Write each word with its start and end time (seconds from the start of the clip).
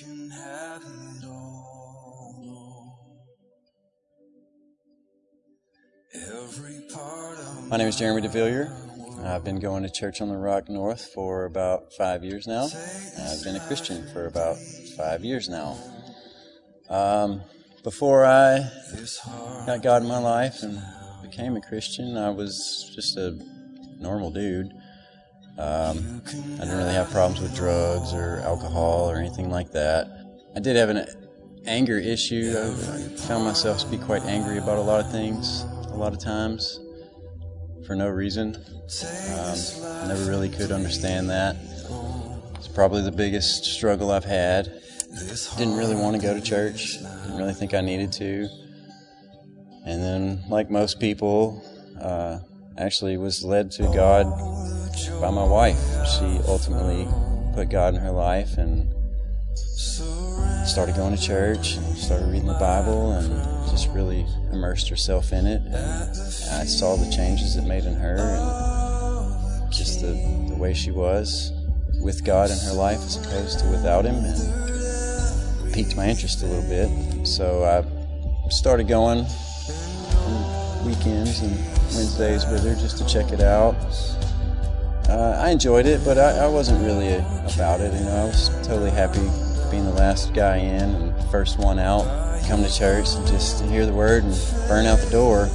can 0.00 0.30
have 0.30 0.82
it 0.82 1.26
all. 1.26 2.36
My 7.68 7.76
name 7.76 7.86
is 7.86 7.96
Jeremy 7.96 8.26
DeVillier. 8.26 9.26
I've 9.26 9.44
been 9.44 9.60
going 9.60 9.82
to 9.82 9.90
Church 9.90 10.22
on 10.22 10.30
the 10.30 10.38
Rock 10.38 10.70
North 10.70 11.12
for 11.12 11.44
about 11.44 11.92
five 11.92 12.24
years 12.24 12.46
now. 12.46 12.64
I've 12.64 13.44
been 13.44 13.56
a 13.56 13.66
Christian 13.66 14.10
for 14.14 14.26
about 14.26 14.56
five 14.96 15.22
years 15.22 15.50
now. 15.50 15.76
Um, 16.88 17.42
before 17.84 18.24
I 18.24 18.70
got 19.66 19.82
God 19.82 20.00
in 20.02 20.08
my 20.08 20.18
life 20.18 20.62
and 20.62 20.82
became 21.20 21.56
a 21.56 21.60
Christian, 21.60 22.16
I 22.16 22.30
was 22.30 22.90
just 22.94 23.18
a 23.18 23.38
normal 23.98 24.30
dude. 24.30 24.72
Um, 25.58 26.22
I 26.26 26.64
didn't 26.64 26.78
really 26.78 26.92
have 26.92 27.10
problems 27.10 27.40
with 27.40 27.54
drugs 27.54 28.14
or 28.14 28.40
alcohol 28.44 29.10
or 29.10 29.16
anything 29.16 29.50
like 29.50 29.72
that. 29.72 30.08
I 30.56 30.60
did 30.60 30.76
have 30.76 30.88
an 30.88 31.06
anger 31.66 31.98
issue. 31.98 32.54
I 32.56 33.16
found 33.16 33.44
myself 33.44 33.78
to 33.80 33.86
be 33.86 33.98
quite 33.98 34.24
angry 34.24 34.58
about 34.58 34.78
a 34.78 34.82
lot 34.82 35.00
of 35.00 35.10
things, 35.10 35.62
a 35.88 35.96
lot 35.96 36.12
of 36.12 36.18
times, 36.18 36.80
for 37.86 37.94
no 37.94 38.08
reason. 38.08 38.56
Um, 38.56 40.08
never 40.08 40.24
really 40.28 40.48
could 40.48 40.72
understand 40.72 41.28
that. 41.30 41.56
It's 42.56 42.68
probably 42.68 43.02
the 43.02 43.12
biggest 43.12 43.64
struggle 43.64 44.10
I've 44.10 44.24
had. 44.24 44.80
Didn't 45.56 45.76
really 45.76 45.96
want 45.96 46.16
to 46.16 46.22
go 46.22 46.32
to 46.32 46.40
church. 46.40 46.98
Didn't 46.98 47.36
really 47.36 47.54
think 47.54 47.74
I 47.74 47.80
needed 47.80 48.12
to. 48.14 48.48
And 49.84 50.02
then, 50.02 50.44
like 50.48 50.70
most 50.70 51.00
people, 51.00 51.62
uh, 52.00 52.38
actually 52.78 53.16
was 53.16 53.44
led 53.44 53.70
to 53.72 53.82
God 53.94 54.26
by 55.20 55.30
my 55.30 55.44
wife. 55.44 55.78
She 56.06 56.40
ultimately 56.46 57.08
put 57.54 57.68
God 57.68 57.94
in 57.94 58.00
her 58.00 58.10
life 58.10 58.58
and 58.58 58.92
started 60.66 60.94
going 60.94 61.16
to 61.16 61.22
church 61.22 61.74
and 61.74 61.96
started 61.96 62.26
reading 62.26 62.46
the 62.46 62.54
Bible 62.54 63.12
and 63.12 63.70
just 63.70 63.88
really 63.90 64.26
immersed 64.52 64.88
herself 64.88 65.32
in 65.32 65.46
it. 65.46 65.62
And 65.62 65.74
I 65.74 66.64
saw 66.64 66.96
the 66.96 67.10
changes 67.10 67.56
it 67.56 67.62
made 67.62 67.84
in 67.84 67.94
her 67.94 68.16
and 68.18 69.72
just 69.72 70.00
the, 70.00 70.12
the 70.48 70.56
way 70.56 70.74
she 70.74 70.90
was 70.90 71.52
with 72.02 72.24
God 72.24 72.50
in 72.50 72.58
her 72.58 72.72
life 72.72 72.98
as 72.98 73.16
opposed 73.16 73.60
to 73.60 73.68
without 73.70 74.04
Him. 74.04 74.16
And 74.16 74.60
piqued 75.72 75.96
my 75.96 76.08
interest 76.08 76.42
a 76.42 76.46
little 76.46 76.68
bit. 76.68 77.26
So 77.26 77.64
I 77.64 78.50
started 78.50 78.88
going 78.88 79.24
weekends 80.84 81.40
and 81.40 81.56
Wednesdays 81.94 82.46
with 82.46 82.64
her 82.64 82.74
just 82.74 82.98
to 82.98 83.06
check 83.06 83.32
it 83.32 83.40
out. 83.40 83.76
Uh, 85.10 85.36
I 85.42 85.50
enjoyed 85.50 85.86
it, 85.86 86.04
but 86.04 86.18
I, 86.18 86.44
I 86.44 86.46
wasn't 86.46 86.84
really 86.84 87.16
about 87.52 87.80
it. 87.80 87.92
You 87.92 88.04
know, 88.04 88.14
I 88.14 88.24
was 88.26 88.48
totally 88.64 88.92
happy 88.92 89.28
being 89.68 89.84
the 89.84 89.92
last 89.92 90.32
guy 90.34 90.58
in 90.58 90.94
and 90.94 91.30
first 91.32 91.58
one 91.58 91.80
out. 91.80 92.04
Come 92.46 92.62
to 92.62 92.72
church 92.72 93.08
and 93.14 93.26
just 93.26 93.64
hear 93.64 93.86
the 93.86 93.92
word 93.92 94.22
and 94.22 94.32
burn 94.68 94.86
out 94.86 95.00
the 95.00 95.10
door. 95.10 95.48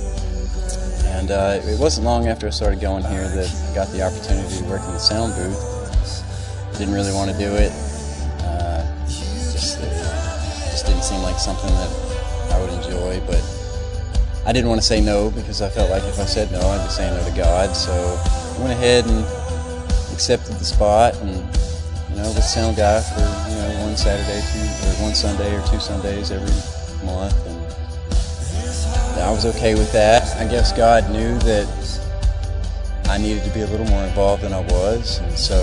And 1.16 1.31
uh, 1.31 1.61
it 1.64 1.80
wasn't 1.80 2.03
long 2.03 2.28
after 2.28 2.48
I 2.48 2.50
started 2.50 2.81
going 2.81 3.06
here 3.06 3.30
that 3.30 3.70
I 3.72 3.73
got 3.73 3.88
the 3.94 4.02
opportunity 4.03 4.58
to 4.58 4.64
work 4.66 4.81
in 4.83 4.92
the 4.92 5.00
sound 5.00 5.33
booth. 5.36 6.78
Didn't 6.78 6.94
really 6.94 7.14
want 7.14 7.31
to 7.31 7.38
do 7.38 7.56
it. 7.56 7.72
Uh, 8.44 8.83
just, 9.08 9.80
it 9.80 9.89
just 10.72 10.86
didn't 10.86 11.03
seem 11.03 11.22
like 11.22 11.39
something 11.39 11.70
that 11.70 12.52
I 12.52 12.59
would 12.59 12.73
enjoy, 12.73 13.22
but 13.26 13.42
I 14.45 14.52
didn't 14.52 14.67
want 14.67 14.81
to 14.81 14.88
say 14.88 15.00
no 15.00 15.31
because 15.31 15.61
I 15.61 15.70
felt 15.70 15.89
like 15.89 16.03
if 16.03 16.20
I 16.20 16.26
said 16.26 16.52
no, 16.52 16.59
I'd 16.59 16.86
be 16.86 16.92
saying 16.92 17.16
no 17.16 17.23
to 17.23 17.36
God. 17.36 17.73
So 17.73 17.94
I 17.94 18.59
went 18.59 18.73
ahead 18.73 19.06
and 19.06 19.26
accepted 20.16 20.55
the 20.55 20.63
spot 20.63 21.13
and 21.19 21.35
you 22.09 22.16
know 22.16 22.31
was 22.31 22.47
sound 22.47 22.77
guy 22.77 23.02
for 23.03 23.19
you 23.52 23.55
know 23.59 23.83
one 23.83 23.97
Saturday, 23.97 24.39
two 24.47 24.63
or 24.88 25.03
one 25.03 25.13
Sunday 25.13 25.53
or 25.53 25.61
two 25.67 25.77
Sundays 25.77 26.31
every 26.31 26.55
month, 27.05 27.35
and 27.45 29.19
I 29.19 29.30
was 29.30 29.45
okay 29.45 29.75
with 29.75 29.91
that. 29.91 30.23
I 30.38 30.47
guess 30.47 30.71
God 30.71 31.11
knew 31.11 31.37
that 31.39 31.67
I 33.09 33.17
needed 33.17 33.43
to 33.43 33.49
be 33.49 33.59
a 33.61 33.67
little 33.67 33.86
more 33.87 34.04
involved 34.04 34.43
than 34.43 34.54
I 34.54 34.61
was, 34.61 35.20
and 35.20 35.37
so 35.37 35.59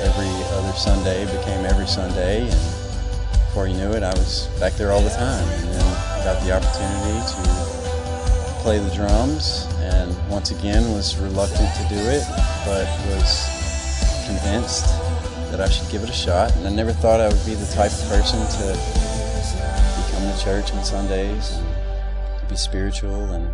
every 0.00 0.32
other 0.56 0.72
Sunday 0.72 1.26
became 1.26 1.66
every 1.66 1.86
Sunday, 1.86 2.40
and 2.40 2.60
before 3.52 3.68
you 3.68 3.74
knew 3.76 3.92
it, 3.92 4.02
I 4.02 4.14
was 4.14 4.48
back 4.58 4.72
there 4.80 4.92
all 4.92 5.02
the 5.02 5.10
time, 5.10 5.46
and 5.60 5.68
then 5.74 6.24
got 6.24 6.42
the 6.42 6.56
opportunity 6.56 7.20
to 7.20 8.62
play 8.64 8.78
the 8.78 8.90
drums, 8.96 9.68
and 9.94 10.30
once 10.30 10.50
again 10.50 10.82
was 10.92 11.16
reluctant 11.18 11.72
to 11.76 11.88
do 11.88 12.00
it, 12.00 12.24
but 12.66 12.86
was 13.08 13.46
convinced 14.26 14.86
that 15.50 15.60
I 15.60 15.68
should 15.68 15.90
give 15.90 16.02
it 16.02 16.10
a 16.10 16.12
shot. 16.12 16.54
And 16.56 16.66
I 16.66 16.70
never 16.70 16.92
thought 16.92 17.20
I 17.20 17.28
would 17.28 17.46
be 17.46 17.54
the 17.54 17.72
type 17.72 17.92
of 17.92 18.08
person 18.08 18.38
to 18.38 19.14
coming 20.14 20.36
to 20.36 20.44
church 20.44 20.72
on 20.72 20.84
Sundays 20.84 21.52
and 21.52 22.48
be 22.48 22.56
spiritual 22.56 23.32
and 23.32 23.50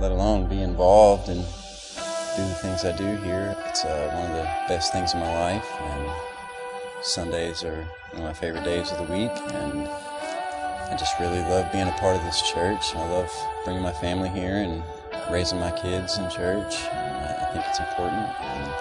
let 0.00 0.10
alone 0.10 0.48
be 0.48 0.62
involved 0.62 1.28
and 1.28 1.40
do 1.40 2.42
the 2.42 2.54
things 2.62 2.84
I 2.84 2.96
do 2.96 3.16
here. 3.24 3.56
It's 3.66 3.84
uh, 3.84 4.10
one 4.14 4.30
of 4.30 4.36
the 4.36 4.44
best 4.68 4.92
things 4.92 5.14
in 5.14 5.20
my 5.20 5.40
life, 5.40 5.66
and 5.80 6.10
Sundays 7.02 7.64
are 7.64 7.84
one 8.12 8.22
of 8.22 8.28
my 8.28 8.32
favorite 8.32 8.64
days 8.64 8.92
of 8.92 8.98
the 8.98 9.12
week. 9.12 9.30
And 9.54 9.88
I 9.88 10.96
just 10.98 11.18
really 11.18 11.40
love 11.40 11.70
being 11.72 11.88
a 11.88 11.92
part 11.92 12.16
of 12.16 12.22
this 12.22 12.42
church. 12.42 12.94
I 12.94 13.08
love 13.10 13.30
bringing 13.64 13.82
my 13.82 13.92
family 13.92 14.28
here 14.28 14.56
and 14.56 14.82
raising 15.30 15.58
my 15.58 15.70
kids 15.70 16.18
in 16.18 16.28
church. 16.30 16.82
And 16.92 17.26
I 17.26 17.50
think 17.52 17.64
it's 17.68 17.78
important. 17.78 18.28
And 18.40 18.72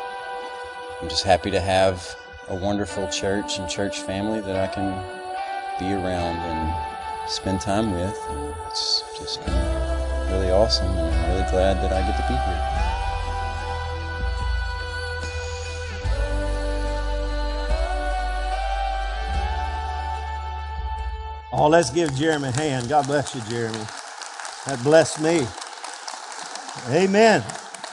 I'm 1.02 1.10
just 1.10 1.24
happy 1.24 1.52
to 1.52 1.60
have 1.60 2.16
a 2.50 2.56
wonderful 2.56 3.08
church 3.10 3.60
and 3.60 3.70
church 3.70 4.00
family 4.02 4.40
that 4.42 4.56
I 4.56 4.74
can 4.74 4.92
be 5.80 5.94
around 5.94 6.38
and 6.38 7.30
spend 7.30 7.62
time 7.62 7.92
with. 7.92 8.18
And 8.30 8.56
it's 8.68 9.04
just 9.20 9.46
been 9.46 9.54
really 10.32 10.52
awesome. 10.52 10.88
And 10.88 11.16
I'm 11.16 11.30
really 11.32 11.52
glad 11.52 11.78
that 11.78 11.92
I 11.92 12.02
get 12.08 12.16
to 12.16 12.28
be 12.28 12.34
here. 12.34 12.74
Oh, 21.52 21.68
let's 21.68 21.90
give 21.90 22.14
Jeremy 22.16 22.50
a 22.50 22.52
hand. 22.52 22.88
God 22.88 23.08
bless 23.08 23.34
you, 23.34 23.42
Jeremy. 23.50 23.84
That 24.66 24.80
blessed 24.84 25.22
me. 25.22 25.48
Amen. 26.90 27.44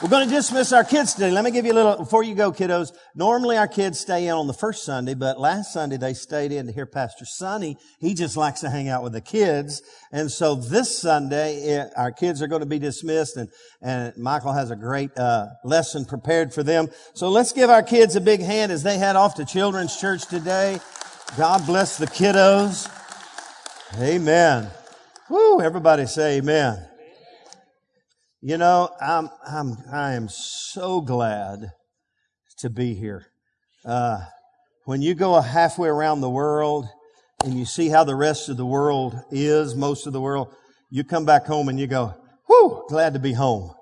We're 0.03 0.11
going 0.11 0.29
to 0.29 0.35
dismiss 0.35 0.73
our 0.73 0.85
kids 0.85 1.15
today. 1.15 1.31
Let 1.31 1.45
me 1.45 1.51
give 1.51 1.65
you 1.65 1.73
a 1.73 1.75
little, 1.75 1.97
before 1.97 2.23
you 2.23 2.35
go, 2.35 2.53
kiddos. 2.53 2.93
Normally 3.15 3.57
our 3.57 3.67
kids 3.67 3.99
stay 3.99 4.27
in 4.27 4.33
on 4.33 4.47
the 4.47 4.53
first 4.53 4.85
Sunday, 4.85 5.15
but 5.15 5.41
last 5.41 5.73
Sunday 5.73 5.97
they 5.97 6.15
stayed 6.15 6.53
in 6.53 6.67
to 6.67 6.73
hear 6.73 6.85
Pastor 6.85 7.25
Sonny. 7.25 7.79
He 8.01 8.13
just 8.13 8.37
likes 8.37 8.61
to 8.61 8.71
hang 8.71 8.89
out 8.89 9.03
with 9.03 9.13
the 9.13 9.21
kids. 9.21 9.83
And 10.13 10.31
so 10.31 10.57
this 10.57 10.99
Sunday, 10.99 11.57
it, 11.57 11.93
our 11.97 12.13
kids 12.13 12.43
are 12.43 12.47
going 12.47 12.61
to 12.61 12.67
be 12.67 12.79
dismissed 12.79 13.37
and, 13.37 13.49
and 13.81 14.17
Michael 14.17 14.53
has 14.53 14.71
a 14.71 14.77
great, 14.77 15.17
uh, 15.17 15.47
lesson 15.65 16.05
prepared 16.05 16.53
for 16.53 16.63
them. 16.63 16.89
So 17.15 17.31
let's 17.31 17.53
give 17.53 17.71
our 17.71 17.83
kids 17.83 18.15
a 18.15 18.21
big 18.21 18.41
hand 18.41 18.73
as 18.73 18.83
they 18.83 18.99
head 18.99 19.17
off 19.17 19.37
to 19.37 19.45
children's 19.45 19.97
church 19.99 20.27
today. 20.27 20.81
God 21.39 21.65
bless 21.67 21.97
the 21.97 22.07
kiddos. 22.07 22.91
Amen. 23.99 24.69
Woo, 25.31 25.61
everybody 25.61 26.05
say 26.07 26.39
amen. 26.39 26.85
You 28.47 28.59
know, 28.59 28.91
I'm, 29.01 29.31
I'm, 29.47 29.79
I 29.91 30.13
am 30.13 30.29
so 30.29 31.01
glad 31.01 31.71
to 32.59 32.69
be 32.69 32.93
here. 32.93 33.25
Uh, 33.87 34.21
when 34.85 35.01
you 35.01 35.15
go 35.15 35.41
halfway 35.41 35.89
around 35.89 36.21
the 36.21 36.29
world 36.29 36.87
and 37.43 37.59
you 37.59 37.65
see 37.65 37.89
how 37.89 38.05
the 38.05 38.15
rest 38.15 38.51
of 38.51 38.59
the 38.59 38.67
world 38.67 39.19
is, 39.31 39.75
most 39.75 40.07
of 40.07 40.13
the 40.13 40.21
world, 40.21 40.55
you 40.91 41.05
come 41.05 41.25
back 41.25 41.47
home 41.47 41.71
and 41.71 41.81
you 41.81 41.87
go, 41.87 42.13
whoo, 42.47 42.85
glad 42.91 43.15
to 43.15 43.19
be 43.19 43.33
home. 43.33 43.73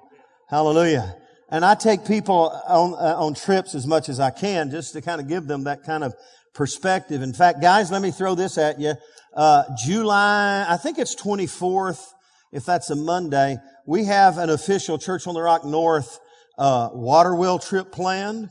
Hallelujah. 0.49 1.17
And 1.51 1.65
I 1.65 1.75
take 1.75 2.07
people 2.07 2.57
on, 2.69 2.95
uh, 2.95 3.17
on 3.19 3.35
trips 3.35 3.75
as 3.75 3.85
much 3.85 4.09
as 4.09 4.21
I 4.21 4.31
can 4.31 4.71
just 4.71 4.93
to 4.93 5.03
kind 5.03 5.21
of 5.21 5.27
give 5.27 5.49
them 5.49 5.65
that 5.65 5.83
kind 5.83 6.05
of 6.05 6.15
perspective. 6.55 7.21
In 7.21 7.33
fact, 7.33 7.61
guys, 7.61 7.91
let 7.91 8.01
me 8.01 8.13
throw 8.13 8.37
this 8.37 8.57
at 8.59 8.79
you. 8.79 8.95
Uh, 9.35 9.65
July, 9.85 10.65
I 10.69 10.77
think 10.77 11.01
it's 11.01 11.17
24th, 11.17 12.12
if 12.53 12.65
that's 12.65 12.91
a 12.91 12.97
Monday 12.97 13.59
we 13.87 14.05
have 14.05 14.39
an 14.39 14.51
official 14.51 14.99
Church 14.99 15.27
on 15.27 15.35
the 15.35 15.43
Rock 15.43 15.65
North 15.65 16.21
uh, 16.59 16.91
water 16.93 17.35
wheel 17.35 17.59
trip 17.59 17.91
planned. 17.91 18.51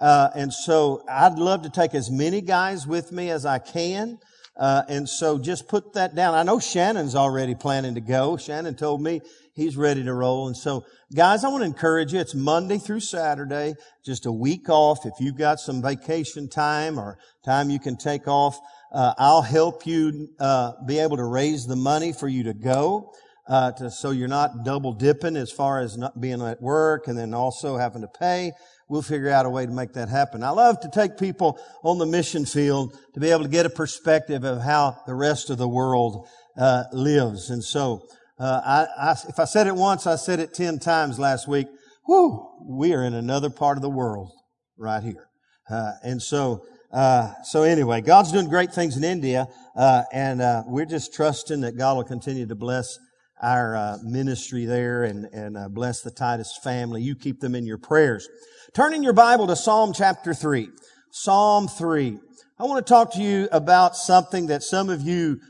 Uh, 0.00 0.30
and 0.34 0.52
so 0.52 1.04
I'd 1.08 1.38
love 1.38 1.62
to 1.62 1.70
take 1.70 1.94
as 1.94 2.10
many 2.10 2.40
guys 2.40 2.86
with 2.86 3.12
me 3.12 3.30
as 3.30 3.46
I 3.46 3.58
can. 3.58 4.18
Uh, 4.56 4.82
and 4.88 5.08
so 5.08 5.38
just 5.38 5.68
put 5.68 5.94
that 5.94 6.14
down. 6.14 6.34
I 6.34 6.42
know 6.42 6.58
Shannon's 6.58 7.14
already 7.14 7.54
planning 7.54 7.94
to 7.94 8.00
go. 8.00 8.36
Shannon 8.36 8.74
told 8.74 9.00
me 9.00 9.20
he's 9.54 9.76
ready 9.76 10.02
to 10.02 10.12
roll. 10.12 10.48
And 10.48 10.56
so 10.56 10.84
guys, 11.14 11.44
I 11.44 11.48
want 11.48 11.62
to 11.62 11.66
encourage 11.66 12.12
you. 12.12 12.20
It's 12.20 12.34
Monday 12.34 12.78
through 12.78 13.00
Saturday, 13.00 13.74
just 14.04 14.26
a 14.26 14.32
week 14.32 14.68
off. 14.68 15.06
If 15.06 15.14
you've 15.20 15.38
got 15.38 15.60
some 15.60 15.80
vacation 15.80 16.48
time 16.48 16.98
or 16.98 17.16
time 17.44 17.70
you 17.70 17.78
can 17.78 17.96
take 17.96 18.26
off, 18.26 18.58
uh, 18.92 19.14
I'll 19.16 19.42
help 19.42 19.86
you, 19.86 20.28
uh, 20.38 20.72
be 20.84 20.98
able 20.98 21.16
to 21.16 21.24
raise 21.24 21.66
the 21.66 21.76
money 21.76 22.12
for 22.12 22.28
you 22.28 22.42
to 22.44 22.52
go 22.52 23.12
uh, 23.52 23.70
to, 23.70 23.90
so 23.90 24.12
you're 24.12 24.28
not 24.28 24.64
double 24.64 24.94
dipping 24.94 25.36
as 25.36 25.52
far 25.52 25.80
as 25.80 25.98
not 25.98 26.18
being 26.18 26.40
at 26.40 26.62
work 26.62 27.06
and 27.06 27.18
then 27.18 27.34
also 27.34 27.76
having 27.76 28.00
to 28.00 28.08
pay. 28.08 28.50
we'll 28.88 29.02
figure 29.02 29.28
out 29.28 29.44
a 29.44 29.50
way 29.50 29.66
to 29.66 29.72
make 29.72 29.92
that 29.92 30.08
happen. 30.08 30.42
I 30.42 30.50
love 30.50 30.80
to 30.80 30.88
take 30.88 31.18
people 31.18 31.58
on 31.84 31.98
the 31.98 32.06
mission 32.06 32.46
field 32.46 32.96
to 33.12 33.20
be 33.20 33.30
able 33.30 33.42
to 33.42 33.50
get 33.50 33.66
a 33.66 33.70
perspective 33.70 34.44
of 34.44 34.62
how 34.62 34.96
the 35.06 35.14
rest 35.14 35.50
of 35.50 35.58
the 35.58 35.68
world 35.68 36.26
uh, 36.56 36.84
lives. 36.94 37.50
And 37.50 37.62
so, 37.62 38.00
uh, 38.38 38.60
I, 38.64 39.10
I, 39.10 39.14
if 39.28 39.38
I 39.38 39.44
said 39.44 39.66
it 39.66 39.74
once, 39.74 40.06
I 40.06 40.16
said 40.16 40.40
it 40.40 40.54
ten 40.54 40.78
times 40.78 41.18
last 41.18 41.46
week. 41.46 41.66
Whoo, 42.08 42.48
we 42.66 42.94
are 42.94 43.04
in 43.04 43.12
another 43.12 43.50
part 43.50 43.76
of 43.76 43.82
the 43.82 43.90
world 43.90 44.32
right 44.78 45.02
here. 45.02 45.28
Uh, 45.70 45.92
and 46.02 46.22
so, 46.22 46.64
uh, 46.90 47.34
so 47.44 47.64
anyway, 47.64 48.00
God's 48.00 48.32
doing 48.32 48.48
great 48.48 48.72
things 48.72 48.96
in 48.96 49.04
India, 49.04 49.46
uh, 49.76 50.04
and 50.10 50.40
uh, 50.40 50.62
we're 50.66 50.86
just 50.86 51.12
trusting 51.12 51.60
that 51.60 51.76
God 51.76 51.98
will 51.98 52.04
continue 52.04 52.46
to 52.46 52.54
bless 52.54 52.98
our 53.42 53.76
uh, 53.76 53.98
ministry 54.02 54.64
there 54.64 55.04
and 55.04 55.26
and 55.26 55.56
uh, 55.56 55.68
bless 55.68 56.00
the 56.02 56.10
Titus 56.10 56.58
family. 56.62 57.02
You 57.02 57.14
keep 57.14 57.40
them 57.40 57.54
in 57.54 57.66
your 57.66 57.78
prayers. 57.78 58.28
Turn 58.72 58.94
in 58.94 59.02
your 59.02 59.12
Bible 59.12 59.46
to 59.48 59.56
Psalm 59.56 59.92
chapter 59.92 60.32
three. 60.32 60.68
Psalm 61.10 61.68
three. 61.68 62.18
I 62.58 62.64
want 62.64 62.86
to 62.86 62.88
talk 62.88 63.12
to 63.14 63.20
you 63.20 63.48
about 63.50 63.96
something 63.96 64.46
that 64.46 64.62
some 64.62 64.88
of 64.88 65.02
you 65.02 65.40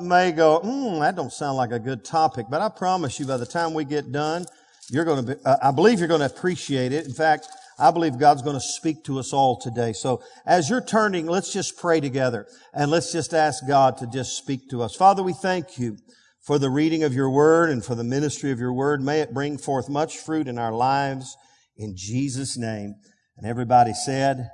may 0.00 0.32
go, 0.32 0.60
hmm, 0.60 1.00
that 1.00 1.16
don't 1.16 1.32
sound 1.32 1.56
like 1.56 1.72
a 1.72 1.78
good 1.78 2.04
topic, 2.04 2.46
but 2.50 2.60
I 2.60 2.68
promise 2.68 3.18
you, 3.18 3.26
by 3.26 3.38
the 3.38 3.46
time 3.46 3.74
we 3.74 3.84
get 3.84 4.12
done, 4.12 4.46
you're 4.90 5.04
going 5.04 5.26
to 5.26 5.34
be, 5.34 5.40
I 5.46 5.70
believe 5.70 5.98
you're 5.98 6.08
going 6.08 6.20
to 6.20 6.26
appreciate 6.26 6.92
it. 6.92 7.06
In 7.06 7.12
fact, 7.12 7.48
I 7.78 7.90
believe 7.90 8.18
God's 8.18 8.42
going 8.42 8.56
to 8.56 8.60
speak 8.60 9.04
to 9.04 9.18
us 9.18 9.32
all 9.32 9.58
today. 9.58 9.92
So 9.92 10.22
as 10.46 10.68
you're 10.68 10.84
turning, 10.84 11.26
let's 11.26 11.52
just 11.52 11.78
pray 11.78 12.00
together 12.00 12.46
and 12.74 12.90
let's 12.90 13.12
just 13.12 13.34
ask 13.34 13.66
God 13.66 13.98
to 13.98 14.06
just 14.06 14.36
speak 14.36 14.68
to 14.70 14.82
us. 14.82 14.94
Father, 14.94 15.22
we 15.22 15.32
thank 15.32 15.78
you 15.78 15.96
for 16.48 16.58
the 16.58 16.70
reading 16.70 17.02
of 17.02 17.12
your 17.12 17.28
word 17.28 17.68
and 17.68 17.84
for 17.84 17.94
the 17.94 18.02
ministry 18.02 18.50
of 18.50 18.58
your 18.58 18.72
word. 18.72 19.02
May 19.02 19.20
it 19.20 19.34
bring 19.34 19.58
forth 19.58 19.90
much 19.90 20.16
fruit 20.16 20.48
in 20.48 20.56
our 20.56 20.72
lives 20.72 21.36
in 21.76 21.92
Jesus' 21.94 22.56
name. 22.56 22.94
And 23.36 23.46
everybody 23.46 23.92
said, 23.92 24.48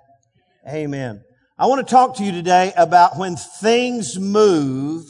Amen. 0.69 1.23
I 1.57 1.67
want 1.67 1.87
to 1.87 1.95
talk 1.95 2.17
to 2.17 2.25
you 2.25 2.33
today 2.33 2.73
about 2.77 3.17
when 3.17 3.37
things 3.37 4.19
move 4.19 5.05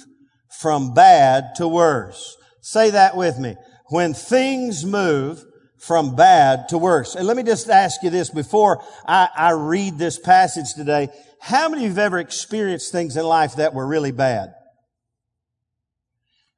from 0.60 0.92
bad 0.92 1.54
to 1.56 1.66
worse. 1.66 2.36
Say 2.60 2.90
that 2.90 3.16
with 3.16 3.38
me. 3.38 3.56
When 3.88 4.12
things 4.12 4.84
move 4.84 5.42
from 5.78 6.14
bad 6.14 6.68
to 6.68 6.76
worse. 6.76 7.14
And 7.14 7.26
let 7.26 7.38
me 7.38 7.44
just 7.44 7.70
ask 7.70 8.02
you 8.02 8.10
this 8.10 8.28
before 8.28 8.84
I, 9.06 9.30
I 9.34 9.50
read 9.52 9.96
this 9.96 10.18
passage 10.18 10.74
today. 10.76 11.08
How 11.40 11.70
many 11.70 11.84
of 11.84 11.84
you 11.84 11.88
have 11.88 11.98
ever 11.98 12.18
experienced 12.18 12.92
things 12.92 13.16
in 13.16 13.24
life 13.24 13.56
that 13.56 13.72
were 13.72 13.86
really 13.86 14.12
bad? 14.12 14.52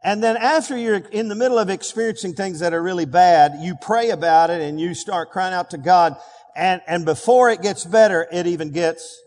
And 0.02 0.22
then 0.22 0.36
after 0.36 0.76
you're 0.76 0.96
in 0.96 1.28
the 1.28 1.34
middle 1.34 1.58
of 1.58 1.70
experiencing 1.70 2.34
things 2.34 2.60
that 2.60 2.72
are 2.72 2.82
really 2.82 3.06
bad, 3.06 3.58
you 3.60 3.74
pray 3.80 4.10
about 4.10 4.50
it 4.50 4.60
and 4.60 4.80
you 4.80 4.94
start 4.94 5.30
crying 5.30 5.54
out 5.54 5.70
to 5.70 5.78
God. 5.78 6.16
And, 6.54 6.80
and 6.86 7.04
before 7.04 7.50
it 7.50 7.62
gets 7.62 7.84
better, 7.84 8.26
it 8.30 8.46
even 8.46 8.70
gets 8.70 9.20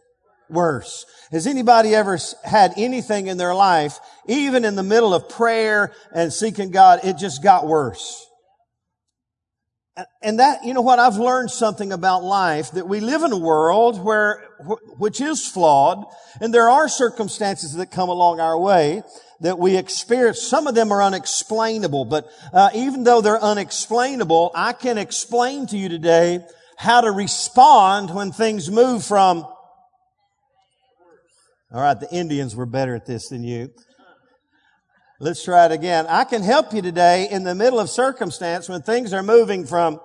worse. 0.50 1.06
Has 1.32 1.48
anybody 1.48 1.94
ever 1.94 2.18
had 2.44 2.74
anything 2.78 3.28
in 3.28 3.38
their 3.38 3.54
life, 3.54 4.00
even 4.28 4.66
in 4.66 4.76
the 4.76 4.84
middle 4.84 5.14
of 5.14 5.30
prayer 5.30 5.94
and 6.14 6.34
seeking 6.34 6.72
God, 6.72 7.02
it 7.04 7.18
just 7.18 7.44
got 7.44 7.68
worse? 7.68 8.29
And 10.22 10.40
that, 10.40 10.64
you 10.64 10.74
know 10.74 10.82
what, 10.82 11.00
I've 11.00 11.18
learned 11.18 11.52
something 11.52 11.92
about 11.92 12.24
life 12.24 12.72
that 12.72 12.88
we 12.88 13.00
live 13.00 13.24
in 13.24 13.32
a 13.34 13.38
world 13.38 14.02
where, 14.02 14.46
which 14.98 15.20
is 15.20 15.46
flawed, 15.46 16.06
and 16.40 16.54
there 16.54 16.70
are 16.70 16.88
circumstances 16.88 17.74
that 17.74 17.92
come 17.92 18.08
along 18.08 18.40
our 18.40 18.58
way 18.58 19.04
that 19.42 19.60
we 19.60 19.78
experience. 19.78 20.42
Some 20.42 20.68
of 20.68 20.76
them 20.76 20.92
are 20.92 21.02
unexplainable, 21.02 22.06
but 22.06 22.30
uh, 22.54 22.70
even 22.74 23.04
though 23.04 23.22
they're 23.22 23.42
unexplainable, 23.42 24.52
I 24.56 24.74
can 24.74 24.98
explain 24.98 25.68
to 25.68 25.78
you 25.78 25.90
today 25.90 26.46
how 26.78 27.02
to 27.02 27.12
respond 27.12 28.14
when 28.14 28.32
things 28.32 28.70
move 28.72 29.04
from. 29.04 29.44
All 31.72 31.82
right, 31.82 32.00
the 32.00 32.10
Indians 32.12 32.56
were 32.56 32.66
better 32.66 32.96
at 32.96 33.06
this 33.06 33.30
than 33.30 33.44
you. 33.44 33.70
Let's 35.22 35.44
try 35.44 35.66
it 35.66 35.74
again. 35.74 36.06
I 36.08 36.24
can 36.24 36.42
help 36.42 36.74
you 36.74 36.82
today 36.82 37.28
in 37.30 37.44
the 37.44 37.54
middle 37.54 37.78
of 37.78 37.90
circumstance 37.90 38.70
when 38.70 38.82
things 38.82 39.12
are 39.12 39.22
moving 39.22 39.66
from 39.66 40.00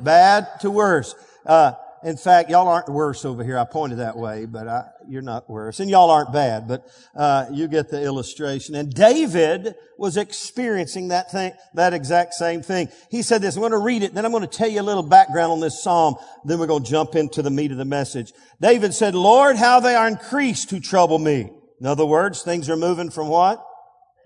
bad 0.00 0.48
to 0.62 0.70
worse. 0.70 1.14
Uh, 1.46 1.74
in 2.02 2.16
fact, 2.16 2.50
y'all 2.50 2.66
aren't 2.66 2.88
worse 2.88 3.24
over 3.24 3.44
here. 3.44 3.56
I 3.56 3.64
pointed 3.64 3.98
that 3.98 4.16
way, 4.16 4.46
but 4.46 4.66
I, 4.66 4.88
you're 5.08 5.22
not 5.22 5.48
worse. 5.48 5.78
And 5.78 5.88
y'all 5.88 6.10
aren't 6.10 6.32
bad, 6.32 6.66
but 6.66 6.88
uh, 7.14 7.46
you 7.52 7.68
get 7.68 7.88
the 7.88 8.02
illustration. 8.02 8.74
And 8.74 8.92
David 8.92 9.76
was 9.96 10.16
experiencing 10.16 11.08
that 11.08 11.30
thing, 11.30 11.52
that 11.74 11.94
exact 11.94 12.34
same 12.34 12.62
thing. 12.62 12.88
He 13.12 13.22
said 13.22 13.42
this. 13.42 13.54
I'm 13.54 13.60
going 13.60 13.70
to 13.70 13.78
read 13.78 14.02
it, 14.02 14.12
then 14.12 14.24
I'm 14.24 14.32
going 14.32 14.42
to 14.42 14.48
tell 14.48 14.68
you 14.68 14.80
a 14.80 14.82
little 14.82 15.04
background 15.04 15.52
on 15.52 15.60
this 15.60 15.84
psalm. 15.84 16.16
Then 16.44 16.58
we're 16.58 16.66
going 16.66 16.82
to 16.82 16.90
jump 16.90 17.14
into 17.14 17.42
the 17.42 17.50
meat 17.50 17.70
of 17.70 17.76
the 17.76 17.84
message. 17.84 18.32
David 18.60 18.92
said, 18.92 19.14
Lord, 19.14 19.54
how 19.54 19.78
they 19.78 19.94
are 19.94 20.08
increased 20.08 20.68
who 20.72 20.80
trouble 20.80 21.20
me. 21.20 21.52
In 21.78 21.86
other 21.86 22.04
words, 22.04 22.42
things 22.42 22.68
are 22.68 22.76
moving 22.76 23.10
from 23.10 23.28
what? 23.28 23.64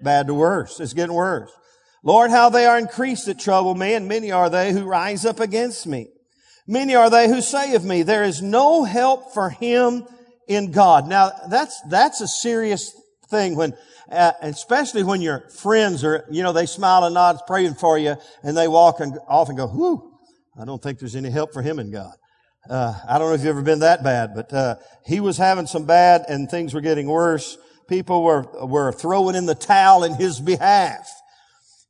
Bad 0.03 0.27
to 0.27 0.35
worse. 0.35 0.81
It's 0.81 0.93
getting 0.93 1.15
worse. 1.15 1.51
Lord, 2.03 2.31
how 2.31 2.51
they 2.51 2.67
are 2.67 2.79
increased 2.79 3.27
that 3.27 3.39
trouble 3.39 3.75
me, 3.75 3.95
and 3.95 4.07
many 4.07 4.31
are 4.31 4.51
they 4.51 4.73
who 4.73 4.85
rise 4.85 5.25
up 5.25 5.41
against 5.41 5.87
me. 5.87 6.09
Many 6.67 6.95
are 6.95 7.11
they 7.11 7.29
who 7.29 7.41
say 7.41 7.75
of 7.75 7.85
me, 7.85 8.03
there 8.03 8.25
is 8.25 8.43
no 8.43 8.85
help 8.85 9.33
for 9.33 9.51
him 9.51 10.07
in 10.47 10.71
God. 10.71 11.09
Now, 11.09 11.33
that's, 11.49 11.81
that's 11.89 12.21
a 12.21 12.29
serious 12.29 12.95
thing 13.31 13.57
when, 13.57 13.75
uh, 14.11 14.33
especially 14.43 15.03
when 15.03 15.21
your 15.21 15.49
friends 15.51 16.05
are, 16.05 16.27
you 16.31 16.43
know, 16.43 16.53
they 16.53 16.67
smile 16.67 17.05
and 17.05 17.15
nod 17.15 17.39
praying 17.47 17.75
for 17.75 17.99
you 17.99 18.17
and 18.43 18.57
they 18.57 18.69
walk 18.69 19.01
and 19.01 19.19
off 19.29 19.49
and 19.49 19.59
go, 19.59 19.67
whoo, 19.67 20.19
I 20.61 20.65
don't 20.65 20.83
think 20.83 20.99
there's 20.99 21.17
any 21.17 21.31
help 21.31 21.53
for 21.53 21.63
him 21.63 21.79
in 21.79 21.91
God. 21.91 22.15
Uh, 22.69 22.99
I 23.07 23.19
don't 23.19 23.29
know 23.29 23.35
if 23.35 23.41
you've 23.41 23.49
ever 23.49 23.63
been 23.63 23.81
that 23.81 24.03
bad, 24.03 24.31
but, 24.35 24.53
uh, 24.53 24.77
he 25.05 25.21
was 25.21 25.37
having 25.37 25.67
some 25.67 25.85
bad 25.85 26.25
and 26.29 26.51
things 26.51 26.73
were 26.73 26.81
getting 26.81 27.09
worse 27.09 27.59
people 27.89 28.23
were, 28.23 28.43
were 28.65 28.93
throwing 28.93 29.37
in 29.37 29.47
the 29.47 29.55
towel 29.55 30.05
in 30.05 30.15
his 30.15 30.41
behalf. 30.41 31.11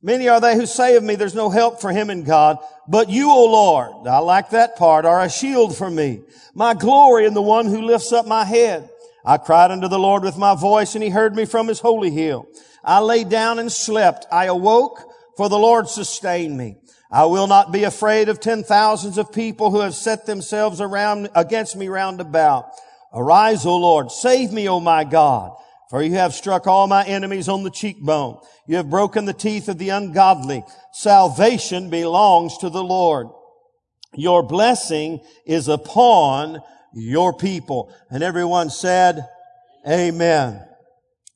Many 0.01 0.27
are 0.29 0.39
they 0.39 0.55
who 0.55 0.65
say 0.65 0.95
of 0.95 1.03
me, 1.03 1.15
there's 1.15 1.33
no 1.33 1.49
help 1.49 1.81
for 1.81 1.91
him 1.91 2.09
in 2.09 2.23
God, 2.23 2.59
but 2.87 3.09
you, 3.09 3.31
O 3.31 3.45
Lord, 3.45 4.07
I 4.07 4.19
like 4.19 4.51
that 4.51 4.75
part, 4.75 5.05
are 5.05 5.21
a 5.21 5.29
shield 5.29 5.75
for 5.75 5.89
me, 5.89 6.21
my 6.53 6.75
glory 6.75 7.25
and 7.25 7.35
the 7.35 7.41
one 7.41 7.65
who 7.65 7.81
lifts 7.81 8.13
up 8.13 8.27
my 8.27 8.45
head. 8.45 8.89
I 9.25 9.37
cried 9.37 9.71
unto 9.71 9.87
the 9.87 9.97
Lord 9.97 10.23
with 10.23 10.37
my 10.37 10.53
voice 10.53 10.93
and 10.93 11.03
he 11.03 11.09
heard 11.09 11.35
me 11.35 11.45
from 11.45 11.67
his 11.67 11.79
holy 11.79 12.11
hill. 12.11 12.47
I 12.83 12.99
lay 12.99 13.23
down 13.23 13.57
and 13.57 13.71
slept. 13.71 14.27
I 14.31 14.45
awoke 14.45 14.99
for 15.35 15.49
the 15.49 15.57
Lord 15.57 15.89
sustained 15.89 16.55
me. 16.55 16.77
I 17.11 17.25
will 17.25 17.47
not 17.47 17.71
be 17.71 17.83
afraid 17.83 18.29
of 18.29 18.39
ten 18.39 18.63
thousands 18.63 19.17
of 19.17 19.31
people 19.31 19.71
who 19.71 19.79
have 19.79 19.95
set 19.95 20.25
themselves 20.25 20.81
around 20.81 21.29
against 21.33 21.75
me 21.75 21.87
round 21.87 22.21
about. 22.21 22.69
Arise, 23.13 23.65
O 23.65 23.77
Lord, 23.77 24.11
save 24.11 24.51
me, 24.51 24.67
O 24.69 24.79
my 24.79 25.03
God. 25.03 25.55
For 25.89 26.01
you 26.01 26.13
have 26.13 26.33
struck 26.33 26.67
all 26.67 26.87
my 26.87 27.05
enemies 27.05 27.47
on 27.47 27.63
the 27.63 27.69
cheekbone. 27.69 28.39
You 28.67 28.77
have 28.77 28.89
broken 28.89 29.25
the 29.25 29.33
teeth 29.33 29.69
of 29.69 29.77
the 29.77 29.89
ungodly. 29.89 30.63
Salvation 30.93 31.89
belongs 31.89 32.57
to 32.59 32.69
the 32.69 32.83
Lord. 32.83 33.27
Your 34.15 34.41
blessing 34.41 35.21
is 35.45 35.67
upon 35.67 36.61
your 36.93 37.33
people. 37.37 37.93
And 38.09 38.23
everyone 38.23 38.69
said, 38.69 39.27
Amen. 39.87 40.65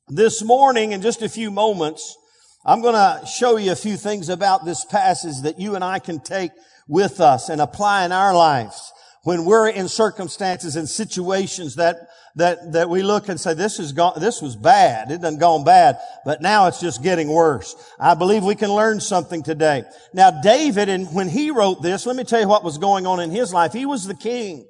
This 0.08 0.42
morning, 0.42 0.90
in 0.90 1.02
just 1.02 1.22
a 1.22 1.28
few 1.28 1.52
moments, 1.52 2.16
I'm 2.64 2.82
going 2.82 2.94
to 2.94 3.24
show 3.26 3.56
you 3.56 3.70
a 3.70 3.76
few 3.76 3.96
things 3.96 4.28
about 4.28 4.64
this 4.64 4.84
passage 4.84 5.42
that 5.42 5.60
you 5.60 5.76
and 5.76 5.84
I 5.84 6.00
can 6.00 6.18
take 6.18 6.50
with 6.88 7.20
us 7.20 7.48
and 7.48 7.60
apply 7.60 8.04
in 8.04 8.10
our 8.10 8.34
lives 8.34 8.92
when 9.22 9.44
we're 9.44 9.68
in 9.68 9.86
circumstances 9.86 10.76
and 10.76 10.88
situations 10.88 11.76
that 11.76 12.08
that 12.36 12.72
that 12.72 12.88
we 12.88 13.02
look 13.02 13.28
and 13.28 13.40
say 13.40 13.54
this 13.54 13.78
is 13.78 13.92
gone 13.92 14.14
this 14.20 14.40
was 14.40 14.56
bad. 14.56 15.10
It 15.10 15.20
done 15.20 15.38
gone 15.38 15.64
bad 15.64 15.98
but 16.24 16.42
now 16.42 16.66
it's 16.66 16.80
just 16.80 17.02
getting 17.02 17.28
worse. 17.28 17.74
I 17.98 18.14
believe 18.14 18.44
we 18.44 18.54
can 18.54 18.72
learn 18.72 19.00
something 19.00 19.42
today. 19.42 19.84
Now 20.12 20.30
david 20.30 20.88
and 20.88 21.12
when 21.14 21.28
he 21.28 21.50
wrote 21.50 21.82
this 21.82 22.06
let 22.06 22.16
me 22.16 22.24
tell 22.24 22.40
you 22.40 22.48
what 22.48 22.64
was 22.64 22.78
going 22.78 23.06
on 23.06 23.20
in 23.20 23.30
his 23.30 23.52
life. 23.52 23.72
He 23.72 23.86
was 23.86 24.06
the 24.06 24.14
king. 24.14 24.66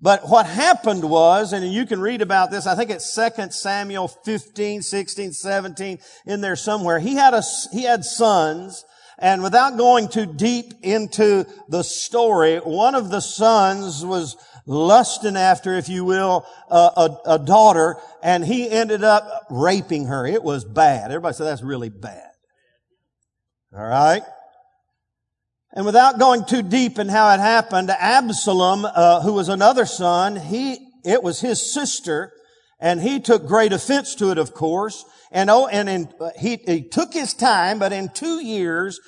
But 0.00 0.28
what 0.28 0.46
happened 0.46 1.02
was, 1.02 1.52
and 1.52 1.72
you 1.72 1.84
can 1.84 2.00
read 2.00 2.22
about 2.22 2.52
this, 2.52 2.68
I 2.68 2.76
think 2.76 2.90
it's 2.90 3.12
2 3.16 3.50
Samuel 3.50 4.06
15, 4.06 4.80
16, 4.80 5.32
17, 5.32 5.98
in 6.24 6.40
there 6.40 6.54
somewhere. 6.54 7.00
He 7.00 7.16
had 7.16 7.34
a, 7.34 7.42
he 7.72 7.82
had 7.82 8.04
sons 8.04 8.84
and 9.18 9.42
without 9.42 9.76
going 9.76 10.08
too 10.08 10.26
deep 10.26 10.74
into 10.82 11.44
the 11.68 11.82
story, 11.82 12.58
one 12.58 12.94
of 12.94 13.10
the 13.10 13.20
sons 13.20 14.04
was 14.04 14.36
lusting 14.68 15.36
after, 15.36 15.74
if 15.74 15.88
you 15.88 16.04
will, 16.04 16.46
a, 16.70 16.76
a, 16.76 17.20
a 17.34 17.38
daughter, 17.38 17.96
and 18.22 18.44
he 18.44 18.70
ended 18.70 19.02
up 19.02 19.46
raping 19.50 20.06
her. 20.06 20.26
It 20.26 20.44
was 20.44 20.64
bad. 20.64 21.10
Everybody 21.10 21.34
said 21.34 21.46
that's 21.46 21.62
really 21.62 21.88
bad. 21.88 22.30
All 23.74 23.84
right. 23.84 24.22
And 25.72 25.84
without 25.84 26.18
going 26.18 26.44
too 26.44 26.62
deep 26.62 26.98
in 26.98 27.08
how 27.08 27.32
it 27.34 27.40
happened, 27.40 27.90
Absalom, 27.90 28.84
uh, 28.84 29.22
who 29.22 29.32
was 29.32 29.48
another 29.48 29.86
son, 29.86 30.36
he 30.36 30.78
it 31.04 31.22
was 31.22 31.40
his 31.40 31.72
sister, 31.72 32.32
and 32.80 33.00
he 33.00 33.20
took 33.20 33.46
great 33.46 33.72
offense 33.72 34.14
to 34.16 34.30
it, 34.30 34.38
of 34.38 34.52
course. 34.54 35.04
And 35.30 35.50
oh, 35.50 35.66
and 35.66 35.88
in, 35.88 36.08
he, 36.38 36.56
he 36.56 36.82
took 36.82 37.12
his 37.12 37.34
time, 37.34 37.78
but 37.78 37.92
in 37.92 38.08
two 38.08 38.44
years, 38.44 38.98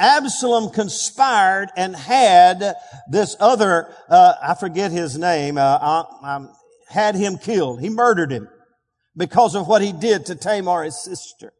Absalom 0.00 0.70
conspired 0.70 1.68
and 1.76 1.94
had 1.94 2.74
this 3.08 3.36
other, 3.38 3.94
uh, 4.08 4.34
I 4.42 4.54
forget 4.54 4.90
his 4.90 5.18
name, 5.18 5.58
uh, 5.58 5.60
uh 5.60 6.04
um, 6.22 6.50
had 6.88 7.14
him 7.14 7.36
killed. 7.36 7.80
He 7.80 7.90
murdered 7.90 8.32
him 8.32 8.48
because 9.14 9.54
of 9.54 9.68
what 9.68 9.82
he 9.82 9.92
did 9.92 10.26
to 10.26 10.34
Tamar, 10.34 10.84
his 10.84 11.04
sister. 11.04 11.52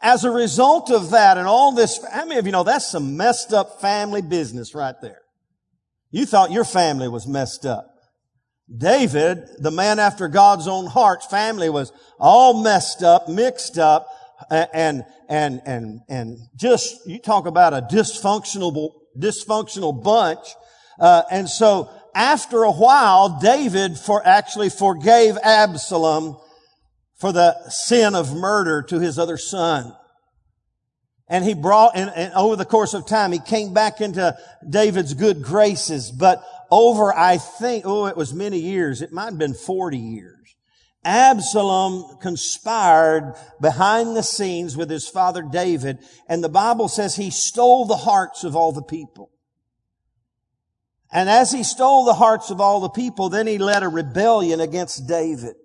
As 0.00 0.24
a 0.24 0.30
result 0.30 0.90
of 0.90 1.10
that 1.10 1.36
and 1.36 1.46
all 1.46 1.72
this, 1.72 2.02
how 2.10 2.24
many 2.24 2.38
of 2.38 2.46
you 2.46 2.52
know 2.52 2.62
that's 2.62 2.90
some 2.90 3.16
messed 3.16 3.52
up 3.52 3.80
family 3.80 4.22
business 4.22 4.74
right 4.74 4.94
there? 5.02 5.20
You 6.10 6.26
thought 6.26 6.52
your 6.52 6.64
family 6.64 7.08
was 7.08 7.26
messed 7.26 7.66
up. 7.66 7.86
David, 8.74 9.48
the 9.58 9.72
man 9.72 9.98
after 9.98 10.28
God's 10.28 10.68
own 10.68 10.86
heart, 10.86 11.28
family 11.28 11.68
was 11.68 11.92
all 12.18 12.62
messed 12.62 13.02
up, 13.02 13.28
mixed 13.28 13.78
up, 13.78 14.06
and, 14.50 15.04
and, 15.28 15.62
and, 15.64 16.00
and 16.08 16.38
just, 16.56 17.06
you 17.06 17.18
talk 17.18 17.46
about 17.46 17.72
a 17.72 17.82
dysfunctional, 17.82 18.92
dysfunctional 19.18 20.02
bunch. 20.02 20.46
Uh, 20.98 21.22
and 21.30 21.48
so 21.48 21.88
after 22.14 22.64
a 22.64 22.72
while, 22.72 23.38
David 23.40 23.96
for 23.96 24.26
actually 24.26 24.70
forgave 24.70 25.36
Absalom 25.42 26.36
for 27.18 27.32
the 27.32 27.54
sin 27.68 28.14
of 28.14 28.34
murder 28.34 28.82
to 28.82 28.98
his 28.98 29.18
other 29.18 29.36
son. 29.36 29.94
And 31.28 31.44
he 31.44 31.54
brought, 31.54 31.92
and, 31.94 32.10
and, 32.10 32.34
over 32.34 32.56
the 32.56 32.64
course 32.64 32.92
of 32.92 33.06
time, 33.06 33.30
he 33.30 33.38
came 33.38 33.72
back 33.72 34.00
into 34.00 34.36
David's 34.68 35.14
good 35.14 35.42
graces. 35.42 36.10
But 36.10 36.42
over, 36.72 37.16
I 37.16 37.36
think, 37.38 37.84
oh, 37.86 38.06
it 38.06 38.16
was 38.16 38.34
many 38.34 38.58
years. 38.58 39.00
It 39.00 39.12
might 39.12 39.26
have 39.26 39.38
been 39.38 39.54
40 39.54 39.96
years. 39.96 40.39
Absalom 41.04 42.18
conspired 42.18 43.34
behind 43.60 44.14
the 44.14 44.22
scenes 44.22 44.76
with 44.76 44.90
his 44.90 45.08
father 45.08 45.42
David, 45.42 45.98
and 46.28 46.44
the 46.44 46.48
Bible 46.48 46.88
says 46.88 47.16
he 47.16 47.30
stole 47.30 47.86
the 47.86 47.96
hearts 47.96 48.44
of 48.44 48.54
all 48.54 48.72
the 48.72 48.82
people. 48.82 49.30
And 51.12 51.28
as 51.28 51.52
he 51.52 51.64
stole 51.64 52.04
the 52.04 52.14
hearts 52.14 52.50
of 52.50 52.60
all 52.60 52.80
the 52.80 52.90
people, 52.90 53.28
then 53.30 53.46
he 53.46 53.58
led 53.58 53.82
a 53.82 53.88
rebellion 53.88 54.60
against 54.60 55.08
David. 55.08 55.56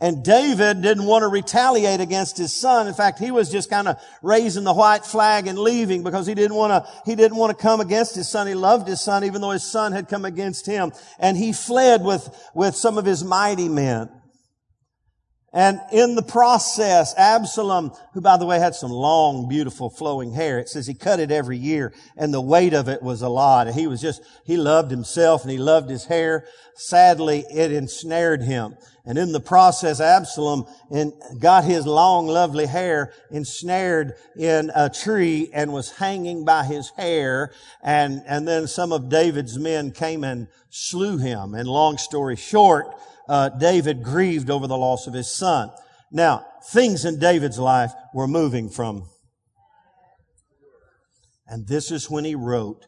And 0.00 0.24
David 0.24 0.80
didn't 0.80 1.04
want 1.04 1.22
to 1.22 1.28
retaliate 1.28 2.00
against 2.00 2.38
his 2.38 2.54
son. 2.54 2.88
In 2.88 2.94
fact, 2.94 3.18
he 3.18 3.30
was 3.30 3.50
just 3.50 3.68
kind 3.68 3.86
of 3.86 4.00
raising 4.22 4.64
the 4.64 4.72
white 4.72 5.04
flag 5.04 5.46
and 5.46 5.58
leaving 5.58 6.02
because 6.02 6.26
he 6.26 6.34
didn't 6.34 6.56
want 6.56 6.72
to, 6.72 6.90
he 7.04 7.14
didn't 7.14 7.36
want 7.36 7.56
to 7.56 7.62
come 7.62 7.80
against 7.80 8.14
his 8.14 8.26
son. 8.26 8.46
He 8.46 8.54
loved 8.54 8.88
his 8.88 9.02
son 9.02 9.24
even 9.24 9.42
though 9.42 9.50
his 9.50 9.64
son 9.64 9.92
had 9.92 10.08
come 10.08 10.24
against 10.24 10.64
him. 10.64 10.92
And 11.18 11.36
he 11.36 11.52
fled 11.52 12.02
with, 12.02 12.34
with 12.54 12.76
some 12.76 12.96
of 12.96 13.04
his 13.04 13.22
mighty 13.22 13.68
men. 13.68 14.08
And 15.52 15.80
in 15.92 16.14
the 16.14 16.22
process, 16.22 17.12
Absalom, 17.16 17.92
who 18.14 18.20
by 18.20 18.36
the 18.36 18.46
way 18.46 18.60
had 18.60 18.76
some 18.76 18.92
long, 18.92 19.48
beautiful 19.48 19.90
flowing 19.90 20.32
hair, 20.32 20.60
it 20.60 20.68
says 20.68 20.86
he 20.86 20.94
cut 20.94 21.18
it 21.18 21.32
every 21.32 21.58
year 21.58 21.92
and 22.16 22.32
the 22.32 22.40
weight 22.40 22.72
of 22.72 22.88
it 22.88 23.02
was 23.02 23.22
a 23.22 23.28
lot. 23.28 23.72
He 23.74 23.88
was 23.88 24.00
just, 24.00 24.22
he 24.44 24.56
loved 24.56 24.92
himself 24.92 25.42
and 25.42 25.50
he 25.50 25.58
loved 25.58 25.90
his 25.90 26.04
hair. 26.04 26.46
Sadly, 26.76 27.44
it 27.50 27.72
ensnared 27.72 28.42
him. 28.42 28.76
And 29.04 29.18
in 29.18 29.32
the 29.32 29.40
process, 29.40 30.00
Absalom 30.00 30.66
got 31.40 31.64
his 31.64 31.84
long, 31.84 32.28
lovely 32.28 32.66
hair 32.66 33.12
ensnared 33.32 34.14
in 34.36 34.70
a 34.72 34.88
tree 34.88 35.50
and 35.52 35.72
was 35.72 35.90
hanging 35.90 36.44
by 36.44 36.64
his 36.64 36.90
hair. 36.90 37.52
And, 37.82 38.22
and 38.24 38.46
then 38.46 38.68
some 38.68 38.92
of 38.92 39.08
David's 39.08 39.58
men 39.58 39.90
came 39.90 40.22
and 40.22 40.46
slew 40.68 41.18
him. 41.18 41.54
And 41.54 41.68
long 41.68 41.98
story 41.98 42.36
short, 42.36 42.94
uh, 43.30 43.48
David 43.48 44.02
grieved 44.02 44.50
over 44.50 44.66
the 44.66 44.76
loss 44.76 45.06
of 45.06 45.14
his 45.14 45.32
son. 45.32 45.70
Now, 46.10 46.44
things 46.72 47.04
in 47.04 47.20
David's 47.20 47.60
life 47.60 47.92
were 48.12 48.26
moving 48.26 48.68
from, 48.68 49.08
and 51.46 51.68
this 51.68 51.92
is 51.92 52.10
when 52.10 52.24
he 52.24 52.34
wrote 52.34 52.84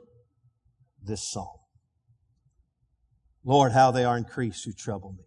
this 1.00 1.30
song. 1.30 1.58
Lord, 3.44 3.70
how 3.70 3.92
they 3.92 4.04
are 4.04 4.18
increased 4.18 4.64
who 4.64 4.72
trouble 4.72 5.12
me. 5.12 5.25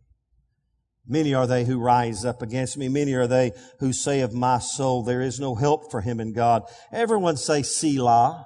Many 1.08 1.34
are 1.34 1.48
they 1.48 1.64
who 1.64 1.80
rise 1.80 2.26
up 2.26 2.42
against 2.42 2.78
me. 2.78 2.90
Many 2.90 3.14
are 3.14 3.28
they 3.28 3.52
who 3.80 3.94
say 3.94 4.20
of 4.20 4.34
my 4.34 4.60
soul, 4.60 5.04
there 5.04 5.22
is 5.22 5.40
no 5.40 5.56
help 5.56 5.92
for 5.92 6.02
him 6.02 6.20
in 6.20 6.34
God. 6.34 6.64
Everyone 6.92 7.38
say 7.38 7.62
Selah. 7.62 8.46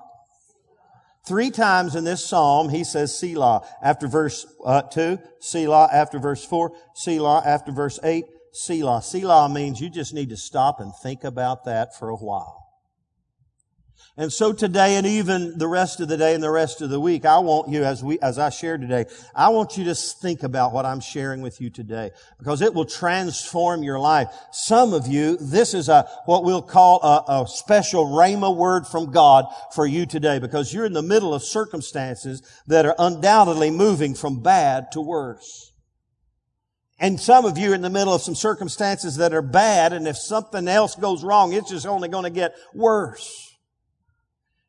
Three 1.30 1.52
times 1.52 1.96
in 1.96 2.06
this 2.06 2.26
psalm, 2.26 2.70
he 2.70 2.84
says 2.84 3.16
Selah 3.16 3.62
after 3.84 4.08
verse 4.08 4.48
uh, 4.66 4.82
2, 4.82 5.20
Selah 5.40 5.88
after 5.94 6.18
verse 6.18 6.44
4, 6.44 6.72
Selah 6.96 7.44
after 7.46 7.72
verse 7.72 8.00
8, 8.04 8.26
Selah. 8.52 9.04
Selah 9.04 9.48
means 9.48 9.80
you 9.80 9.92
just 9.92 10.12
need 10.12 10.30
to 10.30 10.36
stop 10.36 10.80
and 10.80 10.92
think 11.04 11.24
about 11.24 11.66
that 11.66 11.96
for 11.96 12.10
a 12.10 12.16
while. 12.16 12.69
And 14.18 14.34
so 14.34 14.52
today 14.52 14.96
and 14.96 15.08
even 15.08 15.58
the 15.58 15.68
rest 15.68 16.02
of 16.02 16.10
the 16.10 16.18
day 16.18 16.34
and 16.34 16.44
the 16.44 16.52
rest 16.52 16.82
of 16.82 16.90
the 16.90 17.00
week, 17.00 17.26
I 17.26 17.40
want 17.40 17.70
you, 17.70 17.84
as 17.84 18.04
we, 18.04 18.20
as 18.20 18.38
I 18.38 18.50
share 18.50 18.78
today, 18.78 19.06
I 19.34 19.50
want 19.50 19.78
you 19.78 19.86
to 19.86 19.96
think 19.96 20.44
about 20.44 20.74
what 20.74 20.86
I'm 20.86 21.00
sharing 21.00 21.42
with 21.42 21.62
you 21.62 21.70
today 21.70 22.12
because 22.38 22.62
it 22.62 22.74
will 22.74 22.86
transform 22.86 23.82
your 23.82 23.98
life. 23.98 24.28
Some 24.52 24.94
of 24.94 25.08
you, 25.08 25.38
this 25.38 25.74
is 25.74 25.88
a, 25.88 26.06
what 26.26 26.44
we'll 26.44 26.62
call 26.62 27.02
a, 27.02 27.44
a 27.44 27.48
special 27.48 28.08
Rhema 28.08 28.54
word 28.54 28.88
from 28.88 29.12
God 29.12 29.46
for 29.74 29.86
you 29.86 30.06
today 30.06 30.40
because 30.40 30.74
you're 30.74 30.86
in 30.86 30.94
the 30.94 31.02
middle 31.02 31.34
of 31.34 31.42
circumstances 31.42 32.42
that 32.68 32.86
are 32.86 32.96
undoubtedly 33.00 33.72
moving 33.72 34.16
from 34.16 34.42
bad 34.42 34.92
to 34.92 35.02
worse. 35.02 35.72
And 37.00 37.18
some 37.18 37.46
of 37.46 37.58
you 37.58 37.72
are 37.72 37.76
in 37.76 37.82
the 37.82 37.90
middle 37.90 38.14
of 38.14 38.22
some 38.22 38.36
circumstances 38.36 39.16
that 39.16 39.34
are 39.34 39.42
bad, 39.42 39.94
and 39.94 40.06
if 40.06 40.18
something 40.18 40.68
else 40.68 40.96
goes 40.96 41.24
wrong, 41.24 41.54
it's 41.54 41.70
just 41.70 41.88
only 41.88 42.10
going 42.10 42.26
to 42.26 42.30
get 42.30 42.54
worse. 42.74 43.49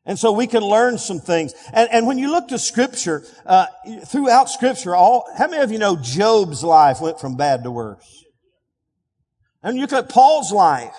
And 0.05 0.17
so 0.17 0.31
we 0.31 0.47
can 0.47 0.63
learn 0.63 0.97
some 0.97 1.19
things. 1.19 1.53
And, 1.73 1.89
and 1.91 2.07
when 2.07 2.17
you 2.17 2.31
look 2.31 2.47
to 2.47 2.57
scripture, 2.57 3.23
uh, 3.45 3.67
throughout 4.07 4.49
scripture, 4.49 4.95
all, 4.95 5.25
how 5.37 5.47
many 5.47 5.61
of 5.61 5.71
you 5.71 5.77
know 5.77 5.95
Job's 5.95 6.63
life 6.63 6.99
went 6.99 7.19
from 7.19 7.35
bad 7.37 7.63
to 7.63 7.71
worse? 7.71 8.25
And 9.61 9.75
you 9.75 9.81
look 9.81 9.93
at 9.93 10.09
Paul's 10.09 10.51
life. 10.51 10.95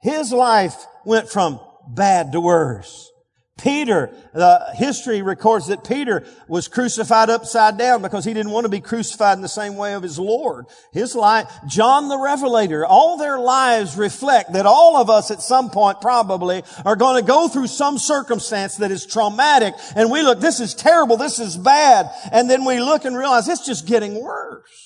His 0.00 0.32
life 0.32 0.84
went 1.04 1.28
from 1.28 1.60
bad 1.88 2.32
to 2.32 2.40
worse. 2.40 3.10
Peter, 3.56 4.10
the 4.32 4.72
history 4.74 5.22
records 5.22 5.68
that 5.68 5.84
Peter 5.84 6.26
was 6.48 6.66
crucified 6.66 7.30
upside 7.30 7.78
down 7.78 8.02
because 8.02 8.24
he 8.24 8.34
didn't 8.34 8.50
want 8.50 8.64
to 8.64 8.68
be 8.68 8.80
crucified 8.80 9.38
in 9.38 9.42
the 9.42 9.48
same 9.48 9.76
way 9.76 9.94
of 9.94 10.02
his 10.02 10.18
Lord. 10.18 10.66
His 10.92 11.14
life, 11.14 11.48
John 11.68 12.08
the 12.08 12.18
Revelator, 12.18 12.84
all 12.84 13.16
their 13.16 13.38
lives 13.38 13.96
reflect 13.96 14.54
that 14.54 14.66
all 14.66 14.96
of 14.96 15.08
us 15.08 15.30
at 15.30 15.40
some 15.40 15.70
point 15.70 16.00
probably 16.00 16.64
are 16.84 16.96
going 16.96 17.22
to 17.22 17.26
go 17.26 17.46
through 17.46 17.68
some 17.68 17.96
circumstance 17.96 18.76
that 18.78 18.90
is 18.90 19.06
traumatic 19.06 19.74
and 19.94 20.10
we 20.10 20.22
look, 20.22 20.40
this 20.40 20.58
is 20.58 20.74
terrible, 20.74 21.16
this 21.16 21.38
is 21.38 21.56
bad, 21.56 22.10
and 22.32 22.50
then 22.50 22.64
we 22.64 22.80
look 22.80 23.04
and 23.04 23.16
realize 23.16 23.48
it's 23.48 23.64
just 23.64 23.86
getting 23.86 24.20
worse. 24.20 24.83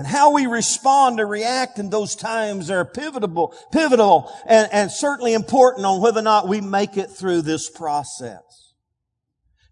And 0.00 0.06
how 0.06 0.32
we 0.32 0.46
respond 0.46 1.20
or 1.20 1.26
react 1.26 1.78
in 1.78 1.90
those 1.90 2.16
times 2.16 2.70
are 2.70 2.86
pivotal, 2.86 3.54
pivotal 3.70 4.32
and, 4.46 4.66
and 4.72 4.90
certainly 4.90 5.34
important 5.34 5.84
on 5.84 6.00
whether 6.00 6.20
or 6.20 6.22
not 6.22 6.48
we 6.48 6.62
make 6.62 6.96
it 6.96 7.10
through 7.10 7.42
this 7.42 7.68
process. 7.68 8.72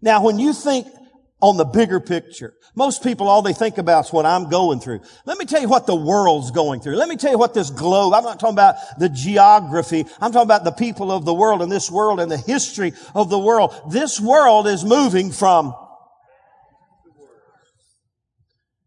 Now, 0.03 0.23
when 0.23 0.37
you 0.37 0.53
think 0.53 0.85
on 1.41 1.57
the 1.57 1.65
bigger 1.65 1.99
picture, 1.99 2.53
most 2.75 3.01
people, 3.01 3.27
all 3.27 3.41
they 3.41 3.53
think 3.53 3.79
about 3.79 4.05
is 4.05 4.13
what 4.13 4.27
I'm 4.27 4.51
going 4.51 4.79
through. 4.79 4.99
Let 5.25 5.39
me 5.39 5.45
tell 5.45 5.61
you 5.61 5.67
what 5.67 5.87
the 5.87 5.95
world's 5.95 6.51
going 6.51 6.81
through. 6.81 6.97
Let 6.97 7.09
me 7.09 7.15
tell 7.15 7.31
you 7.31 7.39
what 7.39 7.55
this 7.55 7.71
globe, 7.71 8.13
I'm 8.13 8.23
not 8.23 8.39
talking 8.39 8.53
about 8.53 8.75
the 8.99 9.09
geography. 9.09 10.05
I'm 10.21 10.31
talking 10.31 10.45
about 10.45 10.63
the 10.63 10.71
people 10.73 11.11
of 11.11 11.25
the 11.25 11.33
world 11.33 11.63
and 11.63 11.71
this 11.71 11.89
world 11.89 12.19
and 12.19 12.31
the 12.31 12.37
history 12.37 12.93
of 13.15 13.31
the 13.31 13.39
world. 13.39 13.73
This 13.89 14.19
world 14.19 14.67
is 14.67 14.85
moving 14.85 15.31
from 15.31 15.73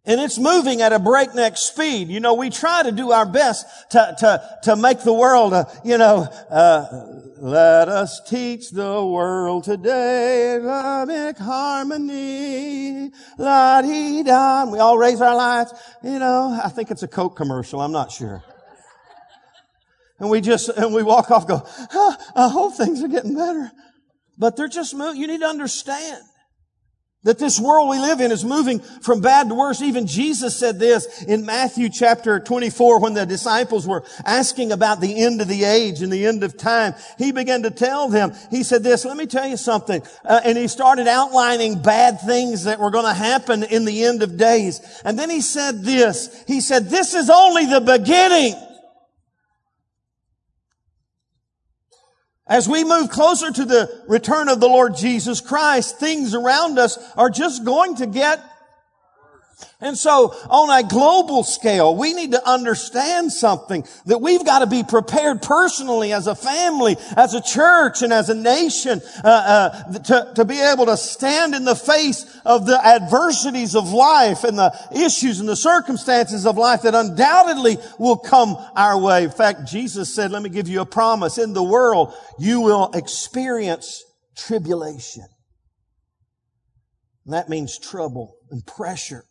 and 0.04 0.20
it's 0.20 0.38
moving 0.38 0.82
at 0.82 0.92
a 0.92 0.98
breakneck 0.98 1.56
speed. 1.56 2.08
You 2.08 2.18
know, 2.18 2.34
we 2.34 2.50
try 2.50 2.82
to 2.82 2.90
do 2.90 3.12
our 3.12 3.24
best 3.24 3.66
to, 3.90 4.16
to, 4.18 4.58
to 4.64 4.76
make 4.76 5.02
the 5.02 5.12
world, 5.12 5.52
uh, 5.52 5.64
you 5.84 5.96
know, 5.96 6.22
uh, 6.50 6.86
let 7.38 7.88
us 7.88 8.20
teach 8.28 8.70
the 8.70 9.04
world 9.04 9.64
today 9.64 10.58
loving 10.58 11.34
harmony. 11.36 13.10
La 13.38 13.82
dee 13.82 14.24
da. 14.24 14.64
We 14.64 14.80
all 14.80 14.98
raise 14.98 15.20
our 15.20 15.36
lights. 15.36 15.72
You 16.02 16.18
know, 16.18 16.60
I 16.62 16.68
think 16.68 16.90
it's 16.90 17.04
a 17.04 17.08
Coke 17.08 17.36
commercial. 17.36 17.80
I'm 17.80 17.92
not 17.92 18.10
sure. 18.10 18.42
And 20.18 20.30
we 20.30 20.40
just, 20.40 20.68
and 20.68 20.94
we 20.94 21.02
walk 21.02 21.30
off 21.30 21.46
go, 21.46 21.62
oh, 21.92 22.16
I 22.34 22.48
hope 22.48 22.74
things 22.74 23.02
are 23.02 23.08
getting 23.08 23.34
better. 23.34 23.70
But 24.36 24.56
they're 24.56 24.68
just 24.68 24.94
moving. 24.94 25.20
You 25.20 25.28
need 25.28 25.40
to 25.40 25.46
understand. 25.46 26.22
That 27.24 27.38
this 27.38 27.60
world 27.60 27.88
we 27.88 28.00
live 28.00 28.20
in 28.20 28.32
is 28.32 28.44
moving 28.44 28.80
from 28.80 29.20
bad 29.20 29.48
to 29.48 29.54
worse. 29.54 29.80
Even 29.80 30.08
Jesus 30.08 30.58
said 30.58 30.80
this 30.80 31.22
in 31.22 31.46
Matthew 31.46 31.88
chapter 31.88 32.40
24 32.40 32.98
when 32.98 33.14
the 33.14 33.24
disciples 33.24 33.86
were 33.86 34.02
asking 34.24 34.72
about 34.72 35.00
the 35.00 35.22
end 35.22 35.40
of 35.40 35.46
the 35.46 35.62
age 35.62 36.02
and 36.02 36.12
the 36.12 36.26
end 36.26 36.42
of 36.42 36.56
time. 36.56 36.94
He 37.18 37.30
began 37.30 37.62
to 37.62 37.70
tell 37.70 38.08
them, 38.08 38.32
he 38.50 38.64
said 38.64 38.82
this, 38.82 39.04
let 39.04 39.16
me 39.16 39.26
tell 39.26 39.46
you 39.46 39.56
something. 39.56 40.02
Uh, 40.24 40.40
and 40.44 40.58
he 40.58 40.66
started 40.66 41.06
outlining 41.06 41.80
bad 41.80 42.20
things 42.20 42.64
that 42.64 42.80
were 42.80 42.90
going 42.90 43.06
to 43.06 43.14
happen 43.14 43.62
in 43.62 43.84
the 43.84 44.02
end 44.02 44.24
of 44.24 44.36
days. 44.36 44.80
And 45.04 45.16
then 45.16 45.30
he 45.30 45.42
said 45.42 45.84
this, 45.84 46.42
he 46.48 46.60
said, 46.60 46.90
this 46.90 47.14
is 47.14 47.30
only 47.30 47.66
the 47.66 47.80
beginning. 47.80 48.56
As 52.52 52.68
we 52.68 52.84
move 52.84 53.08
closer 53.08 53.50
to 53.50 53.64
the 53.64 54.02
return 54.06 54.50
of 54.50 54.60
the 54.60 54.68
Lord 54.68 54.94
Jesus 54.94 55.40
Christ, 55.40 55.98
things 55.98 56.34
around 56.34 56.78
us 56.78 56.98
are 57.16 57.30
just 57.30 57.64
going 57.64 57.96
to 57.96 58.06
get 58.06 58.44
and 59.80 59.98
so 59.98 60.28
on 60.48 60.70
a 60.70 60.88
global 60.88 61.42
scale, 61.42 61.96
we 61.96 62.14
need 62.14 62.32
to 62.32 62.48
understand 62.48 63.32
something 63.32 63.84
that 64.06 64.18
we've 64.18 64.44
got 64.44 64.60
to 64.60 64.66
be 64.66 64.84
prepared 64.84 65.42
personally 65.42 66.12
as 66.12 66.26
a 66.26 66.34
family, 66.34 66.96
as 67.16 67.34
a 67.34 67.42
church, 67.42 68.02
and 68.02 68.12
as 68.12 68.28
a 68.28 68.34
nation 68.34 69.00
uh, 69.24 69.28
uh, 69.28 69.98
to, 69.98 70.32
to 70.36 70.44
be 70.44 70.60
able 70.60 70.86
to 70.86 70.96
stand 70.96 71.54
in 71.54 71.64
the 71.64 71.74
face 71.74 72.24
of 72.44 72.66
the 72.66 72.78
adversities 72.86 73.74
of 73.74 73.92
life 73.92 74.44
and 74.44 74.56
the 74.56 74.72
issues 74.94 75.40
and 75.40 75.48
the 75.48 75.56
circumstances 75.56 76.46
of 76.46 76.56
life 76.56 76.82
that 76.82 76.94
undoubtedly 76.94 77.76
will 77.98 78.18
come 78.18 78.56
our 78.76 78.98
way. 78.98 79.24
In 79.24 79.30
fact, 79.30 79.66
Jesus 79.66 80.14
said, 80.14 80.30
let 80.30 80.42
me 80.42 80.50
give 80.50 80.68
you 80.68 80.80
a 80.80 80.86
promise. 80.86 81.38
In 81.38 81.52
the 81.52 81.62
world, 81.62 82.14
you 82.38 82.60
will 82.60 82.90
experience 82.94 84.04
tribulation. 84.36 85.24
And 87.24 87.34
that 87.34 87.48
means 87.48 87.78
trouble 87.78 88.36
and 88.50 88.64
pressure. 88.66 89.24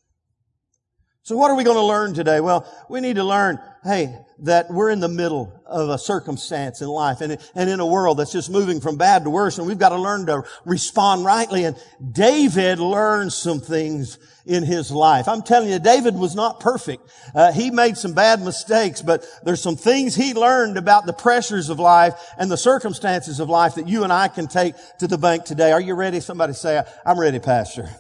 So 1.24 1.38
what 1.38 1.52
are 1.52 1.56
we 1.56 1.64
going 1.64 1.78
to 1.78 1.84
learn 1.86 2.16
today? 2.16 2.40
Well, 2.40 2.66
we 2.90 3.00
need 3.00 3.18
to 3.18 3.24
learn, 3.24 3.60
hey, 3.84 4.18
that 4.40 4.72
we're 4.72 4.90
in 4.90 5.00
the 5.00 5.08
middle 5.08 5.54
of 5.68 5.90
a 5.90 6.00
circumstance 6.00 6.82
in 6.82 6.88
life 6.88 7.22
and, 7.22 7.38
and 7.54 7.70
in 7.70 7.80
a 7.80 7.86
world 7.86 8.18
that's 8.18 8.32
just 8.32 8.50
moving 8.50 8.82
from 8.82 8.98
bad 8.98 9.26
to 9.26 9.30
worse 9.30 9.60
and 9.60 9.68
we've 9.68 9.78
got 9.78 9.90
to 9.90 10.00
learn 10.00 10.26
to 10.26 10.42
respond 10.66 11.24
rightly. 11.24 11.66
And 11.66 11.78
David 12.12 12.80
learned 12.80 13.32
some 13.34 13.60
things 13.60 14.18
in 14.48 14.64
his 14.64 14.90
life. 14.90 15.28
I'm 15.28 15.44
telling 15.44 15.70
you, 15.70 15.78
David 15.78 16.16
was 16.16 16.34
not 16.34 16.60
perfect. 16.60 17.08
Uh, 17.36 17.52
he 17.52 17.70
made 17.70 17.98
some 17.98 18.14
bad 18.14 18.42
mistakes, 18.42 19.04
but 19.04 19.24
there's 19.44 19.62
some 19.62 19.76
things 19.76 20.16
he 20.16 20.34
learned 20.34 20.78
about 20.78 21.06
the 21.06 21.14
pressures 21.14 21.70
of 21.70 21.80
life 21.80 22.16
and 22.40 22.50
the 22.50 22.58
circumstances 22.58 23.40
of 23.40 23.48
life 23.48 23.76
that 23.76 23.88
you 23.88 24.04
and 24.04 24.12
I 24.12 24.28
can 24.28 24.48
take 24.48 24.74
to 24.98 25.08
the 25.08 25.20
bank 25.20 25.46
today. 25.46 25.72
Are 25.72 25.82
you 25.82 25.94
ready? 25.94 26.20
Somebody 26.20 26.54
say, 26.54 26.82
I'm 27.06 27.20
ready, 27.20 27.38
Pastor. 27.38 27.92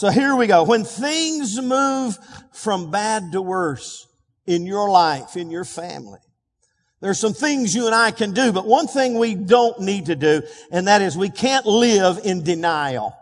So 0.00 0.08
here 0.08 0.34
we 0.34 0.46
go. 0.46 0.62
When 0.62 0.84
things 0.84 1.60
move 1.60 2.18
from 2.52 2.90
bad 2.90 3.32
to 3.32 3.42
worse 3.42 4.06
in 4.46 4.64
your 4.64 4.88
life, 4.88 5.36
in 5.36 5.50
your 5.50 5.66
family, 5.66 6.20
there's 7.02 7.20
some 7.20 7.34
things 7.34 7.74
you 7.74 7.84
and 7.84 7.94
I 7.94 8.10
can 8.10 8.32
do, 8.32 8.50
but 8.50 8.66
one 8.66 8.86
thing 8.86 9.18
we 9.18 9.34
don't 9.34 9.78
need 9.78 10.06
to 10.06 10.16
do, 10.16 10.40
and 10.72 10.88
that 10.88 11.02
is 11.02 11.18
we 11.18 11.28
can't 11.28 11.66
live 11.66 12.18
in 12.24 12.42
denial. 12.42 13.14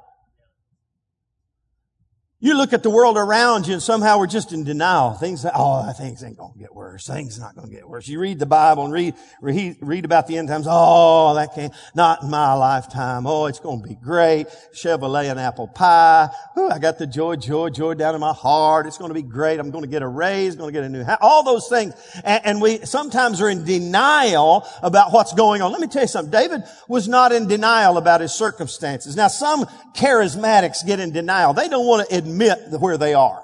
You 2.41 2.57
look 2.57 2.73
at 2.73 2.85
the 2.85 2.91
world 2.91 3.17
around 3.17 3.67
you 3.67 3.73
and 3.73 3.83
somehow 3.83 4.21
we're 4.21 4.29
just 4.29 4.53
in 4.53 4.63
denial. 4.63 5.13
Things, 5.15 5.45
oh, 5.53 5.93
things 5.95 6.23
ain't 6.23 6.37
gonna 6.37 6.53
get 6.57 6.73
worse. 6.73 7.05
Things 7.05 7.37
not 7.37 7.57
gonna 7.57 7.69
get 7.69 7.89
worse. 7.89 8.07
You 8.07 8.21
read 8.21 8.39
the 8.39 8.47
Bible 8.47 8.85
and 8.85 8.93
read, 8.93 9.17
read, 9.43 9.77
read 9.81 10.05
about 10.05 10.29
the 10.29 10.39
end 10.39 10.47
times. 10.47 10.69
Oh, 10.71 11.35
that 11.35 11.53
can't, 11.53 11.75
not 11.97 12.23
in 12.23 12.31
my 12.31 12.53
lifetime. 12.53 13.27
Oh, 13.27 13.47
it's 13.47 13.59
gonna 13.59 13.83
be 13.83 13.97
great. 13.97 14.47
Chevrolet 14.73 15.29
and 15.29 15.41
apple 15.41 15.67
pie. 15.67 16.29
Ooh, 16.57 16.71
I 16.71 16.79
got 16.79 16.99
the 16.99 17.09
joy, 17.09 17.35
joy, 17.35 17.71
joy 17.71 17.95
down 17.95 18.15
in 18.15 18.21
my 18.21 18.33
heart. 18.33 18.87
It's 18.87 18.99
gonna 18.99 19.15
be 19.15 19.23
great. 19.23 19.59
I'm 19.59 19.73
gonna 19.73 19.89
get 19.89 20.03
a 20.03 20.09
raise, 20.09 20.55
gonna 20.55 20.71
get 20.71 20.85
a 20.85 20.89
new 20.89 21.03
house. 21.03 21.19
All 21.21 21.43
those 21.43 21.67
things. 21.69 21.93
And, 22.23 22.47
and 22.47 22.63
we 22.63 22.79
sometimes 22.85 23.41
are 23.41 23.49
in 23.49 23.65
denial 23.65 24.65
about 24.85 25.13
what's 25.13 25.35
going 25.35 25.61
on. 25.61 25.73
Let 25.73 25.81
me 25.81 25.89
tell 25.89 26.03
you 26.03 26.09
something. 26.09 26.31
David 26.31 26.63
was 26.87 27.09
not 27.09 27.33
in 27.33 27.49
denial 27.49 27.99
about 27.99 28.21
his 28.21 28.33
circumstances. 28.33 29.17
Now 29.17 29.27
some 29.27 29.65
charismatics 29.97 30.87
get 30.87 31.01
in 31.01 31.11
denial. 31.11 31.53
They 31.53 31.69
don't 31.69 31.85
want 31.85 32.09
to 32.09 32.17
admit 32.17 32.28
where 32.29 32.99
they 32.99 33.15
are. 33.15 33.43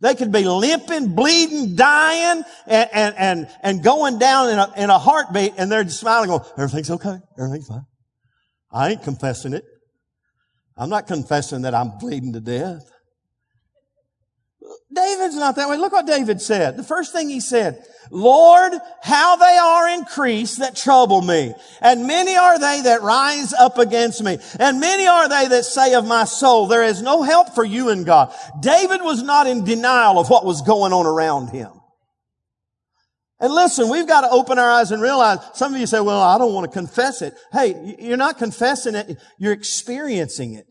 They 0.00 0.14
could 0.14 0.30
be 0.30 0.44
limping, 0.44 1.14
bleeding, 1.14 1.74
dying, 1.74 2.44
and, 2.66 2.90
and, 2.92 3.14
and, 3.16 3.48
and 3.62 3.82
going 3.82 4.18
down 4.18 4.50
in 4.50 4.58
a, 4.58 4.72
in 4.76 4.90
a 4.90 4.98
heartbeat, 4.98 5.54
and 5.58 5.70
they're 5.72 5.82
just 5.82 5.98
smiling, 5.98 6.28
going, 6.28 6.42
everything's 6.56 6.90
okay, 6.90 7.18
everything's 7.36 7.66
fine. 7.66 7.84
I 8.70 8.90
ain't 8.90 9.02
confessing 9.02 9.54
it. 9.54 9.64
I'm 10.76 10.88
not 10.88 11.08
confessing 11.08 11.62
that 11.62 11.74
I'm 11.74 11.98
bleeding 11.98 12.32
to 12.34 12.40
death. 12.40 12.88
David's 14.98 15.36
not 15.36 15.56
that 15.56 15.68
way. 15.68 15.76
Look 15.76 15.92
what 15.92 16.06
David 16.06 16.40
said. 16.40 16.76
The 16.76 16.82
first 16.82 17.12
thing 17.12 17.28
he 17.28 17.40
said, 17.40 17.84
Lord, 18.10 18.72
how 19.02 19.36
they 19.36 19.58
are 19.62 19.88
increased 19.88 20.58
that 20.58 20.74
trouble 20.74 21.20
me. 21.20 21.54
And 21.80 22.06
many 22.06 22.36
are 22.36 22.58
they 22.58 22.82
that 22.82 23.02
rise 23.02 23.52
up 23.52 23.78
against 23.78 24.22
me. 24.22 24.38
And 24.58 24.80
many 24.80 25.06
are 25.06 25.28
they 25.28 25.48
that 25.48 25.64
say 25.64 25.94
of 25.94 26.06
my 26.06 26.24
soul, 26.24 26.66
there 26.66 26.84
is 26.84 27.02
no 27.02 27.22
help 27.22 27.54
for 27.54 27.64
you 27.64 27.90
in 27.90 28.04
God. 28.04 28.34
David 28.60 29.02
was 29.02 29.22
not 29.22 29.46
in 29.46 29.64
denial 29.64 30.18
of 30.18 30.30
what 30.30 30.44
was 30.44 30.62
going 30.62 30.92
on 30.92 31.06
around 31.06 31.48
him. 31.48 31.70
And 33.40 33.52
listen, 33.52 33.88
we've 33.88 34.08
got 34.08 34.22
to 34.22 34.30
open 34.30 34.58
our 34.58 34.70
eyes 34.70 34.90
and 34.90 35.00
realize, 35.00 35.38
some 35.54 35.72
of 35.72 35.80
you 35.80 35.86
say, 35.86 36.00
well, 36.00 36.20
I 36.20 36.38
don't 36.38 36.54
want 36.54 36.64
to 36.64 36.76
confess 36.76 37.22
it. 37.22 37.34
Hey, 37.52 37.96
you're 38.00 38.16
not 38.16 38.38
confessing 38.38 38.96
it, 38.96 39.16
you're 39.38 39.52
experiencing 39.52 40.54
it. 40.54 40.66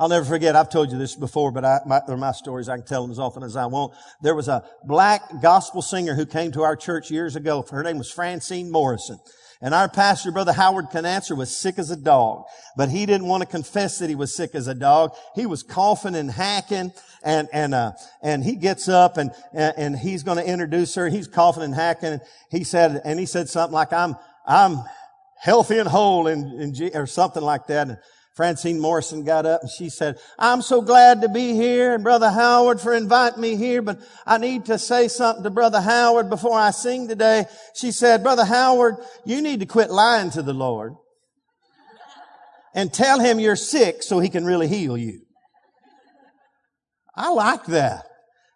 I'll 0.00 0.08
never 0.08 0.24
forget, 0.24 0.54
I've 0.54 0.70
told 0.70 0.92
you 0.92 0.98
this 0.98 1.16
before, 1.16 1.50
but 1.50 1.64
I, 1.64 1.80
my, 1.84 2.00
they're 2.06 2.16
my 2.16 2.32
stories. 2.32 2.68
I 2.68 2.76
can 2.76 2.86
tell 2.86 3.02
them 3.02 3.10
as 3.10 3.18
often 3.18 3.42
as 3.42 3.56
I 3.56 3.66
want. 3.66 3.94
There 4.22 4.34
was 4.34 4.46
a 4.46 4.64
black 4.84 5.42
gospel 5.42 5.82
singer 5.82 6.14
who 6.14 6.24
came 6.24 6.52
to 6.52 6.62
our 6.62 6.76
church 6.76 7.10
years 7.10 7.34
ago. 7.34 7.64
Her 7.68 7.82
name 7.82 7.98
was 7.98 8.10
Francine 8.10 8.70
Morrison. 8.70 9.18
And 9.60 9.74
our 9.74 9.88
pastor, 9.88 10.30
Brother 10.30 10.52
Howard 10.52 10.90
Conatser, 10.90 11.36
was 11.36 11.56
sick 11.56 11.80
as 11.80 11.90
a 11.90 11.96
dog. 11.96 12.44
But 12.76 12.90
he 12.90 13.06
didn't 13.06 13.26
want 13.26 13.42
to 13.42 13.48
confess 13.48 13.98
that 13.98 14.08
he 14.08 14.14
was 14.14 14.32
sick 14.36 14.54
as 14.54 14.68
a 14.68 14.74
dog. 14.74 15.16
He 15.34 15.46
was 15.46 15.64
coughing 15.64 16.14
and 16.14 16.30
hacking. 16.30 16.92
And, 17.24 17.48
and, 17.52 17.74
uh, 17.74 17.92
and 18.22 18.44
he 18.44 18.54
gets 18.54 18.88
up 18.88 19.16
and, 19.16 19.32
and, 19.52 19.74
and 19.76 19.98
he's 19.98 20.22
going 20.22 20.38
to 20.38 20.46
introduce 20.46 20.94
her. 20.94 21.08
He's 21.08 21.26
coughing 21.26 21.64
and 21.64 21.74
hacking. 21.74 22.20
He 22.52 22.62
said, 22.62 23.02
and 23.04 23.18
he 23.18 23.26
said 23.26 23.48
something 23.48 23.74
like, 23.74 23.92
I'm, 23.92 24.14
I'm 24.46 24.78
healthy 25.34 25.78
and 25.78 25.88
whole 25.88 26.28
in 26.28 26.72
or 26.94 27.06
something 27.06 27.42
like 27.42 27.66
that. 27.66 27.88
And 27.88 27.98
Francine 28.38 28.78
Morrison 28.78 29.24
got 29.24 29.46
up 29.46 29.62
and 29.62 29.70
she 29.70 29.88
said, 29.88 30.16
I'm 30.38 30.62
so 30.62 30.80
glad 30.80 31.22
to 31.22 31.28
be 31.28 31.54
here 31.54 31.92
and 31.92 32.04
Brother 32.04 32.30
Howard 32.30 32.80
for 32.80 32.94
inviting 32.94 33.40
me 33.40 33.56
here, 33.56 33.82
but 33.82 33.98
I 34.24 34.38
need 34.38 34.66
to 34.66 34.78
say 34.78 35.08
something 35.08 35.42
to 35.42 35.50
Brother 35.50 35.80
Howard 35.80 36.30
before 36.30 36.56
I 36.56 36.70
sing 36.70 37.08
today. 37.08 37.46
She 37.74 37.90
said, 37.90 38.22
Brother 38.22 38.44
Howard, 38.44 38.98
you 39.24 39.42
need 39.42 39.58
to 39.58 39.66
quit 39.66 39.90
lying 39.90 40.30
to 40.30 40.42
the 40.42 40.52
Lord 40.52 40.94
and 42.76 42.92
tell 42.92 43.18
him 43.18 43.40
you're 43.40 43.56
sick 43.56 44.04
so 44.04 44.20
he 44.20 44.28
can 44.28 44.44
really 44.44 44.68
heal 44.68 44.96
you. 44.96 45.22
I 47.16 47.30
like 47.30 47.64
that. 47.64 48.07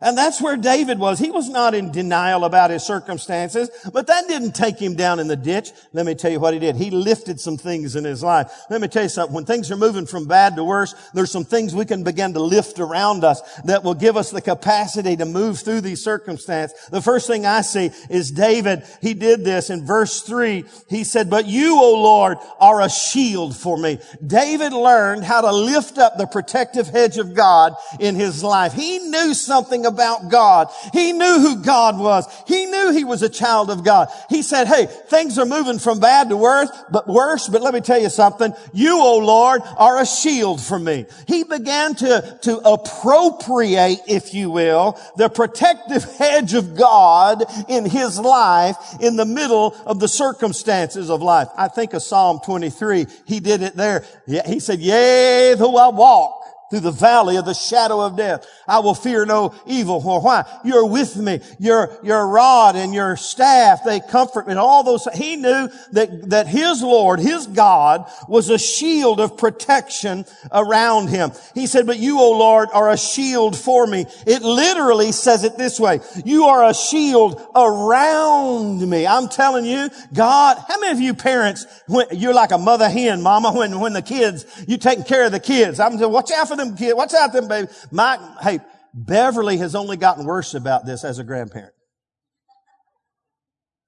And 0.02 0.18
that's 0.18 0.42
where 0.42 0.56
David 0.56 0.98
was. 0.98 1.18
He 1.18 1.30
was 1.30 1.48
not 1.48 1.74
in 1.74 1.92
denial 1.92 2.44
about 2.44 2.70
his 2.70 2.82
circumstances, 2.82 3.70
but 3.92 4.08
that 4.08 4.28
didn't 4.28 4.52
take 4.52 4.78
him 4.78 4.96
down 4.96 5.20
in 5.20 5.28
the 5.28 5.36
ditch. 5.36 5.70
Let 5.92 6.04
me 6.04 6.14
tell 6.14 6.30
you 6.30 6.40
what 6.40 6.54
he 6.54 6.60
did. 6.60 6.76
He 6.76 6.90
lifted 6.90 7.38
some 7.40 7.56
things 7.56 7.96
in 7.96 8.04
his 8.04 8.22
life. 8.22 8.52
Let 8.68 8.80
me 8.80 8.88
tell 8.88 9.04
you 9.04 9.08
something. 9.08 9.34
When 9.34 9.44
things 9.44 9.70
are 9.70 9.76
moving 9.76 10.06
from 10.06 10.26
bad 10.26 10.56
to 10.56 10.64
worse, 10.64 10.94
there's 11.14 11.30
some 11.30 11.44
things 11.44 11.74
we 11.74 11.84
can 11.84 12.02
begin 12.02 12.34
to 12.34 12.42
lift 12.42 12.80
around 12.80 13.22
us 13.22 13.40
that 13.62 13.84
will 13.84 13.94
give 13.94 14.16
us 14.16 14.30
the 14.30 14.40
capacity 14.40 15.16
to 15.16 15.24
move 15.24 15.60
through 15.60 15.82
these 15.82 16.02
circumstances. 16.02 16.76
The 16.90 17.00
first 17.00 17.28
thing 17.28 17.46
I 17.46 17.60
see 17.60 17.90
is 18.10 18.32
David. 18.32 18.82
He 19.00 19.14
did 19.14 19.44
this 19.44 19.70
in 19.70 19.86
verse 19.86 20.22
three. 20.22 20.64
He 20.88 21.04
said, 21.04 21.30
but 21.30 21.46
you, 21.46 21.80
O 21.80 22.02
Lord, 22.02 22.38
are 22.58 22.80
a 22.80 22.90
shield 22.90 23.56
for 23.56 23.76
me. 23.76 24.00
David 24.26 24.72
learned 24.72 25.22
how 25.22 25.42
to 25.42 25.52
lift 25.52 25.98
up 25.98 26.18
the 26.18 26.26
protective 26.26 26.88
hedge 26.88 27.18
of 27.18 27.34
God 27.34 27.74
in 28.00 28.16
his 28.16 28.42
life. 28.42 28.72
He 28.72 28.98
knew 28.98 29.32
something 29.32 29.86
about 29.92 30.30
God. 30.30 30.68
He 30.92 31.12
knew 31.12 31.38
who 31.40 31.62
God 31.62 31.98
was. 31.98 32.26
He 32.46 32.66
knew 32.66 32.92
he 32.92 33.04
was 33.04 33.22
a 33.22 33.28
child 33.28 33.70
of 33.70 33.84
God. 33.84 34.08
He 34.28 34.42
said, 34.42 34.66
hey, 34.66 34.86
things 34.86 35.38
are 35.38 35.46
moving 35.46 35.78
from 35.78 36.00
bad 36.00 36.30
to 36.30 36.36
worse, 36.36 36.70
but 36.90 37.06
worse, 37.06 37.48
but 37.48 37.62
let 37.62 37.74
me 37.74 37.80
tell 37.80 38.00
you 38.00 38.08
something. 38.08 38.54
You, 38.72 39.00
O 39.00 39.18
Lord, 39.18 39.60
are 39.76 40.00
a 40.00 40.06
shield 40.06 40.60
for 40.60 40.78
me. 40.78 41.06
He 41.26 41.44
began 41.44 41.94
to, 41.96 42.38
to 42.42 42.58
appropriate, 42.58 44.00
if 44.08 44.34
you 44.34 44.50
will, 44.50 44.98
the 45.16 45.28
protective 45.28 46.04
hedge 46.18 46.54
of 46.54 46.76
God 46.76 47.44
in 47.68 47.84
his 47.84 48.18
life 48.18 48.76
in 49.00 49.16
the 49.16 49.26
middle 49.26 49.76
of 49.86 50.00
the 50.00 50.08
circumstances 50.08 51.10
of 51.10 51.22
life. 51.22 51.48
I 51.56 51.68
think 51.68 51.92
of 51.92 52.02
Psalm 52.02 52.40
23. 52.44 53.06
He 53.26 53.40
did 53.40 53.62
it 53.62 53.76
there. 53.76 54.04
He 54.26 54.60
said, 54.60 54.80
yea, 54.80 55.54
though 55.54 55.76
I 55.76 55.88
walk 55.88 56.41
through 56.72 56.80
the 56.80 56.90
valley 56.90 57.36
of 57.36 57.44
the 57.44 57.52
shadow 57.52 58.00
of 58.00 58.16
death. 58.16 58.46
I 58.66 58.78
will 58.78 58.94
fear 58.94 59.26
no 59.26 59.54
evil. 59.66 60.00
For 60.00 60.22
why? 60.22 60.44
You're 60.64 60.86
with 60.86 61.18
me. 61.18 61.40
Your, 61.58 61.94
your 62.02 62.26
rod 62.26 62.76
and 62.76 62.94
your 62.94 63.14
staff, 63.16 63.84
they 63.84 64.00
comfort 64.00 64.46
me. 64.46 64.52
And 64.52 64.58
all 64.58 64.82
those, 64.82 65.06
he 65.12 65.36
knew 65.36 65.68
that, 65.92 66.30
that 66.30 66.48
his 66.48 66.82
Lord, 66.82 67.20
his 67.20 67.46
God, 67.46 68.10
was 68.26 68.48
a 68.48 68.56
shield 68.56 69.20
of 69.20 69.36
protection 69.36 70.24
around 70.50 71.08
him. 71.08 71.32
He 71.54 71.66
said, 71.66 71.86
but 71.86 71.98
you, 71.98 72.18
O 72.18 72.30
Lord, 72.38 72.70
are 72.72 72.88
a 72.88 72.96
shield 72.96 73.54
for 73.54 73.86
me. 73.86 74.06
It 74.26 74.40
literally 74.40 75.12
says 75.12 75.44
it 75.44 75.58
this 75.58 75.78
way. 75.78 76.00
You 76.24 76.44
are 76.44 76.70
a 76.70 76.72
shield 76.72 77.38
around 77.54 78.88
me. 78.88 79.06
I'm 79.06 79.28
telling 79.28 79.66
you, 79.66 79.90
God, 80.14 80.56
how 80.66 80.80
many 80.80 80.92
of 80.92 81.00
you 81.02 81.12
parents, 81.12 81.66
when, 81.86 82.06
you're 82.12 82.32
like 82.32 82.50
a 82.50 82.56
mother 82.56 82.88
hen, 82.88 83.20
mama, 83.20 83.52
when, 83.52 83.78
when 83.78 83.92
the 83.92 84.00
kids, 84.00 84.46
you 84.66 84.78
taking 84.78 85.04
care 85.04 85.26
of 85.26 85.32
the 85.32 85.40
kids. 85.40 85.78
I'm 85.78 85.98
saying, 85.98 86.10
watch 86.10 86.30
out 86.30 86.48
for 86.48 86.61
them 86.64 86.76
kids. 86.76 86.94
Watch 86.94 87.14
out 87.14 87.32
them 87.32 87.48
baby. 87.48 87.68
My, 87.90 88.18
hey, 88.42 88.60
Beverly 88.94 89.58
has 89.58 89.74
only 89.74 89.96
gotten 89.96 90.24
worse 90.24 90.54
about 90.54 90.86
this 90.86 91.04
as 91.04 91.18
a 91.18 91.24
grandparent. 91.24 91.72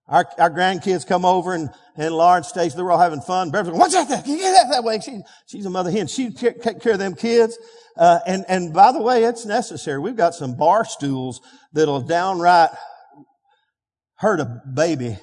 Our, 0.06 0.26
our 0.38 0.50
grandkids 0.50 1.06
come 1.06 1.24
over 1.24 1.54
and, 1.54 1.70
and 1.96 2.14
Lauren, 2.14 2.44
Stacy, 2.44 2.76
they 2.76 2.82
were 2.82 2.92
all 2.92 2.98
having 2.98 3.22
fun. 3.22 3.50
Beverly, 3.50 3.78
what's 3.78 3.94
that? 3.94 4.24
Can 4.24 4.32
you 4.32 4.38
get 4.38 4.52
that 4.52 4.70
that 4.70 4.84
way? 4.84 5.00
She, 5.00 5.20
she's 5.46 5.64
a 5.64 5.70
mother 5.70 5.90
hen. 5.90 6.08
She 6.08 6.30
take 6.30 6.62
care 6.62 6.92
of 6.92 6.98
them 6.98 7.14
kids. 7.14 7.58
Uh, 7.96 8.18
and, 8.26 8.44
and 8.48 8.74
by 8.74 8.92
the 8.92 9.00
way, 9.00 9.24
it's 9.24 9.46
necessary. 9.46 9.98
We've 9.98 10.16
got 10.16 10.34
some 10.34 10.56
bar 10.56 10.84
stools 10.84 11.40
that'll 11.72 12.02
downright 12.02 12.70
hurt 14.16 14.40
a 14.40 14.62
baby. 14.72 15.18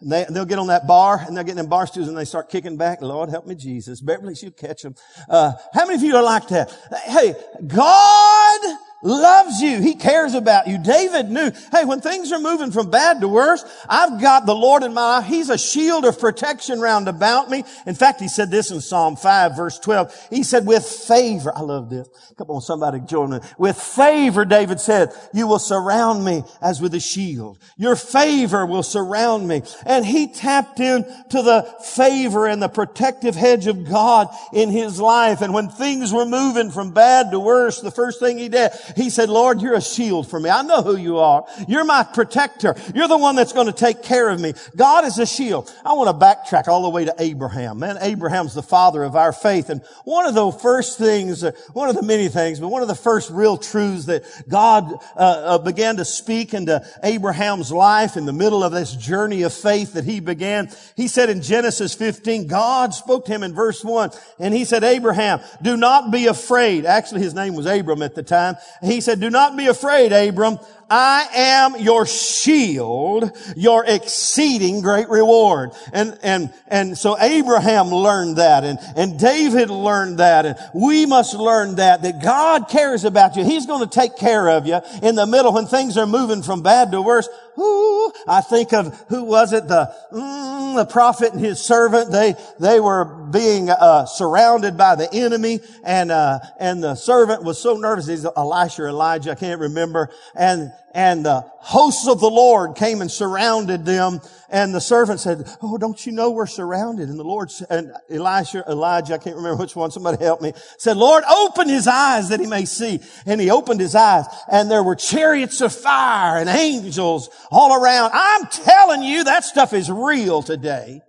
And 0.00 0.12
they, 0.12 0.26
they'll 0.30 0.44
get 0.44 0.58
on 0.58 0.68
that 0.68 0.86
bar 0.86 1.24
and 1.26 1.36
they'll 1.36 1.44
get 1.44 1.58
in 1.58 1.66
bar 1.66 1.86
stools 1.86 2.08
and 2.08 2.16
they 2.16 2.24
start 2.24 2.48
kicking 2.50 2.76
back. 2.76 3.02
Lord, 3.02 3.30
help 3.30 3.46
me, 3.46 3.54
Jesus. 3.54 4.00
Beverly, 4.00 4.34
you 4.40 4.50
catch 4.50 4.82
them. 4.82 4.94
Uh, 5.28 5.52
how 5.74 5.86
many 5.86 5.96
of 5.96 6.02
you 6.02 6.14
are 6.16 6.22
like 6.22 6.46
that? 6.48 6.70
Hey, 7.04 7.34
God 7.66 8.78
loves 9.02 9.60
you. 9.60 9.80
He 9.80 9.94
cares 9.94 10.34
about 10.34 10.66
you. 10.66 10.78
David 10.78 11.30
knew, 11.30 11.50
hey, 11.72 11.84
when 11.84 12.00
things 12.00 12.32
are 12.32 12.40
moving 12.40 12.70
from 12.70 12.90
bad 12.90 13.20
to 13.20 13.28
worse, 13.28 13.64
I've 13.88 14.20
got 14.20 14.46
the 14.46 14.54
Lord 14.54 14.82
in 14.82 14.94
my 14.94 15.18
life. 15.18 15.26
He's 15.26 15.50
a 15.50 15.58
shield 15.58 16.04
of 16.04 16.18
protection 16.18 16.80
round 16.80 17.08
about 17.08 17.50
me. 17.50 17.64
In 17.86 17.94
fact, 17.94 18.20
he 18.20 18.28
said 18.28 18.50
this 18.50 18.70
in 18.70 18.80
Psalm 18.80 19.16
5 19.16 19.56
verse 19.56 19.78
12. 19.78 20.28
He 20.30 20.42
said, 20.42 20.66
with 20.66 20.84
favor, 20.84 21.52
I 21.54 21.60
love 21.60 21.90
this. 21.90 22.08
Come 22.36 22.50
on, 22.50 22.60
somebody 22.60 23.00
join 23.00 23.30
me. 23.30 23.38
With 23.58 23.76
favor, 23.76 24.44
David 24.44 24.80
said, 24.80 25.10
you 25.32 25.46
will 25.46 25.58
surround 25.58 26.24
me 26.24 26.44
as 26.60 26.80
with 26.80 26.94
a 26.94 27.00
shield. 27.00 27.58
Your 27.76 27.96
favor 27.96 28.64
will 28.64 28.82
surround 28.82 29.46
me. 29.48 29.62
And 29.86 30.04
he 30.04 30.28
tapped 30.28 30.80
into 30.80 31.42
the 31.42 31.68
favor 31.82 32.46
and 32.46 32.62
the 32.62 32.68
protective 32.68 33.34
hedge 33.34 33.66
of 33.66 33.88
God 33.88 34.28
in 34.52 34.70
his 34.70 35.00
life. 35.00 35.40
And 35.40 35.52
when 35.52 35.68
things 35.68 36.12
were 36.12 36.26
moving 36.26 36.70
from 36.70 36.92
bad 36.92 37.30
to 37.30 37.40
worse, 37.40 37.80
the 37.80 37.90
first 37.90 38.20
thing 38.20 38.38
he 38.38 38.48
did, 38.48 38.70
he 38.96 39.10
said, 39.10 39.28
Lord, 39.28 39.60
you're 39.60 39.74
a 39.74 39.80
shield 39.80 40.28
for 40.28 40.40
me. 40.40 40.50
I 40.50 40.62
know 40.62 40.82
who 40.82 40.96
you 40.96 41.18
are. 41.18 41.44
You're 41.66 41.84
my 41.84 42.02
protector. 42.02 42.74
You're 42.94 43.08
the 43.08 43.18
one 43.18 43.36
that's 43.36 43.52
going 43.52 43.66
to 43.66 43.72
take 43.72 44.02
care 44.02 44.28
of 44.28 44.40
me. 44.40 44.54
God 44.76 45.04
is 45.04 45.18
a 45.18 45.26
shield. 45.26 45.72
I 45.84 45.92
want 45.94 46.08
to 46.08 46.26
backtrack 46.26 46.68
all 46.68 46.82
the 46.82 46.88
way 46.88 47.04
to 47.04 47.14
Abraham. 47.18 47.78
Man, 47.78 47.98
Abraham's 48.00 48.54
the 48.54 48.62
father 48.62 49.02
of 49.02 49.16
our 49.16 49.32
faith. 49.32 49.70
And 49.70 49.82
one 50.04 50.26
of 50.26 50.34
the 50.34 50.50
first 50.52 50.98
things, 50.98 51.44
one 51.72 51.88
of 51.88 51.94
the 51.94 52.02
many 52.02 52.28
things, 52.28 52.60
but 52.60 52.68
one 52.68 52.82
of 52.82 52.88
the 52.88 52.94
first 52.94 53.30
real 53.30 53.56
truths 53.56 54.06
that 54.06 54.24
God 54.48 54.92
uh, 55.16 55.18
uh, 55.18 55.58
began 55.58 55.96
to 55.96 56.04
speak 56.04 56.54
into 56.54 56.84
Abraham's 57.02 57.72
life 57.72 58.16
in 58.16 58.26
the 58.26 58.32
middle 58.32 58.62
of 58.64 58.72
this 58.72 58.94
journey 58.94 59.42
of 59.42 59.52
faith 59.52 59.94
that 59.94 60.04
he 60.04 60.20
began, 60.20 60.70
he 60.96 61.08
said 61.08 61.30
in 61.30 61.42
Genesis 61.42 61.94
15, 61.94 62.46
God 62.46 62.94
spoke 62.94 63.24
to 63.26 63.32
him 63.32 63.42
in 63.42 63.54
verse 63.54 63.84
1, 63.84 64.10
and 64.38 64.54
he 64.54 64.64
said, 64.64 64.84
Abraham, 64.84 65.40
do 65.62 65.76
not 65.76 66.10
be 66.10 66.26
afraid. 66.26 66.86
Actually, 66.86 67.22
his 67.22 67.34
name 67.34 67.54
was 67.54 67.66
Abram 67.66 68.02
at 68.02 68.14
the 68.14 68.22
time. 68.22 68.56
He 68.82 69.00
said, 69.00 69.20
do 69.20 69.30
not 69.30 69.56
be 69.56 69.66
afraid, 69.66 70.12
Abram. 70.12 70.58
I 70.90 71.26
am 71.34 71.76
your 71.80 72.06
shield, 72.06 73.30
your 73.56 73.84
exceeding 73.84 74.80
great 74.80 75.08
reward. 75.08 75.72
And, 75.92 76.18
and, 76.22 76.52
and 76.66 76.96
so 76.96 77.18
Abraham 77.18 77.88
learned 77.88 78.36
that 78.36 78.64
and, 78.64 78.78
and 78.96 79.18
David 79.18 79.68
learned 79.68 80.18
that 80.18 80.46
and 80.46 80.56
we 80.74 81.04
must 81.04 81.34
learn 81.34 81.76
that, 81.76 82.02
that 82.02 82.22
God 82.22 82.68
cares 82.68 83.04
about 83.04 83.36
you. 83.36 83.44
He's 83.44 83.66
going 83.66 83.86
to 83.86 83.94
take 83.94 84.16
care 84.16 84.48
of 84.48 84.66
you 84.66 84.80
in 85.02 85.14
the 85.14 85.26
middle 85.26 85.52
when 85.52 85.66
things 85.66 85.98
are 85.98 86.06
moving 86.06 86.42
from 86.42 86.62
bad 86.62 86.90
to 86.92 87.02
worse. 87.02 87.28
Ooh, 87.58 88.12
I 88.26 88.40
think 88.40 88.72
of 88.72 88.98
who 89.08 89.24
was 89.24 89.52
it? 89.52 89.68
The, 89.68 89.92
mm, 90.12 90.76
the 90.76 90.86
prophet 90.86 91.32
and 91.32 91.40
his 91.40 91.60
servant. 91.60 92.12
They, 92.12 92.34
they 92.60 92.80
were 92.80 93.04
being, 93.04 93.68
uh, 93.68 94.06
surrounded 94.06 94.78
by 94.78 94.94
the 94.94 95.12
enemy 95.12 95.60
and, 95.84 96.10
uh, 96.10 96.38
and 96.58 96.82
the 96.82 96.94
servant 96.94 97.42
was 97.42 97.60
so 97.60 97.76
nervous. 97.76 98.06
He's 98.06 98.24
Elisha 98.24 98.84
or 98.84 98.88
Elijah. 98.88 99.32
I 99.32 99.34
can't 99.34 99.60
remember. 99.60 100.08
And, 100.34 100.72
and 100.94 101.24
the 101.24 101.44
hosts 101.58 102.08
of 102.08 102.20
the 102.20 102.30
Lord 102.30 102.74
came 102.74 103.02
and 103.02 103.10
surrounded 103.10 103.84
them. 103.84 104.20
And 104.48 104.74
the 104.74 104.80
servant 104.80 105.20
said, 105.20 105.46
Oh, 105.60 105.76
don't 105.76 106.04
you 106.06 106.12
know 106.12 106.30
we're 106.30 106.46
surrounded? 106.46 107.08
And 107.08 107.18
the 107.18 107.24
Lord 107.24 107.52
and 107.68 107.92
Elisha, 108.10 108.64
Elijah, 108.68 109.14
I 109.14 109.18
can't 109.18 109.36
remember 109.36 109.56
which 109.56 109.76
one, 109.76 109.90
somebody 109.90 110.22
help 110.24 110.40
me, 110.40 110.54
said, 110.78 110.96
Lord, 110.96 111.24
open 111.24 111.68
his 111.68 111.86
eyes 111.86 112.30
that 112.30 112.40
he 112.40 112.46
may 112.46 112.64
see. 112.64 113.00
And 113.26 113.40
he 113.40 113.50
opened 113.50 113.80
his 113.80 113.94
eyes 113.94 114.24
and 114.50 114.70
there 114.70 114.82
were 114.82 114.96
chariots 114.96 115.60
of 115.60 115.74
fire 115.74 116.40
and 116.40 116.48
angels 116.48 117.28
all 117.50 117.80
around. 117.80 118.12
I'm 118.14 118.46
telling 118.46 119.02
you, 119.02 119.24
that 119.24 119.44
stuff 119.44 119.72
is 119.72 119.90
real 119.90 120.42
today. 120.42 121.02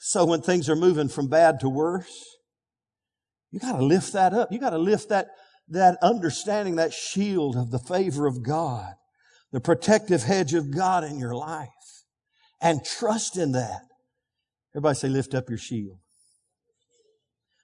So 0.00 0.24
when 0.24 0.42
things 0.42 0.68
are 0.68 0.76
moving 0.76 1.08
from 1.08 1.28
bad 1.28 1.60
to 1.60 1.68
worse, 1.68 2.30
you 3.52 3.60
gotta 3.60 3.84
lift 3.84 4.12
that 4.14 4.32
up. 4.32 4.50
You 4.50 4.58
gotta 4.58 4.78
lift 4.78 5.10
that 5.10 5.28
that 5.70 5.98
understanding, 6.02 6.76
that 6.76 6.92
shield 6.92 7.56
of 7.56 7.70
the 7.70 7.78
favor 7.78 8.26
of 8.26 8.42
God, 8.42 8.94
the 9.52 9.60
protective 9.60 10.22
hedge 10.22 10.54
of 10.54 10.74
God 10.74 11.04
in 11.04 11.18
your 11.18 11.34
life, 11.34 11.68
and 12.60 12.84
trust 12.84 13.36
in 13.36 13.52
that. 13.52 13.80
Everybody 14.74 14.96
say, 14.96 15.08
lift 15.08 15.34
up 15.34 15.48
your 15.48 15.58
shield. 15.58 15.98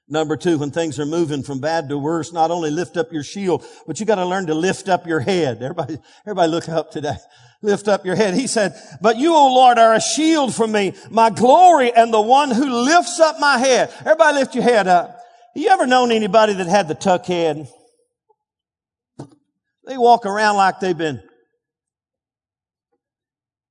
Number 0.08 0.36
two, 0.36 0.58
when 0.58 0.70
things 0.70 1.00
are 1.00 1.06
moving 1.06 1.42
from 1.42 1.60
bad 1.60 1.88
to 1.88 1.98
worse, 1.98 2.32
not 2.32 2.52
only 2.52 2.70
lift 2.70 2.96
up 2.96 3.12
your 3.12 3.24
shield, 3.24 3.66
but 3.88 3.98
you 3.98 4.06
got 4.06 4.16
to 4.16 4.24
learn 4.24 4.46
to 4.46 4.54
lift 4.54 4.88
up 4.88 5.04
your 5.04 5.18
head. 5.18 5.60
Everybody, 5.60 5.98
everybody 6.24 6.48
look 6.48 6.68
up 6.68 6.92
today. 6.92 7.16
Lift 7.60 7.88
up 7.88 8.06
your 8.06 8.14
head. 8.14 8.34
He 8.34 8.46
said, 8.46 8.80
but 9.00 9.16
you, 9.16 9.34
O 9.34 9.52
Lord, 9.52 9.78
are 9.78 9.94
a 9.94 10.00
shield 10.00 10.54
for 10.54 10.66
me, 10.66 10.94
my 11.10 11.30
glory 11.30 11.92
and 11.92 12.14
the 12.14 12.20
one 12.20 12.52
who 12.52 12.84
lifts 12.84 13.18
up 13.18 13.40
my 13.40 13.58
head. 13.58 13.92
Everybody 14.00 14.38
lift 14.38 14.54
your 14.54 14.62
head 14.62 14.86
up. 14.86 15.18
You 15.56 15.70
ever 15.70 15.86
known 15.86 16.12
anybody 16.12 16.52
that 16.52 16.68
had 16.68 16.86
the 16.86 16.94
tuck 16.94 17.26
head? 17.26 17.66
They 19.86 19.96
walk 19.96 20.26
around 20.26 20.56
like 20.56 20.80
they've 20.80 20.96
been. 20.96 21.22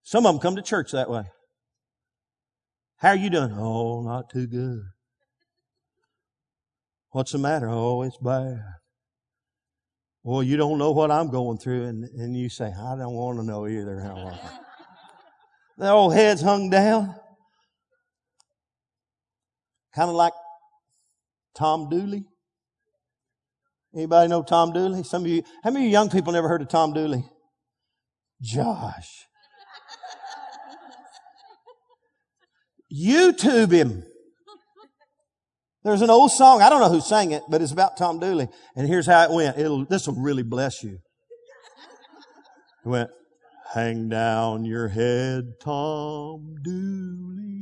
Some 0.04 0.26
of 0.26 0.34
them 0.34 0.42
come 0.42 0.56
to 0.56 0.62
church 0.62 0.92
that 0.92 1.10
way. 1.10 1.24
How 2.98 3.10
are 3.10 3.16
you 3.16 3.30
doing? 3.30 3.52
Oh, 3.58 4.02
not 4.02 4.30
too 4.30 4.48
good. 4.48 4.82
What's 7.10 7.34
the 7.34 7.38
matter? 7.38 7.68
Oh, 7.70 8.04
it's 8.04 8.18
bad. 8.18 8.60
Well, 10.24 10.42
you 10.42 10.58
don't 10.58 10.78
know 10.78 10.92
what 10.92 11.12
I'm 11.12 11.30
going 11.30 11.58
through, 11.58 11.86
and, 11.86 12.04
and 12.04 12.36
you 12.36 12.50
say, 12.50 12.66
I 12.66 12.96
don't 12.96 13.14
want 13.14 13.38
to 13.40 13.46
know 13.46 13.68
either. 13.68 14.00
How 14.00 14.40
Their 15.78 15.92
old 15.92 16.14
heads 16.14 16.42
hung 16.42 16.70
down. 16.70 17.16
Kind 19.94 20.10
of 20.10 20.16
like 20.16 20.34
Tom 21.56 21.90
Dooley. 21.90 22.26
Anybody 23.96 24.28
know 24.28 24.44
Tom 24.44 24.74
Dooley? 24.74 25.04
Some 25.04 25.24
of 25.24 25.30
you, 25.30 25.44
how 25.64 25.72
many 25.72 25.90
young 25.90 26.10
people 26.10 26.34
never 26.34 26.50
heard 26.50 26.62
of 26.62 26.68
Tom 26.68 26.92
Dooley? 26.94 27.24
Josh. 28.42 29.10
YouTube 32.94 33.72
him. 33.72 34.04
There's 35.84 36.02
an 36.02 36.10
old 36.10 36.32
song. 36.32 36.62
I 36.62 36.70
don't 36.70 36.82
know 36.82 36.90
who 36.90 37.00
sang 37.00 37.32
it, 37.32 37.44
but 37.50 37.62
it's 37.62 37.72
about 37.72 37.96
Tom 37.96 38.20
Dooley. 38.20 38.50
And 38.76 38.88
here's 38.88 39.06
how 39.06 39.24
it 39.24 39.32
went. 39.32 39.58
It'll, 39.58 39.86
this 39.86 40.08
will 40.08 40.16
really 40.16 40.44
bless 40.44 40.84
you. 40.84 40.98
It 42.84 42.90
went, 42.90 43.10
hang 43.74 44.10
down 44.10 44.66
your 44.66 44.90
head, 44.90 45.44
Tom 45.62 46.56
Dooley. 46.64 47.62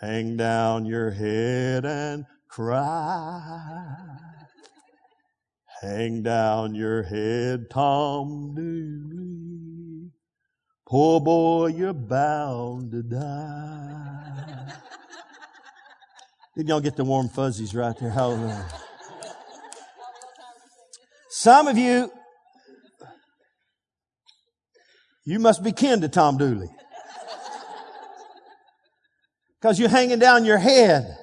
Hang 0.00 0.36
down 0.36 0.84
your 0.84 1.10
head 1.10 1.84
and 1.84 2.24
cry. 2.56 3.94
Hang 5.82 6.22
down 6.22 6.74
your 6.74 7.02
head, 7.02 7.68
Tom 7.68 8.54
Dooley. 8.54 10.10
Poor 10.88 11.20
boy, 11.20 11.66
you're 11.66 11.92
bound 11.92 12.92
to 12.92 13.02
die. 13.02 14.72
Did 16.56 16.68
y'all 16.68 16.80
get 16.80 16.96
the 16.96 17.04
warm 17.04 17.28
fuzzies 17.28 17.74
right 17.74 17.94
there? 17.98 18.08
Hallelujah. 18.08 18.66
Some 21.28 21.68
of 21.68 21.76
you, 21.76 22.10
you 25.26 25.38
must 25.38 25.62
be 25.62 25.72
kin 25.72 26.00
to 26.00 26.08
Tom 26.08 26.38
Dooley. 26.38 26.70
Because 29.60 29.78
you're 29.78 29.90
hanging 29.90 30.18
down 30.18 30.46
your 30.46 30.56
head. 30.56 31.18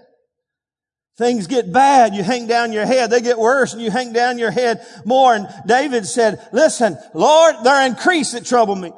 Things 1.17 1.45
get 1.45 1.71
bad, 1.71 2.15
you 2.15 2.23
hang 2.23 2.47
down 2.47 2.73
your 2.73 2.87
head. 2.87 3.11
They 3.11 3.21
get 3.21 3.37
worse 3.37 3.73
and 3.73 3.81
you 3.81 3.91
hang 3.91 4.13
down 4.13 4.39
your 4.39 4.49
head 4.49 4.83
more. 5.05 5.35
And 5.35 5.47
David 5.67 6.07
said, 6.07 6.39
listen, 6.51 6.97
Lord, 7.13 7.55
there 7.63 7.75
are 7.75 7.85
increase 7.85 8.31
that 8.31 8.45
trouble 8.45 8.75
me. 8.75 8.91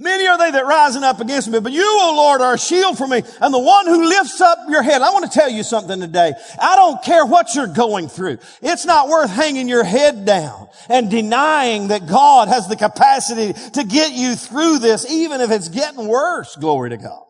Many 0.00 0.28
are 0.28 0.38
they 0.38 0.52
that 0.52 0.64
rising 0.64 1.02
up 1.02 1.20
against 1.20 1.48
me, 1.48 1.58
but 1.58 1.72
you, 1.72 1.82
O 1.84 2.14
Lord, 2.16 2.40
are 2.40 2.54
a 2.54 2.58
shield 2.58 2.96
for 2.96 3.08
me 3.08 3.20
and 3.40 3.52
the 3.52 3.58
one 3.58 3.86
who 3.86 4.08
lifts 4.08 4.40
up 4.40 4.58
your 4.68 4.82
head. 4.82 5.02
I 5.02 5.10
want 5.10 5.24
to 5.24 5.36
tell 5.36 5.48
you 5.48 5.64
something 5.64 5.98
today. 5.98 6.34
I 6.60 6.76
don't 6.76 7.02
care 7.02 7.26
what 7.26 7.54
you're 7.56 7.66
going 7.66 8.06
through. 8.06 8.38
It's 8.62 8.84
not 8.84 9.08
worth 9.08 9.30
hanging 9.30 9.68
your 9.68 9.82
head 9.82 10.24
down 10.24 10.68
and 10.88 11.10
denying 11.10 11.88
that 11.88 12.06
God 12.06 12.46
has 12.46 12.68
the 12.68 12.76
capacity 12.76 13.54
to 13.70 13.84
get 13.84 14.12
you 14.12 14.36
through 14.36 14.78
this, 14.78 15.10
even 15.10 15.40
if 15.40 15.50
it's 15.50 15.68
getting 15.68 16.06
worse. 16.06 16.54
Glory 16.54 16.90
to 16.90 16.96
God. 16.96 17.24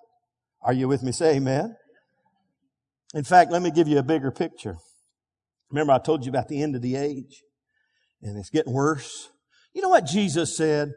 Are 0.60 0.74
you 0.74 0.88
with 0.88 1.02
me? 1.02 1.12
Say 1.12 1.36
amen. 1.36 1.74
In 3.14 3.24
fact, 3.24 3.50
let 3.50 3.62
me 3.62 3.70
give 3.70 3.88
you 3.88 3.98
a 3.98 4.02
bigger 4.02 4.30
picture. 4.30 4.76
Remember, 5.70 5.92
I 5.92 5.98
told 5.98 6.24
you 6.24 6.30
about 6.30 6.48
the 6.48 6.62
end 6.62 6.76
of 6.76 6.82
the 6.82 6.96
age, 6.96 7.42
and 8.22 8.38
it's 8.38 8.50
getting 8.50 8.72
worse. 8.72 9.30
You 9.74 9.82
know 9.82 9.90
what 9.90 10.06
Jesus 10.06 10.56
said? 10.56 10.92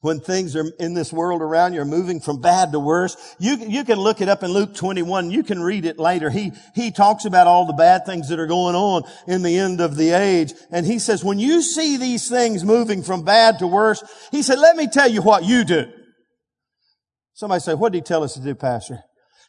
when 0.00 0.20
things 0.20 0.54
are 0.54 0.64
in 0.78 0.94
this 0.94 1.12
world 1.12 1.42
around 1.42 1.72
you 1.72 1.80
are 1.80 1.84
moving 1.84 2.20
from 2.20 2.40
bad 2.40 2.72
to 2.72 2.78
worse. 2.78 3.16
You, 3.38 3.56
you 3.56 3.84
can 3.84 3.98
look 3.98 4.20
it 4.20 4.28
up 4.28 4.42
in 4.42 4.52
Luke 4.52 4.74
21. 4.74 5.30
You 5.30 5.42
can 5.42 5.60
read 5.60 5.84
it 5.84 5.98
later. 5.98 6.30
He, 6.30 6.52
he 6.74 6.92
talks 6.92 7.24
about 7.24 7.48
all 7.48 7.66
the 7.66 7.72
bad 7.72 8.06
things 8.06 8.28
that 8.28 8.38
are 8.38 8.46
going 8.46 8.76
on 8.76 9.02
in 9.26 9.42
the 9.42 9.58
end 9.58 9.80
of 9.80 9.96
the 9.96 10.10
age. 10.10 10.52
And 10.70 10.86
he 10.86 10.98
says, 11.00 11.24
when 11.24 11.40
you 11.40 11.62
see 11.62 11.96
these 11.96 12.28
things 12.28 12.64
moving 12.64 13.02
from 13.02 13.24
bad 13.24 13.58
to 13.58 13.66
worse, 13.66 14.04
he 14.30 14.42
said, 14.42 14.58
let 14.58 14.76
me 14.76 14.86
tell 14.86 15.08
you 15.08 15.20
what 15.20 15.44
you 15.44 15.64
do. 15.64 15.86
Somebody 17.34 17.60
say, 17.60 17.74
what 17.74 17.92
did 17.92 17.98
he 17.98 18.02
tell 18.02 18.22
us 18.22 18.34
to 18.34 18.40
do, 18.40 18.54
Pastor? 18.54 19.00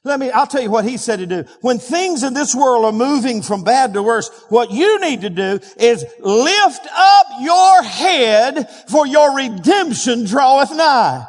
Let 0.05 0.19
me, 0.19 0.31
I'll 0.31 0.47
tell 0.47 0.61
you 0.61 0.71
what 0.71 0.85
he 0.85 0.95
said 0.95 1.19
to 1.19 1.25
do. 1.25 1.43
When 1.61 1.77
things 1.77 2.23
in 2.23 2.33
this 2.33 2.55
world 2.55 2.85
are 2.85 2.91
moving 2.93 3.41
from 3.41 3.65
bad 3.65 3.93
to 3.93 4.03
worse, 4.03 4.29
what 4.47 4.71
you 4.71 4.99
need 5.01 5.21
to 5.21 5.29
do 5.29 5.59
is 5.77 6.05
lift 6.19 6.87
up 6.95 7.25
your 7.41 7.83
head 7.83 8.69
for 8.89 9.05
your 9.05 9.35
redemption 9.35 10.25
draweth 10.25 10.71
nigh. 10.71 11.27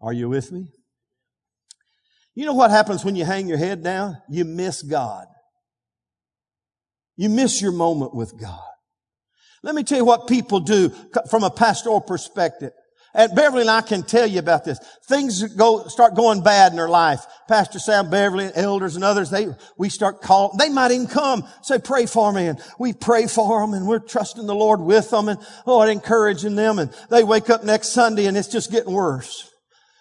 Are 0.00 0.12
you 0.12 0.28
with 0.28 0.52
me? 0.52 0.68
You 2.36 2.46
know 2.46 2.54
what 2.54 2.70
happens 2.70 3.04
when 3.04 3.16
you 3.16 3.24
hang 3.24 3.48
your 3.48 3.58
head 3.58 3.82
down? 3.82 4.18
You 4.28 4.44
miss 4.44 4.82
God. 4.82 5.26
You 7.16 7.28
miss 7.28 7.60
your 7.60 7.72
moment 7.72 8.14
with 8.14 8.38
God. 8.40 8.60
Let 9.62 9.74
me 9.74 9.82
tell 9.82 9.98
you 9.98 10.04
what 10.04 10.28
people 10.28 10.60
do 10.60 10.92
from 11.30 11.42
a 11.42 11.50
pastoral 11.50 12.00
perspective. 12.00 12.72
And 13.14 13.32
Beverly 13.34 13.60
and 13.60 13.70
I 13.70 13.80
can 13.80 14.02
tell 14.02 14.26
you 14.26 14.40
about 14.40 14.64
this. 14.64 14.78
Things 15.04 15.42
go, 15.54 15.86
start 15.86 16.16
going 16.16 16.42
bad 16.42 16.72
in 16.72 16.76
their 16.76 16.88
life. 16.88 17.24
Pastor 17.46 17.78
Sam 17.78 18.10
Beverly 18.10 18.46
and 18.46 18.56
elders 18.56 18.96
and 18.96 19.04
others, 19.04 19.30
they, 19.30 19.46
we 19.78 19.88
start 19.88 20.20
calling, 20.20 20.58
they 20.58 20.68
might 20.68 20.90
even 20.90 21.06
come, 21.06 21.46
say, 21.62 21.78
pray 21.78 22.06
for 22.06 22.32
me. 22.32 22.48
And 22.48 22.60
we 22.78 22.92
pray 22.92 23.28
for 23.28 23.60
them 23.60 23.72
and 23.72 23.86
we're 23.86 24.00
trusting 24.00 24.46
the 24.46 24.54
Lord 24.54 24.80
with 24.80 25.10
them 25.10 25.28
and, 25.28 25.38
Lord, 25.64 25.88
encouraging 25.88 26.56
them. 26.56 26.80
And 26.80 26.92
they 27.08 27.22
wake 27.22 27.50
up 27.50 27.62
next 27.62 27.90
Sunday 27.90 28.26
and 28.26 28.36
it's 28.36 28.48
just 28.48 28.72
getting 28.72 28.92
worse. 28.92 29.53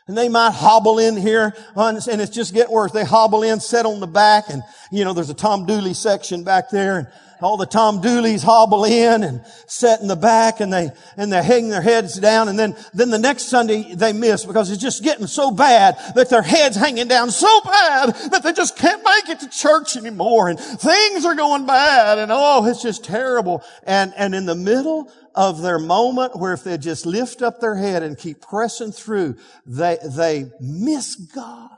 And 0.07 0.17
they 0.17 0.27
might 0.27 0.51
hobble 0.51 0.99
in 0.99 1.15
here 1.15 1.55
and 1.75 1.97
it's 1.97 2.29
just 2.29 2.53
getting 2.53 2.73
worse. 2.73 2.91
They 2.91 3.05
hobble 3.05 3.43
in, 3.43 3.61
sit 3.61 3.85
on 3.85 4.01
the 4.01 4.07
back 4.07 4.49
and, 4.49 4.61
you 4.91 5.05
know, 5.05 5.13
there's 5.13 5.29
a 5.29 5.33
Tom 5.33 5.65
Dooley 5.65 5.93
section 5.93 6.43
back 6.43 6.69
there 6.69 6.97
and 6.97 7.07
all 7.41 7.57
the 7.57 7.65
Tom 7.65 8.01
Dooleys 8.01 8.43
hobble 8.43 8.85
in 8.85 9.23
and 9.23 9.45
sit 9.67 10.01
in 10.01 10.07
the 10.07 10.15
back 10.15 10.59
and 10.59 10.71
they, 10.71 10.89
and 11.17 11.31
they 11.31 11.43
hang 11.43 11.69
their 11.69 11.81
heads 11.81 12.19
down 12.19 12.47
and 12.47 12.57
then, 12.57 12.75
then 12.93 13.09
the 13.09 13.19
next 13.19 13.43
Sunday 13.43 13.93
they 13.95 14.13
miss 14.13 14.45
because 14.45 14.71
it's 14.71 14.81
just 14.81 15.03
getting 15.03 15.27
so 15.27 15.51
bad 15.51 15.97
that 16.15 16.29
their 16.29 16.41
heads 16.41 16.75
hanging 16.75 17.07
down 17.07 17.31
so 17.31 17.61
bad 17.61 18.15
that 18.31 18.43
they 18.43 18.53
just 18.53 18.77
can't 18.77 19.03
make 19.03 19.29
it 19.29 19.39
to 19.39 19.49
church 19.49 19.95
anymore 19.95 20.49
and 20.49 20.59
things 20.59 21.25
are 21.25 21.35
going 21.35 21.65
bad 21.65 22.17
and 22.17 22.31
oh, 22.31 22.65
it's 22.65 22.81
just 22.81 23.03
terrible. 23.03 23.63
And, 23.83 24.13
and 24.15 24.33
in 24.35 24.45
the 24.45 24.55
middle 24.55 25.09
of 25.35 25.61
their 25.61 25.79
moment 25.79 26.35
where 26.35 26.53
if 26.53 26.63
they 26.63 26.77
just 26.77 27.05
lift 27.05 27.41
up 27.41 27.59
their 27.59 27.75
head 27.75 28.03
and 28.03 28.17
keep 28.17 28.41
pressing 28.41 28.91
through, 28.91 29.35
they, 29.65 29.97
they 30.03 30.45
miss 30.59 31.15
God 31.15 31.69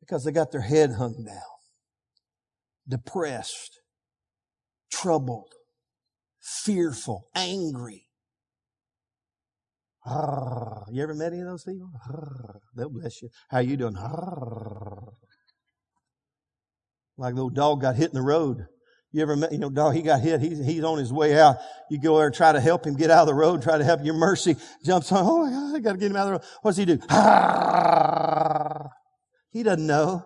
because 0.00 0.24
they 0.24 0.32
got 0.32 0.52
their 0.52 0.60
head 0.60 0.92
hung 0.92 1.24
down, 1.24 1.42
depressed, 2.88 3.80
troubled, 4.90 5.52
fearful, 6.40 7.28
angry. 7.34 8.06
You 10.06 11.02
ever 11.02 11.14
met 11.14 11.32
any 11.32 11.42
of 11.42 11.46
those 11.46 11.64
people? 11.64 11.90
They'll 12.74 12.90
bless 12.90 13.22
you. 13.22 13.28
How 13.48 13.58
you 13.60 13.76
doing? 13.76 13.94
Like 17.16 17.34
the 17.34 17.42
old 17.42 17.54
dog 17.54 17.82
got 17.82 17.96
hit 17.96 18.10
in 18.10 18.14
the 18.14 18.22
road. 18.22 18.66
You 19.12 19.22
ever 19.22 19.34
met, 19.34 19.50
you 19.50 19.58
know, 19.58 19.70
dog, 19.70 19.94
he 19.94 20.02
got 20.02 20.20
hit. 20.20 20.40
He's, 20.40 20.64
he's 20.64 20.84
on 20.84 20.98
his 20.98 21.12
way 21.12 21.38
out. 21.38 21.56
You 21.90 22.00
go 22.00 22.18
there 22.18 22.30
try 22.30 22.52
to 22.52 22.60
help 22.60 22.86
him 22.86 22.94
get 22.94 23.10
out 23.10 23.22
of 23.22 23.26
the 23.26 23.34
road, 23.34 23.62
try 23.62 23.76
to 23.76 23.84
help 23.84 24.04
your 24.04 24.14
mercy 24.14 24.56
jumps 24.84 25.10
on. 25.10 25.24
Oh, 25.26 25.50
God, 25.50 25.76
I 25.76 25.80
got 25.80 25.92
to 25.92 25.98
get 25.98 26.10
him 26.10 26.16
out 26.16 26.22
of 26.22 26.26
the 26.26 26.32
road. 26.32 26.44
What 26.62 26.70
does 26.70 26.76
he 26.76 26.84
do? 26.84 26.98
He 29.52 29.62
doesn't 29.62 29.86
know. 29.86 30.24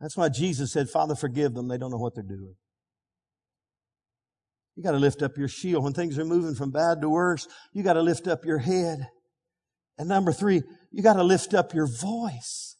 That's 0.00 0.16
why 0.16 0.28
Jesus 0.28 0.72
said, 0.72 0.88
Father, 0.88 1.14
forgive 1.14 1.54
them. 1.54 1.68
They 1.68 1.78
don't 1.78 1.90
know 1.90 1.98
what 1.98 2.14
they're 2.14 2.24
doing. 2.24 2.54
You 4.76 4.82
got 4.82 4.92
to 4.92 4.98
lift 4.98 5.22
up 5.22 5.36
your 5.36 5.48
shield. 5.48 5.84
When 5.84 5.92
things 5.92 6.18
are 6.18 6.24
moving 6.24 6.54
from 6.54 6.70
bad 6.70 7.00
to 7.00 7.08
worse, 7.08 7.48
you 7.72 7.82
got 7.82 7.94
to 7.94 8.02
lift 8.02 8.28
up 8.28 8.44
your 8.44 8.58
head. 8.58 9.08
And 9.98 10.08
number 10.08 10.32
three, 10.32 10.62
you 10.92 11.02
got 11.02 11.14
to 11.14 11.24
lift 11.24 11.52
up 11.52 11.74
your 11.74 11.88
voice. 11.88 12.76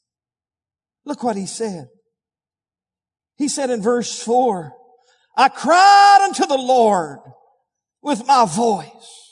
Look 1.05 1.24
what 1.24 1.37
he 1.37 1.46
said. 1.46 1.88
He 3.38 3.48
said 3.48 3.70
in 3.70 3.81
verse 3.81 4.20
four, 4.20 4.74
I 5.37 5.48
cried 5.48 6.18
unto 6.24 6.44
the 6.44 6.59
Lord 6.59 7.20
with 8.03 8.27
my 8.27 8.44
voice. 8.44 9.29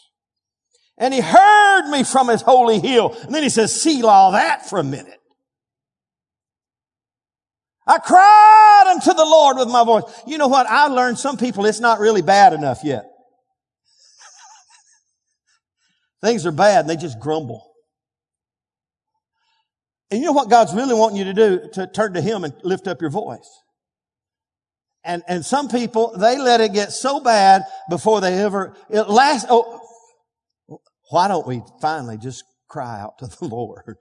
And 0.96 1.12
he 1.12 1.20
heard 1.20 1.90
me 1.90 2.04
from 2.04 2.28
his 2.28 2.40
holy 2.40 2.78
hill. 2.78 3.14
And 3.22 3.34
then 3.34 3.42
he 3.42 3.48
says, 3.48 3.82
Selah 3.82 4.30
that 4.32 4.70
for 4.70 4.78
a 4.78 4.84
minute. 4.84 5.18
I 7.86 7.98
cried 7.98 8.84
unto 8.88 9.12
the 9.12 9.24
Lord 9.24 9.58
with 9.58 9.68
my 9.68 9.84
voice. 9.84 10.04
You 10.26 10.38
know 10.38 10.48
what? 10.48 10.66
I 10.66 10.86
learned 10.86 11.18
some 11.18 11.36
people, 11.36 11.66
it's 11.66 11.80
not 11.80 11.98
really 11.98 12.22
bad 12.22 12.52
enough 12.52 12.82
yet. 12.82 13.04
Things 16.22 16.46
are 16.46 16.52
bad 16.52 16.80
and 16.80 16.90
they 16.90 16.96
just 16.96 17.20
grumble. 17.20 17.64
And 20.10 20.20
you 20.20 20.26
know 20.26 20.32
what 20.32 20.48
God's 20.48 20.72
really 20.72 20.94
wanting 20.94 21.18
you 21.18 21.24
to 21.24 21.34
do? 21.34 21.68
To 21.74 21.86
turn 21.88 22.14
to 22.14 22.20
Him 22.20 22.44
and 22.44 22.54
lift 22.62 22.86
up 22.86 23.00
your 23.00 23.10
voice. 23.10 23.48
And, 25.06 25.22
and 25.28 25.46
some 25.46 25.68
people, 25.68 26.16
they 26.18 26.36
let 26.36 26.60
it 26.60 26.72
get 26.72 26.92
so 26.92 27.20
bad 27.20 27.62
before 27.88 28.20
they 28.20 28.34
ever, 28.42 28.74
it 28.90 29.08
lasts, 29.08 29.46
oh, 29.48 29.80
why 31.10 31.28
don't 31.28 31.46
we 31.46 31.62
finally 31.80 32.18
just 32.18 32.42
cry 32.68 33.00
out 33.00 33.18
to 33.18 33.26
the 33.26 33.44
Lord? 33.46 33.96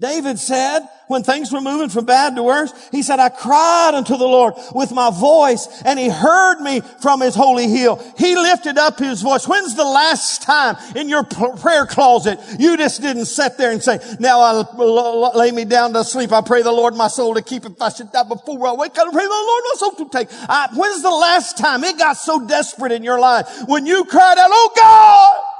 David 0.00 0.38
said, 0.38 0.88
when 1.08 1.24
things 1.24 1.50
were 1.50 1.60
moving 1.60 1.88
from 1.88 2.04
bad 2.04 2.36
to 2.36 2.42
worse, 2.42 2.72
he 2.92 3.02
said, 3.02 3.18
I 3.18 3.30
cried 3.30 3.92
unto 3.94 4.16
the 4.16 4.26
Lord 4.26 4.54
with 4.72 4.92
my 4.92 5.10
voice 5.10 5.66
and 5.84 5.98
he 5.98 6.08
heard 6.08 6.60
me 6.60 6.82
from 7.02 7.20
his 7.20 7.34
holy 7.34 7.68
hill. 7.68 7.96
He 8.16 8.36
lifted 8.36 8.78
up 8.78 9.00
his 9.00 9.22
voice. 9.22 9.48
When's 9.48 9.74
the 9.74 9.84
last 9.84 10.42
time 10.42 10.76
in 10.94 11.08
your 11.08 11.24
prayer 11.24 11.84
closet 11.86 12.38
you 12.60 12.76
just 12.76 13.00
didn't 13.00 13.24
sit 13.24 13.58
there 13.58 13.72
and 13.72 13.82
say, 13.82 13.98
now 14.20 14.40
I'll 14.40 15.32
lay 15.34 15.50
me 15.50 15.64
down 15.64 15.92
to 15.94 16.04
sleep. 16.04 16.30
I 16.30 16.42
pray 16.42 16.62
the 16.62 16.70
Lord 16.70 16.94
my 16.94 17.08
soul 17.08 17.34
to 17.34 17.42
keep 17.42 17.64
it. 17.64 17.72
if 17.72 17.82
I 17.82 17.88
should 17.88 18.12
die 18.12 18.22
before 18.22 18.68
I 18.68 18.74
wake. 18.74 18.96
I 18.96 19.02
pray 19.02 19.24
the 19.24 19.28
Lord 19.28 19.64
my 19.64 19.74
soul 19.78 19.92
to 19.92 20.08
take. 20.10 20.28
I, 20.48 20.68
when's 20.74 21.02
the 21.02 21.10
last 21.10 21.58
time 21.58 21.82
it 21.82 21.98
got 21.98 22.12
so 22.12 22.46
desperate 22.46 22.92
in 22.92 23.02
your 23.02 23.18
life 23.18 23.48
when 23.66 23.84
you 23.84 24.04
cried 24.04 24.38
out, 24.38 24.48
Oh 24.48 24.72
God! 24.76 25.57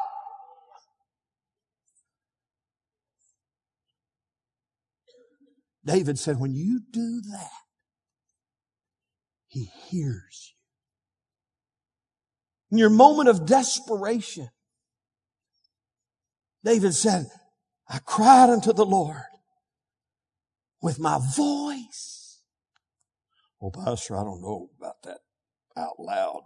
David 5.88 6.18
said, 6.18 6.38
when 6.38 6.55
you 6.55 6.81
do 6.92 7.22
that, 7.33 7.51
he 9.46 9.70
hears 9.87 10.53
you. 12.70 12.77
In 12.77 12.79
your 12.79 12.90
moment 12.90 13.31
of 13.31 13.46
desperation, 13.46 14.51
David 16.62 16.94
said, 16.94 17.31
I 17.88 18.01
cried 18.05 18.51
unto 18.51 18.74
the 18.74 18.85
Lord 18.85 19.22
with 20.83 20.98
my 20.98 21.18
voice. 21.35 22.42
Well, 23.59 23.70
Pastor, 23.70 24.14
I 24.14 24.24
don't 24.24 24.42
know 24.42 24.68
about 24.79 25.03
that 25.05 25.20
out 25.74 25.98
loud. 25.98 26.42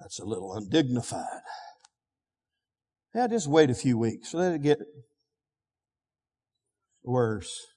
That's 0.00 0.20
a 0.20 0.24
little 0.24 0.54
undignified. 0.54 1.42
Yeah, 3.12 3.26
just 3.26 3.48
wait 3.48 3.70
a 3.70 3.74
few 3.74 3.98
weeks. 3.98 4.32
Let 4.32 4.52
it 4.52 4.62
get 4.62 4.78
worse. 7.02 7.71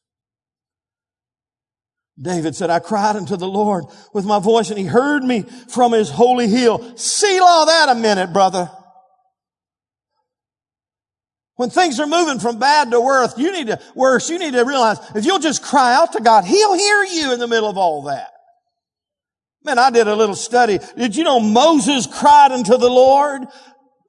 David 2.19 2.55
said, 2.55 2.69
I 2.69 2.79
cried 2.79 3.17
unto 3.17 3.35
the 3.35 3.47
Lord 3.47 3.85
with 4.13 4.25
my 4.25 4.39
voice 4.39 4.69
and 4.69 4.79
he 4.79 4.85
heard 4.85 5.23
me 5.23 5.41
from 5.41 5.91
his 5.91 6.09
holy 6.09 6.47
hill. 6.47 6.97
Selah 6.97 7.65
that 7.67 7.89
a 7.89 7.95
minute, 7.95 8.31
brother. 8.31 8.71
When 11.55 11.69
things 11.69 11.99
are 11.99 12.07
moving 12.07 12.39
from 12.39 12.59
bad 12.59 12.91
to 12.91 12.99
worse, 12.99 13.37
you 13.37 13.51
need 13.51 13.67
to, 13.67 13.79
worse, 13.95 14.29
you 14.29 14.39
need 14.39 14.53
to 14.53 14.63
realize 14.63 14.97
if 15.15 15.25
you'll 15.25 15.39
just 15.39 15.63
cry 15.63 15.95
out 15.95 16.13
to 16.13 16.21
God, 16.21 16.43
He'll 16.43 16.73
hear 16.73 17.03
you 17.03 17.33
in 17.33 17.39
the 17.39 17.47
middle 17.47 17.69
of 17.69 17.77
all 17.77 18.03
that. 18.03 18.31
Man, 19.63 19.79
I 19.79 19.89
did 19.89 20.07
a 20.07 20.15
little 20.15 20.35
study. 20.35 20.79
Did 20.97 21.15
you 21.15 21.23
know 21.23 21.39
Moses 21.39 22.07
cried 22.07 22.51
unto 22.51 22.77
the 22.77 22.89
Lord 22.89 23.47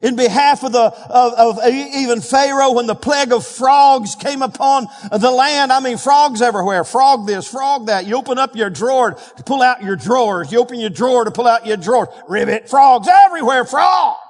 in 0.07 0.15
behalf 0.15 0.63
of 0.63 0.71
the 0.71 0.79
of, 0.79 1.59
of, 1.59 1.59
even 1.69 2.21
Pharaoh 2.21 2.73
when 2.73 2.87
the 2.87 2.95
plague 2.95 3.33
of 3.33 3.45
frogs 3.45 4.15
came 4.15 4.41
upon 4.41 4.87
the 5.11 5.31
land. 5.31 5.73
I 5.73 5.81
mean, 5.81 5.99
frogs 5.99 6.41
everywhere. 6.41 6.85
Frog 6.85 7.27
this, 7.27 7.49
frog 7.49 7.87
that. 7.87 8.07
You 8.07 8.17
open 8.17 8.39
up 8.39 8.55
your 8.55 8.71
drawer 8.71 9.15
to 9.15 9.43
pull 9.43 9.63
out 9.63 9.83
your 9.83 9.97
drawers. 9.97 10.53
You 10.53 10.61
open 10.61 10.79
your 10.79 10.91
drawer 10.91 11.25
to 11.25 11.33
pull 11.33 11.49
out 11.49 11.67
your 11.67 11.77
drawers. 11.77 12.09
Ribbit, 12.29 12.71
frogs 12.71 13.09
everywhere, 13.09 13.65
frogs. 13.65 14.26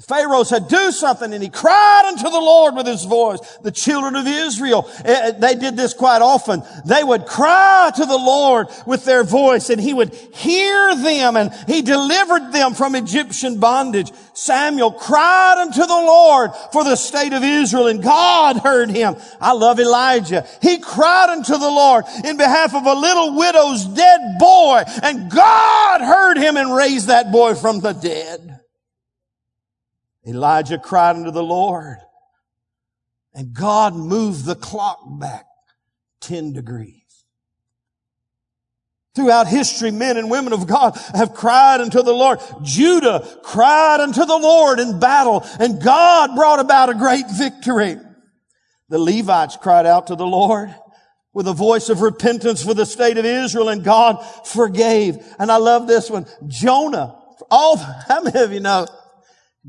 Pharaoh 0.00 0.42
said, 0.42 0.68
do 0.68 0.90
something. 0.90 1.34
And 1.34 1.42
he 1.42 1.50
cried 1.50 2.04
unto 2.06 2.22
the 2.22 2.40
Lord 2.40 2.74
with 2.74 2.86
his 2.86 3.04
voice. 3.04 3.40
The 3.62 3.70
children 3.70 4.16
of 4.16 4.26
Israel, 4.26 4.90
eh, 5.04 5.28
eh, 5.28 5.30
they 5.32 5.54
did 5.54 5.76
this 5.76 5.92
quite 5.92 6.22
often. 6.22 6.62
They 6.86 7.04
would 7.04 7.26
cry 7.26 7.90
to 7.94 8.06
the 8.06 8.16
Lord 8.16 8.68
with 8.86 9.04
their 9.04 9.22
voice 9.22 9.68
and 9.68 9.78
he 9.78 9.92
would 9.92 10.14
hear 10.14 10.94
them 10.96 11.36
and 11.36 11.52
he 11.66 11.82
delivered 11.82 12.52
them 12.52 12.72
from 12.72 12.94
Egyptian 12.94 13.60
bondage. 13.60 14.10
Samuel 14.32 14.92
cried 14.92 15.58
unto 15.58 15.80
the 15.80 15.86
Lord 15.88 16.52
for 16.72 16.84
the 16.84 16.96
state 16.96 17.34
of 17.34 17.44
Israel 17.44 17.88
and 17.88 18.02
God 18.02 18.56
heard 18.56 18.88
him. 18.88 19.16
I 19.42 19.52
love 19.52 19.78
Elijah. 19.78 20.46
He 20.62 20.78
cried 20.78 21.28
unto 21.28 21.52
the 21.52 21.70
Lord 21.70 22.06
in 22.24 22.38
behalf 22.38 22.74
of 22.74 22.86
a 22.86 22.94
little 22.94 23.36
widow's 23.36 23.84
dead 23.84 24.38
boy 24.38 24.84
and 25.02 25.30
God 25.30 26.00
heard 26.00 26.38
him 26.38 26.56
and 26.56 26.74
raised 26.74 27.08
that 27.08 27.30
boy 27.30 27.54
from 27.54 27.80
the 27.80 27.92
dead. 27.92 28.61
Elijah 30.26 30.78
cried 30.78 31.16
unto 31.16 31.30
the 31.30 31.42
Lord 31.42 31.98
and 33.34 33.54
God 33.54 33.94
moved 33.94 34.44
the 34.44 34.54
clock 34.54 35.00
back 35.18 35.46
10 36.20 36.52
degrees. 36.52 36.98
Throughout 39.14 39.46
history, 39.46 39.90
men 39.90 40.16
and 40.16 40.30
women 40.30 40.54
of 40.54 40.66
God 40.66 40.96
have 41.14 41.34
cried 41.34 41.80
unto 41.80 42.02
the 42.02 42.14
Lord. 42.14 42.40
Judah 42.62 43.26
cried 43.42 44.00
unto 44.00 44.24
the 44.24 44.38
Lord 44.38 44.80
in 44.80 45.00
battle 45.00 45.44
and 45.60 45.82
God 45.82 46.34
brought 46.34 46.60
about 46.60 46.88
a 46.88 46.94
great 46.94 47.26
victory. 47.30 47.98
The 48.88 48.98
Levites 48.98 49.56
cried 49.56 49.86
out 49.86 50.06
to 50.06 50.16
the 50.16 50.26
Lord 50.26 50.74
with 51.34 51.48
a 51.48 51.52
voice 51.52 51.88
of 51.88 52.00
repentance 52.00 52.62
for 52.62 52.74
the 52.74 52.86
state 52.86 53.18
of 53.18 53.24
Israel 53.24 53.68
and 53.68 53.84
God 53.84 54.24
forgave. 54.46 55.16
And 55.38 55.50
I 55.50 55.56
love 55.56 55.86
this 55.86 56.10
one. 56.10 56.26
Jonah, 56.46 57.18
all, 57.50 57.76
how 58.08 58.22
many 58.22 58.40
of 58.40 58.52
you 58.52 58.60
know 58.60 58.86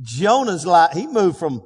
Jonah's 0.01 0.65
life, 0.65 0.93
he 0.93 1.07
moved 1.07 1.37
from, 1.37 1.61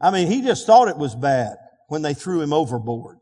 I 0.00 0.10
mean, 0.10 0.26
he 0.26 0.42
just 0.42 0.66
thought 0.66 0.88
it 0.88 0.98
was 0.98 1.14
bad 1.14 1.56
when 1.88 2.02
they 2.02 2.14
threw 2.14 2.40
him 2.40 2.52
overboard. 2.52 3.18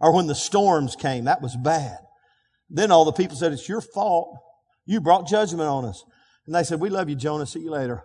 Or 0.00 0.14
when 0.14 0.26
the 0.26 0.34
storms 0.34 0.96
came, 0.96 1.24
that 1.24 1.42
was 1.42 1.56
bad. 1.56 1.98
Then 2.68 2.90
all 2.90 3.04
the 3.04 3.12
people 3.12 3.36
said, 3.36 3.52
it's 3.52 3.68
your 3.68 3.80
fault. 3.80 4.36
You 4.84 5.00
brought 5.00 5.28
judgment 5.28 5.68
on 5.68 5.84
us. 5.84 6.04
And 6.46 6.54
they 6.54 6.64
said, 6.64 6.80
we 6.80 6.90
love 6.90 7.08
you, 7.08 7.14
Jonah. 7.14 7.46
See 7.46 7.60
you 7.60 7.70
later 7.70 8.04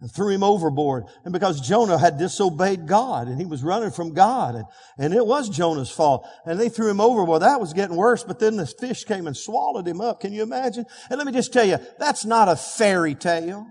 and 0.00 0.10
threw 0.10 0.28
him 0.28 0.42
overboard. 0.42 1.04
And 1.24 1.32
because 1.32 1.60
Jonah 1.60 1.98
had 1.98 2.18
disobeyed 2.18 2.86
God 2.86 3.28
and 3.28 3.38
he 3.38 3.46
was 3.46 3.62
running 3.62 3.90
from 3.90 4.14
God 4.14 4.54
and, 4.54 4.64
and 4.98 5.14
it 5.14 5.26
was 5.26 5.48
Jonah's 5.48 5.90
fault 5.90 6.26
and 6.46 6.58
they 6.58 6.68
threw 6.68 6.88
him 6.88 7.00
overboard. 7.00 7.42
That 7.42 7.60
was 7.60 7.72
getting 7.72 7.96
worse, 7.96 8.24
but 8.24 8.38
then 8.38 8.56
the 8.56 8.66
fish 8.66 9.04
came 9.04 9.26
and 9.26 9.36
swallowed 9.36 9.86
him 9.86 10.00
up. 10.00 10.20
Can 10.20 10.32
you 10.32 10.42
imagine? 10.42 10.86
And 11.10 11.18
let 11.18 11.26
me 11.26 11.32
just 11.32 11.52
tell 11.52 11.64
you, 11.64 11.78
that's 11.98 12.24
not 12.24 12.48
a 12.48 12.56
fairy 12.56 13.14
tale. 13.14 13.66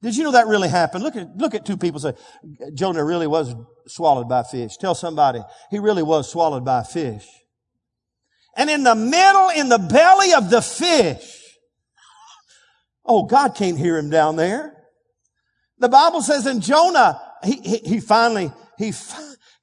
Did 0.00 0.16
you 0.16 0.24
know 0.24 0.32
that 0.32 0.48
really 0.48 0.68
happened? 0.68 1.04
Look 1.04 1.16
at, 1.16 1.36
look 1.36 1.54
at 1.54 1.64
two 1.64 1.76
people 1.76 2.00
say, 2.00 2.14
Jonah 2.74 3.04
really 3.04 3.28
was 3.28 3.54
swallowed 3.86 4.28
by 4.28 4.42
fish. 4.42 4.76
Tell 4.76 4.94
somebody, 4.94 5.40
he 5.70 5.78
really 5.78 6.02
was 6.02 6.30
swallowed 6.30 6.64
by 6.64 6.82
fish. 6.82 7.26
And 8.56 8.68
in 8.68 8.82
the 8.82 8.94
middle, 8.94 9.48
in 9.50 9.68
the 9.68 9.78
belly 9.78 10.34
of 10.34 10.50
the 10.50 10.60
fish, 10.60 11.40
oh, 13.04 13.24
God 13.24 13.54
can't 13.54 13.78
hear 13.78 13.96
him 13.96 14.10
down 14.10 14.36
there. 14.36 14.76
The 15.82 15.88
Bible 15.88 16.22
says 16.22 16.46
in 16.46 16.60
Jonah, 16.60 17.20
he, 17.42 17.56
he, 17.56 17.76
he 17.78 18.00
finally, 18.00 18.52
he, 18.78 18.92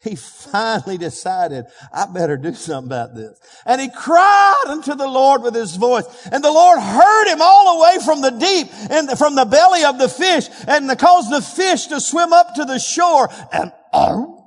he 0.03 0.17
finally 0.17 0.97
decided, 0.97 1.63
I 1.93 2.07
better 2.07 2.35
do 2.35 2.53
something 2.53 2.91
about 2.91 3.15
this. 3.15 3.39
And 3.65 3.79
he 3.79 3.89
cried 3.89 4.65
unto 4.67 4.95
the 4.95 5.07
Lord 5.07 5.43
with 5.43 5.55
his 5.55 5.77
voice. 5.77 6.03
And 6.29 6.43
the 6.43 6.51
Lord 6.51 6.77
heard 6.77 7.31
him 7.31 7.41
all 7.41 7.73
the 7.73 7.83
way 7.85 8.03
from 8.03 8.19
the 8.19 8.31
deep 8.31 8.67
and 8.91 9.17
from 9.17 9.35
the 9.35 9.45
belly 9.45 9.85
of 9.85 9.97
the 9.97 10.09
fish 10.09 10.49
and 10.67 10.89
caused 10.99 11.31
the 11.31 11.41
fish 11.41 11.87
to 11.87 12.01
swim 12.01 12.33
up 12.33 12.53
to 12.55 12.65
the 12.65 12.79
shore 12.79 13.29
and 13.53 13.71
oh. 13.93 14.43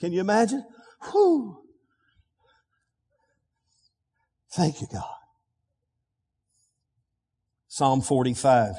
Can 0.00 0.12
you 0.12 0.22
imagine? 0.22 0.64
Whew. 1.12 1.62
Thank 4.50 4.80
you, 4.80 4.88
God. 4.92 5.21
Psalm 7.74 8.02
45 8.02 8.74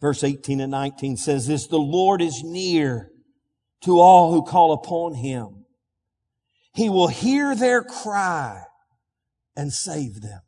verse 0.00 0.22
18 0.22 0.60
and 0.60 0.70
19 0.70 1.16
says 1.16 1.48
this, 1.48 1.66
the 1.66 1.76
Lord 1.76 2.22
is 2.22 2.40
near 2.44 3.10
to 3.82 3.98
all 3.98 4.30
who 4.32 4.44
call 4.44 4.72
upon 4.72 5.14
him. 5.14 5.64
He 6.72 6.88
will 6.88 7.08
hear 7.08 7.56
their 7.56 7.82
cry 7.82 8.62
and 9.56 9.72
save 9.72 10.20
them. 10.20 10.40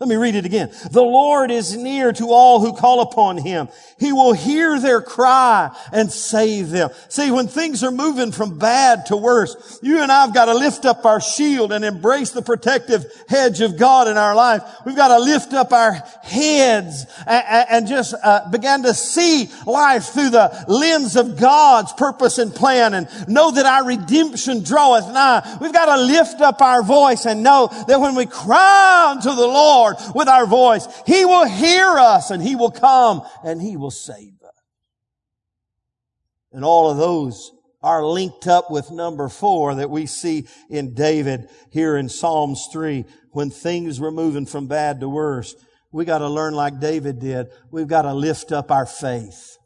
Let 0.00 0.08
me 0.08 0.16
read 0.16 0.34
it 0.34 0.44
again. 0.44 0.72
The 0.90 1.04
Lord 1.04 1.52
is 1.52 1.76
near 1.76 2.12
to 2.14 2.32
all 2.32 2.58
who 2.58 2.74
call 2.74 3.00
upon 3.00 3.38
Him. 3.38 3.68
He 4.00 4.12
will 4.12 4.32
hear 4.32 4.80
their 4.80 5.00
cry 5.00 5.70
and 5.92 6.10
save 6.10 6.70
them. 6.70 6.90
See, 7.08 7.30
when 7.30 7.46
things 7.46 7.84
are 7.84 7.92
moving 7.92 8.32
from 8.32 8.58
bad 8.58 9.06
to 9.06 9.16
worse, 9.16 9.78
you 9.84 10.02
and 10.02 10.10
I 10.10 10.22
have 10.22 10.34
got 10.34 10.46
to 10.46 10.54
lift 10.54 10.84
up 10.84 11.06
our 11.06 11.20
shield 11.20 11.70
and 11.70 11.84
embrace 11.84 12.32
the 12.32 12.42
protective 12.42 13.04
hedge 13.28 13.60
of 13.60 13.78
God 13.78 14.08
in 14.08 14.16
our 14.16 14.34
life. 14.34 14.64
We've 14.84 14.96
got 14.96 15.16
to 15.16 15.20
lift 15.20 15.52
up 15.52 15.72
our 15.72 15.92
heads 16.24 17.06
and, 17.24 17.86
just 17.86 18.16
uh, 18.20 18.50
begin 18.50 18.82
to 18.82 18.94
see 18.94 19.48
life 19.64 20.06
through 20.06 20.30
the 20.30 20.64
lens 20.66 21.14
of 21.14 21.38
God's 21.38 21.92
purpose 21.92 22.38
and 22.38 22.52
plan 22.52 22.94
and 22.94 23.28
know 23.28 23.52
that 23.52 23.64
our 23.64 23.86
redemption 23.86 24.64
draweth 24.64 25.06
nigh. 25.06 25.56
We've 25.60 25.72
got 25.72 25.94
to 25.94 26.02
lift 26.02 26.40
up 26.40 26.60
our 26.60 26.82
voice 26.82 27.26
and 27.26 27.44
know 27.44 27.68
that 27.86 28.00
when 28.00 28.16
we 28.16 28.26
cry 28.26 29.12
unto 29.12 29.32
the 29.32 29.46
Lord, 29.46 29.83
Lord 29.84 29.96
with 30.14 30.28
our 30.28 30.46
voice. 30.46 30.86
He 31.06 31.24
will 31.24 31.46
hear 31.46 31.98
us 31.98 32.30
and 32.30 32.42
He 32.42 32.56
will 32.56 32.70
come 32.70 33.22
and 33.44 33.60
He 33.60 33.76
will 33.76 33.90
save 33.90 34.34
us. 34.42 34.54
And 36.52 36.64
all 36.64 36.90
of 36.90 36.96
those 36.96 37.52
are 37.82 38.04
linked 38.04 38.46
up 38.46 38.70
with 38.70 38.90
number 38.90 39.28
four 39.28 39.74
that 39.74 39.90
we 39.90 40.06
see 40.06 40.46
in 40.70 40.94
David 40.94 41.48
here 41.70 41.96
in 41.96 42.08
Psalms 42.08 42.68
3 42.72 43.04
when 43.32 43.50
things 43.50 44.00
were 44.00 44.12
moving 44.12 44.46
from 44.46 44.68
bad 44.68 45.00
to 45.00 45.08
worse. 45.08 45.54
We 45.92 46.04
got 46.04 46.18
to 46.18 46.28
learn 46.28 46.54
like 46.54 46.80
David 46.80 47.20
did. 47.20 47.48
We've 47.70 47.86
got 47.86 48.02
to 48.02 48.14
lift 48.14 48.52
up 48.52 48.70
our 48.70 48.86
faith. 48.86 49.58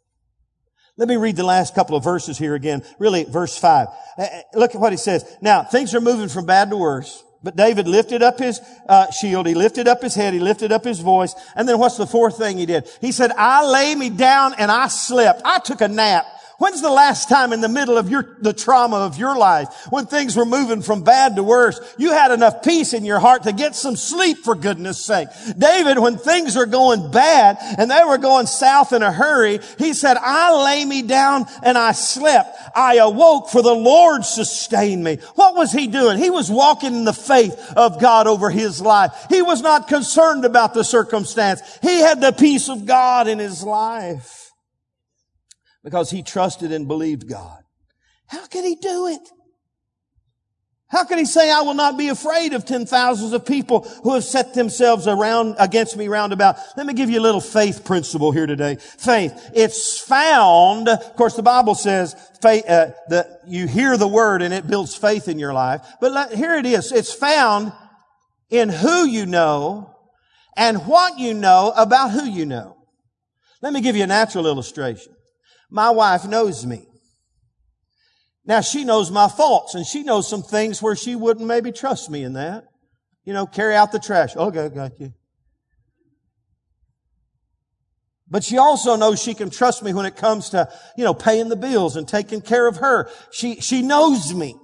Let 0.97 1.07
me 1.07 1.17
read 1.17 1.37
the 1.37 1.45
last 1.45 1.77
couple 1.77 1.97
of 1.97 2.03
verses 2.03 2.39
here 2.39 2.57
again. 2.57 2.83
Really, 2.99 3.23
verse 3.23 3.57
five. 3.57 3.87
Uh, 4.19 4.23
uh, 4.23 4.41
look 4.55 4.75
at 4.75 4.81
what 4.81 4.93
he 4.93 4.99
says. 4.99 5.25
Now, 5.41 5.63
things 5.63 5.95
are 5.95 6.01
moving 6.01 6.29
from 6.29 6.45
bad 6.45 6.71
to 6.71 6.77
worse. 6.77 7.23
But 7.43 7.55
David 7.55 7.87
lifted 7.87 8.23
up 8.23 8.39
his 8.39 8.61
uh, 8.89 9.11
shield, 9.13 9.47
he 9.47 9.55
lifted 9.55 9.87
up 9.87 10.03
his 10.03 10.15
head, 10.15 10.35
he 10.35 10.41
lifted 10.41 10.73
up 10.73 10.85
his 10.85 11.01
voice, 11.01 11.35
and 11.55 11.69
then 11.69 11.79
what's 11.79 11.97
the 11.97 12.07
fourth 12.07 12.37
thing 12.37 12.59
he 12.59 12.67
did? 12.67 12.89
He 13.01 13.13
said, 13.13 13.31
I 13.37 13.65
lay 13.65 13.95
me 13.95 14.11
down 14.11 14.55
and 14.59 14.71
I 14.71 14.89
slept. 14.89 15.43
I 15.45 15.61
took 15.61 15.81
a 15.81 15.89
nap. 15.89 16.27
When's 16.59 16.83
the 16.83 16.91
last 16.91 17.29
time 17.29 17.53
in 17.53 17.61
the 17.61 17.69
middle 17.69 17.97
of 17.97 18.11
your, 18.11 18.37
the 18.41 18.53
trauma 18.53 18.97
of 18.97 19.17
your 19.17 19.39
life, 19.39 19.69
when 19.91 20.07
things 20.07 20.37
were 20.37 20.45
moving 20.45 20.83
from 20.83 21.05
bad 21.05 21.37
to 21.37 21.43
worse, 21.45 21.79
you 21.99 22.11
had 22.11 22.33
enough 22.33 22.65
peace 22.65 22.95
in 22.95 23.05
your 23.05 23.21
heart 23.21 23.45
to 23.45 23.53
get 23.53 23.77
some 23.77 23.95
sleep 23.95 24.39
for 24.39 24.57
goodness 24.57 25.01
sake? 25.01 25.29
David, 25.57 26.01
when 26.01 26.19
things 26.19 26.57
were 26.57 26.67
going 26.67 27.13
bad 27.13 27.59
and 27.79 27.89
they 27.89 28.03
were 28.05 28.19
going 28.19 28.47
south 28.47 28.93
in 28.93 29.05
a 29.05 29.13
hurry, 29.13 29.61
he 29.79 29.93
said, 29.93 30.17
I 30.21 30.65
lay 30.65 30.85
me 30.85 31.03
down 31.03 31.47
and 31.63 31.79
I 31.79 31.93
slept. 31.93 32.59
I 32.75 32.97
awoke 32.97 33.51
for 33.51 33.63
the 33.63 33.73
Lord 33.73 34.25
sustained 34.25 35.05
me. 35.05 35.19
What 35.37 35.55
was 35.55 35.71
he 35.71 35.87
doing? 35.87 36.19
He 36.19 36.31
was 36.31 36.51
walking 36.51 36.93
in 36.93 37.05
the 37.05 37.13
faith 37.13 37.73
of 37.77 38.01
God 38.01 38.27
over 38.27 38.51
his 38.51 38.81
life. 38.81 39.13
He 39.31 39.43
was 39.43 39.63
not 39.63 39.87
concerned 39.87 40.45
about 40.45 40.75
the 40.75 40.83
circumstance. 40.83 41.63
He 41.83 42.01
had 42.01 42.21
the 42.21 42.33
peace 42.33 42.69
of 42.69 42.85
God 42.85 43.29
in 43.29 43.39
his 43.39 43.63
life 43.63 44.38
because 45.89 46.11
he 46.11 46.23
trusted 46.23 46.71
and 46.71 46.87
believed 46.87 47.27
God. 47.27 47.63
How 48.27 48.47
could 48.47 48.63
he 48.63 48.75
do 48.75 49.07
it? 49.07 49.27
How 50.89 51.05
could 51.05 51.19
he 51.19 51.25
say, 51.25 51.51
I 51.51 51.63
will 51.63 51.73
not 51.73 51.97
be 51.97 52.09
afraid 52.09 52.53
of 52.53 52.67
ten 52.67 52.85
thousands 52.85 53.33
of 53.33 53.47
people 53.47 53.89
who 54.03 54.13
have 54.13 54.23
set 54.23 54.53
themselves 54.53 55.07
around 55.07 55.57
against 55.59 55.97
me 55.97 56.09
round 56.09 56.35
about? 56.35 56.59
Let 56.77 56.85
me 56.85 56.93
give 56.93 57.09
you 57.09 57.21
a 57.21 57.23
little 57.23 57.41
faith 57.41 57.87
principle 57.87 58.33
here 58.33 58.45
today. 58.47 58.77
Faith. 58.77 59.51
It's 59.55 59.99
found, 59.99 60.91
of 60.91 61.17
course 61.17 61.37
the 61.37 61.43
Bible 61.43 61.75
says 61.75 62.15
faith, 62.43 62.69
uh, 62.69 62.91
that 63.09 63.41
you 63.47 63.67
hear 63.67 63.97
the 63.97 64.09
word 64.09 64.43
and 64.43 64.53
it 64.53 64.67
builds 64.67 64.95
faith 64.95 65.27
in 65.27 65.39
your 65.39 65.55
life. 65.55 65.81
But 66.03 66.13
let, 66.13 66.35
here 66.35 66.55
it 66.55 66.67
is. 66.67 66.93
It's 66.93 67.15
found 67.15 67.73
in 68.51 68.69
who 68.69 69.07
you 69.07 69.25
know 69.25 69.97
and 70.55 70.87
what 70.87 71.19
you 71.19 71.33
know 71.33 71.73
about 71.75 72.11
who 72.11 72.27
you 72.27 72.45
know. 72.45 72.77
Let 73.63 73.73
me 73.73 73.81
give 73.81 73.97
you 73.97 74.05
a 74.05 74.07
natural 74.07 74.47
illustration. 74.47 75.15
My 75.71 75.91
wife 75.91 76.25
knows 76.27 76.65
me. 76.65 76.87
Now 78.45 78.63
she 78.63 78.85
knows 78.85 79.11
my 79.11 79.29
faults 79.29 79.75
and 79.75 79.87
she 79.87 80.03
knows 80.03 80.29
some 80.29 80.43
things 80.43 80.81
where 80.81 80.97
she 80.97 81.15
wouldn't 81.15 81.47
maybe 81.47 81.71
trust 81.71 82.11
me 82.11 82.25
in 82.25 82.33
that. 82.33 82.65
You 83.25 83.35
know, 83.35 83.47
carry 83.47 83.75
out 83.75 83.93
the 83.93 83.99
trash. 83.99 84.35
Okay, 84.37 84.71
got 84.71 84.99
you. 84.99 85.13
But 88.31 88.45
she 88.45 88.59
also 88.59 88.97
knows 88.97 89.23
she 89.23 89.35
can 89.35 89.51
trust 89.51 89.83
me 89.83 89.93
when 89.95 90.07
it 90.07 90.17
comes 90.17 90.51
to, 90.51 90.71
you 90.97 91.05
know, 91.05 91.15
paying 91.15 91.49
the 91.49 91.57
bills 91.57 91.97
and 91.97 92.07
taking 92.07 92.41
care 92.41 92.67
of 92.67 92.79
her. 92.79 93.11
She, 93.31 93.61
she 93.61 93.83
knows 93.83 94.35
me. 94.35 94.55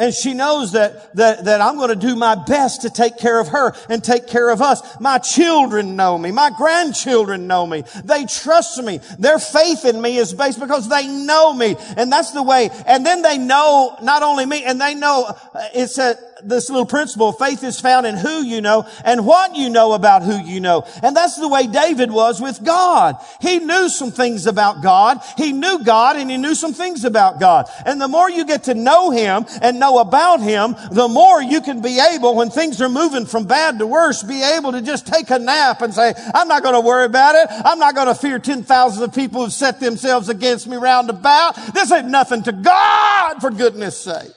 And 0.00 0.14
she 0.14 0.32
knows 0.32 0.72
that, 0.72 1.14
that, 1.16 1.44
that 1.44 1.60
I'm 1.60 1.76
going 1.76 1.90
to 1.90 1.94
do 1.94 2.16
my 2.16 2.34
best 2.34 2.80
to 2.82 2.90
take 2.90 3.18
care 3.18 3.38
of 3.38 3.48
her 3.48 3.74
and 3.90 4.02
take 4.02 4.26
care 4.26 4.48
of 4.48 4.62
us. 4.62 4.80
My 4.98 5.18
children 5.18 5.94
know 5.94 6.16
me. 6.16 6.32
My 6.32 6.48
grandchildren 6.56 7.46
know 7.46 7.66
me. 7.66 7.84
They 8.02 8.24
trust 8.24 8.82
me. 8.82 9.00
Their 9.18 9.38
faith 9.38 9.84
in 9.84 10.00
me 10.00 10.16
is 10.16 10.32
based 10.32 10.58
because 10.58 10.88
they 10.88 11.06
know 11.06 11.52
me. 11.52 11.76
And 11.98 12.10
that's 12.10 12.30
the 12.30 12.42
way. 12.42 12.70
And 12.86 13.04
then 13.04 13.20
they 13.20 13.36
know 13.36 13.94
not 14.00 14.22
only 14.22 14.46
me, 14.46 14.64
and 14.64 14.80
they 14.80 14.94
know, 14.94 15.26
uh, 15.26 15.68
it's 15.74 15.98
a, 15.98 16.16
this 16.44 16.70
little 16.70 16.86
principle, 16.86 17.32
faith 17.32 17.62
is 17.62 17.80
found 17.80 18.06
in 18.06 18.16
who 18.16 18.42
you 18.42 18.60
know 18.60 18.86
and 19.04 19.26
what 19.26 19.56
you 19.56 19.70
know 19.70 19.92
about 19.92 20.22
who 20.22 20.38
you 20.38 20.60
know. 20.60 20.84
And 21.02 21.16
that's 21.16 21.36
the 21.36 21.48
way 21.48 21.66
David 21.66 22.10
was 22.10 22.40
with 22.40 22.62
God. 22.64 23.16
He 23.40 23.58
knew 23.58 23.88
some 23.88 24.10
things 24.10 24.46
about 24.46 24.82
God. 24.82 25.20
He 25.36 25.52
knew 25.52 25.82
God 25.84 26.16
and 26.16 26.30
he 26.30 26.36
knew 26.36 26.54
some 26.54 26.72
things 26.72 27.04
about 27.04 27.40
God. 27.40 27.68
And 27.84 28.00
the 28.00 28.08
more 28.08 28.30
you 28.30 28.44
get 28.44 28.64
to 28.64 28.74
know 28.74 29.10
him 29.10 29.46
and 29.62 29.78
know 29.80 29.98
about 29.98 30.40
him, 30.40 30.76
the 30.90 31.08
more 31.08 31.42
you 31.42 31.60
can 31.60 31.80
be 31.82 32.00
able, 32.14 32.34
when 32.34 32.50
things 32.50 32.80
are 32.80 32.88
moving 32.88 33.26
from 33.26 33.46
bad 33.46 33.78
to 33.78 33.86
worse, 33.86 34.22
be 34.22 34.42
able 34.42 34.72
to 34.72 34.82
just 34.82 35.06
take 35.06 35.30
a 35.30 35.38
nap 35.38 35.82
and 35.82 35.94
say, 35.94 36.14
I'm 36.34 36.48
not 36.48 36.62
going 36.62 36.74
to 36.74 36.80
worry 36.80 37.06
about 37.06 37.34
it. 37.34 37.46
I'm 37.50 37.78
not 37.78 37.94
going 37.94 38.08
to 38.08 38.14
fear 38.14 38.38
10,000 38.38 39.02
of 39.02 39.14
people 39.14 39.42
who've 39.42 39.52
set 39.52 39.80
themselves 39.80 40.28
against 40.28 40.66
me 40.66 40.76
round 40.76 41.10
about. 41.10 41.56
This 41.74 41.92
ain't 41.92 42.08
nothing 42.08 42.42
to 42.44 42.52
God, 42.52 43.40
for 43.40 43.50
goodness 43.50 43.98
sake. 43.98 44.32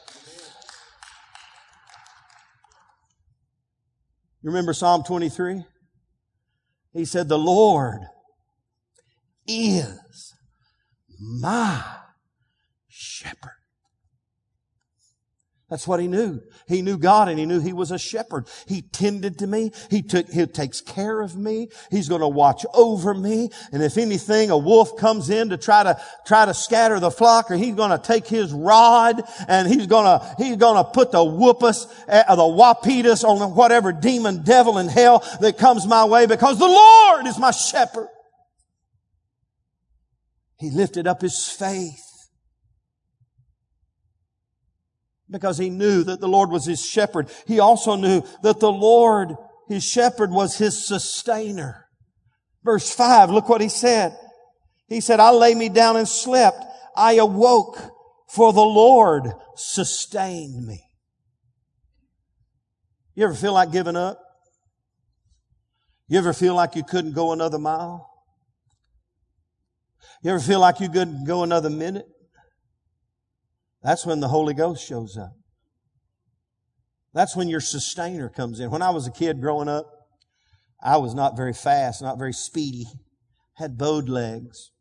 You 4.44 4.50
remember 4.50 4.74
Psalm 4.74 5.04
23? 5.04 5.64
He 6.92 7.06
said, 7.06 7.30
the 7.30 7.40
Lord 7.40 8.02
is 9.48 10.34
my 11.20 11.82
shepherd. 12.90 13.63
That's 15.74 15.88
what 15.88 16.00
he 16.00 16.08
knew. 16.08 16.40
He 16.68 16.84
knew 16.84 17.00
God 17.00 17.30
and 17.30 17.40
he 17.40 17.48
knew 17.48 17.60
he 17.60 17.74
was 17.74 17.90
a 17.90 17.98
shepherd. 17.98 18.46
He 18.68 18.84
tended 18.84 19.40
to 19.40 19.48
me. 19.48 19.72
He 19.90 20.04
took, 20.04 20.30
he 20.30 20.46
takes 20.46 20.82
care 20.82 21.20
of 21.20 21.36
me. 21.36 21.70
He's 21.90 22.08
going 22.08 22.22
to 22.22 22.28
watch 22.28 22.64
over 22.76 23.16
me. 23.16 23.50
And 23.72 23.82
if 23.82 23.98
anything, 23.98 24.52
a 24.52 24.58
wolf 24.58 24.96
comes 24.98 25.32
in 25.32 25.50
to 25.50 25.58
try 25.58 25.82
to, 25.82 26.00
try 26.28 26.46
to 26.46 26.54
scatter 26.54 27.00
the 27.00 27.10
flock 27.10 27.50
or 27.50 27.56
he's 27.56 27.74
going 27.74 27.90
to 27.90 27.98
take 27.98 28.28
his 28.28 28.54
rod 28.54 29.24
and 29.48 29.68
he's 29.68 29.88
going 29.88 30.06
to, 30.06 30.36
he's 30.38 30.58
going 30.58 30.76
to 30.76 30.92
put 30.92 31.12
the 31.12 31.24
whoopus, 31.24 31.88
uh, 32.08 32.36
the 32.36 32.44
wapitus 32.44 33.24
on 33.24 33.56
whatever 33.56 33.92
demon 33.92 34.44
devil 34.44 34.78
in 34.78 34.88
hell 34.88 35.28
that 35.42 35.58
comes 35.58 35.88
my 35.88 36.06
way 36.06 36.28
because 36.28 36.60
the 36.60 36.68
Lord 36.68 37.26
is 37.26 37.40
my 37.40 37.50
shepherd. 37.50 38.10
He 40.60 40.70
lifted 40.70 41.08
up 41.08 41.24
his 41.24 41.48
faith 41.48 42.13
because 45.34 45.58
he 45.58 45.72
knew 45.72 46.04
that 46.04 46.22
the 46.22 46.28
Lord 46.28 46.52
was 46.52 46.66
his 46.66 46.86
shepherd. 46.86 47.28
He 47.48 47.60
also 47.60 47.96
knew 47.96 48.22
that 48.44 48.60
the 48.60 48.72
Lord, 48.72 49.36
his 49.68 49.84
shepherd, 49.84 50.30
was 50.30 50.60
his 50.60 50.88
sustainer. 50.88 51.88
Verse 52.64 52.94
5, 52.94 53.32
look 53.32 53.50
what 53.50 53.60
he 53.60 53.68
said. 53.68 54.16
He 54.88 55.02
said, 55.02 55.20
I 55.20 55.32
lay 55.32 55.56
me 55.56 55.70
down 55.70 55.98
and 55.98 56.08
slept. 56.08 56.64
I 56.96 57.14
awoke, 57.14 57.80
for 58.30 58.54
the 58.54 58.62
Lord 58.62 59.24
sustained 59.56 60.68
me. 60.68 60.84
You 63.16 63.26
ever 63.26 63.34
feel 63.34 63.54
like 63.54 63.72
giving 63.72 63.96
up? 63.96 64.20
You 66.08 66.20
ever 66.20 66.34
feel 66.34 66.54
like 66.54 66.76
you 66.76 66.84
couldn't 66.84 67.14
go 67.14 67.32
another 67.32 67.58
mile? 67.58 68.08
You 70.22 70.30
ever 70.30 70.40
feel 70.40 70.60
like 70.60 70.80
you 70.80 70.90
couldn't 70.90 71.26
go 71.26 71.42
another 71.42 71.72
minute? 71.72 72.06
That's 73.84 74.06
when 74.06 74.22
the 74.22 74.30
Holy 74.30 74.54
Ghost 74.54 74.86
shows 74.88 75.18
up. 75.18 75.34
That's 77.14 77.36
when 77.36 77.50
your 77.50 77.60
sustainer 77.60 78.30
comes 78.30 78.60
in. 78.60 78.72
When 78.72 78.82
I 78.82 78.90
was 78.90 79.06
a 79.06 79.12
kid 79.12 79.42
growing 79.42 79.68
up, 79.68 79.86
I 80.82 80.98
was 80.98 81.14
not 81.14 81.38
very 81.38 81.54
fast, 81.54 82.02
not 82.02 82.18
very 82.18 82.34
speedy, 82.34 82.86
had 83.56 83.78
bowed 83.78 84.10
legs. 84.10 84.72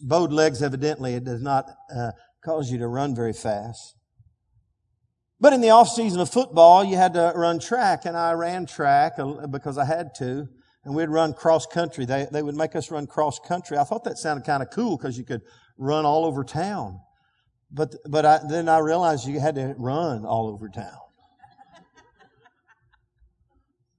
Bowed 0.00 0.32
legs, 0.32 0.62
evidently, 0.62 1.14
it 1.14 1.24
does 1.24 1.42
not 1.42 1.66
uh, 1.94 2.12
cause 2.44 2.70
you 2.70 2.78
to 2.78 2.88
run 2.88 3.14
very 3.14 3.32
fast. 3.32 3.94
But 5.40 5.52
in 5.52 5.60
the 5.60 5.70
off 5.70 5.88
season 5.88 6.20
of 6.20 6.30
football, 6.30 6.84
you 6.84 6.96
had 6.96 7.14
to 7.14 7.32
run 7.34 7.58
track, 7.58 8.04
and 8.04 8.16
I 8.16 8.32
ran 8.32 8.64
track 8.64 9.14
because 9.50 9.76
I 9.76 9.84
had 9.84 10.14
to. 10.18 10.46
And 10.84 10.94
we'd 10.94 11.08
run 11.08 11.32
cross 11.32 11.66
country. 11.66 12.04
They, 12.04 12.26
they 12.30 12.42
would 12.42 12.56
make 12.56 12.74
us 12.74 12.90
run 12.90 13.06
cross 13.06 13.38
country. 13.38 13.76
I 13.76 13.84
thought 13.84 14.04
that 14.04 14.18
sounded 14.18 14.44
kind 14.44 14.62
of 14.62 14.70
cool 14.70 14.96
because 14.96 15.16
you 15.16 15.24
could 15.24 15.42
run 15.78 16.04
all 16.04 16.24
over 16.24 16.42
town. 16.42 17.00
But, 17.72 17.94
but 18.06 18.26
I, 18.26 18.40
then 18.48 18.68
I 18.68 18.78
realized 18.78 19.26
you 19.26 19.40
had 19.40 19.54
to 19.54 19.74
run 19.78 20.26
all 20.26 20.48
over 20.48 20.68
town. 20.68 20.98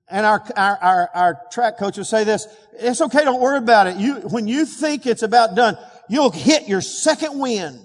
And 0.09 0.27
our, 0.27 0.43
our, 0.55 0.77
our, 0.77 1.09
our, 1.15 1.41
track 1.51 1.79
coach 1.79 1.97
will 1.97 2.05
say 2.05 2.23
this, 2.23 2.45
it's 2.73 3.01
okay, 3.01 3.23
don't 3.23 3.41
worry 3.41 3.57
about 3.57 3.87
it. 3.87 3.97
You, 3.97 4.15
when 4.17 4.47
you 4.47 4.65
think 4.65 5.07
it's 5.07 5.23
about 5.23 5.55
done, 5.55 5.75
you'll 6.07 6.29
hit 6.29 6.67
your 6.67 6.81
second 6.81 7.39
wind. 7.39 7.79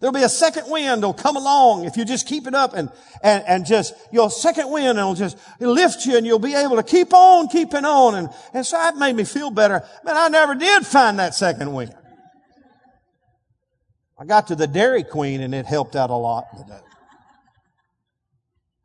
There'll 0.00 0.14
be 0.14 0.22
a 0.22 0.30
second 0.30 0.70
wind 0.70 1.02
that'll 1.02 1.12
come 1.12 1.36
along 1.36 1.84
if 1.84 1.98
you 1.98 2.06
just 2.06 2.26
keep 2.26 2.46
it 2.46 2.54
up 2.54 2.72
and, 2.72 2.90
and, 3.22 3.44
and 3.46 3.66
just, 3.66 3.92
your 4.10 4.30
second 4.30 4.70
wind 4.70 4.96
will 4.96 5.14
just 5.14 5.36
lift 5.58 6.06
you 6.06 6.16
and 6.16 6.26
you'll 6.26 6.38
be 6.38 6.54
able 6.54 6.76
to 6.76 6.82
keep 6.82 7.12
on 7.12 7.48
keeping 7.48 7.84
on. 7.84 8.14
And, 8.14 8.30
and 8.54 8.64
so 8.64 8.78
that 8.78 8.96
made 8.96 9.14
me 9.14 9.24
feel 9.24 9.50
better. 9.50 9.84
Man, 10.04 10.16
I 10.16 10.28
never 10.28 10.54
did 10.54 10.86
find 10.86 11.18
that 11.18 11.34
second 11.34 11.74
wind. 11.74 11.94
I 14.20 14.26
got 14.26 14.48
to 14.48 14.54
the 14.54 14.66
Dairy 14.66 15.02
Queen 15.02 15.40
and 15.40 15.54
it 15.54 15.64
helped 15.64 15.96
out 15.96 16.10
a 16.10 16.14
lot. 16.14 16.44
Uh, 16.54 16.78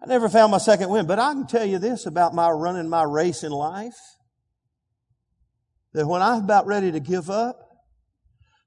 I 0.01 0.05
never 0.05 0.29
found 0.29 0.51
my 0.51 0.59
second 0.59 0.89
wind, 0.89 1.09
but 1.09 1.19
I 1.19 1.33
can 1.33 1.45
tell 1.45 1.65
you 1.65 1.77
this 1.77 2.05
about 2.05 2.33
my 2.33 2.49
running 2.49 2.87
my 2.87 3.03
race 3.03 3.43
in 3.43 3.51
life. 3.51 3.97
That 5.91 6.07
when 6.07 6.21
I'm 6.21 6.45
about 6.45 6.67
ready 6.67 6.89
to 6.93 7.01
give 7.01 7.29
up, 7.29 7.59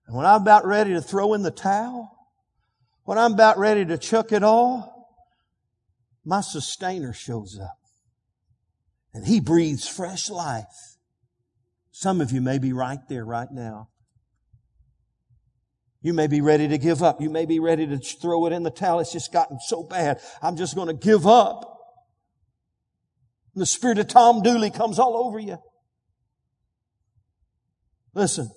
and 0.06 0.14
when 0.14 0.26
I'm 0.26 0.42
about 0.42 0.66
ready 0.66 0.92
to 0.92 1.00
throw 1.00 1.32
in 1.32 1.42
the 1.42 1.50
towel, 1.50 2.14
when 3.04 3.16
I'm 3.16 3.32
about 3.32 3.58
ready 3.58 3.86
to 3.86 3.96
chuck 3.96 4.32
it 4.32 4.42
all, 4.42 5.08
my 6.22 6.42
sustainer 6.42 7.14
shows 7.14 7.58
up. 7.58 7.78
And 9.14 9.26
he 9.26 9.40
breathes 9.40 9.88
fresh 9.88 10.28
life. 10.28 10.96
Some 11.92 12.20
of 12.20 12.30
you 12.30 12.42
may 12.42 12.58
be 12.58 12.74
right 12.74 13.00
there 13.08 13.24
right 13.24 13.50
now. 13.50 13.88
You 16.00 16.14
may 16.14 16.26
be 16.28 16.40
ready 16.40 16.68
to 16.68 16.78
give 16.78 17.02
up. 17.02 17.20
You 17.20 17.30
may 17.30 17.44
be 17.44 17.58
ready 17.58 17.86
to 17.86 17.98
throw 17.98 18.46
it 18.46 18.52
in 18.52 18.62
the 18.62 18.70
towel. 18.70 19.00
It's 19.00 19.12
just 19.12 19.32
gotten 19.32 19.58
so 19.60 19.82
bad. 19.82 20.20
I'm 20.40 20.56
just 20.56 20.74
going 20.74 20.88
to 20.88 20.94
give 20.94 21.26
up. 21.26 21.78
And 23.54 23.62
the 23.62 23.66
spirit 23.66 23.98
of 23.98 24.08
Tom 24.08 24.42
Dooley 24.42 24.70
comes 24.70 24.98
all 24.98 25.16
over 25.16 25.38
you. 25.38 25.58
Listen. 28.14 28.50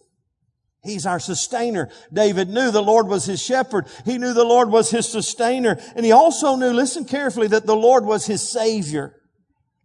He's 0.84 1.06
our 1.06 1.20
sustainer. 1.20 1.89
David 2.12 2.50
knew 2.50 2.72
the 2.72 2.82
Lord 2.82 3.08
was 3.08 3.26
his 3.26 3.42
shepherd. 3.42 3.86
He 4.04 4.18
knew 4.18 4.34
the 4.34 4.44
Lord 4.44 4.72
was 4.72 4.89
his 4.89 5.08
sustainer. 5.08 5.80
And 5.96 6.04
he 6.04 6.12
also 6.12 6.56
knew, 6.56 6.72
listen 6.72 7.06
carefully, 7.06 7.48
that 7.50 7.68
the 7.68 7.76
Lord 7.76 8.04
was 8.04 8.26
his 8.26 8.48
savior. 8.48 9.16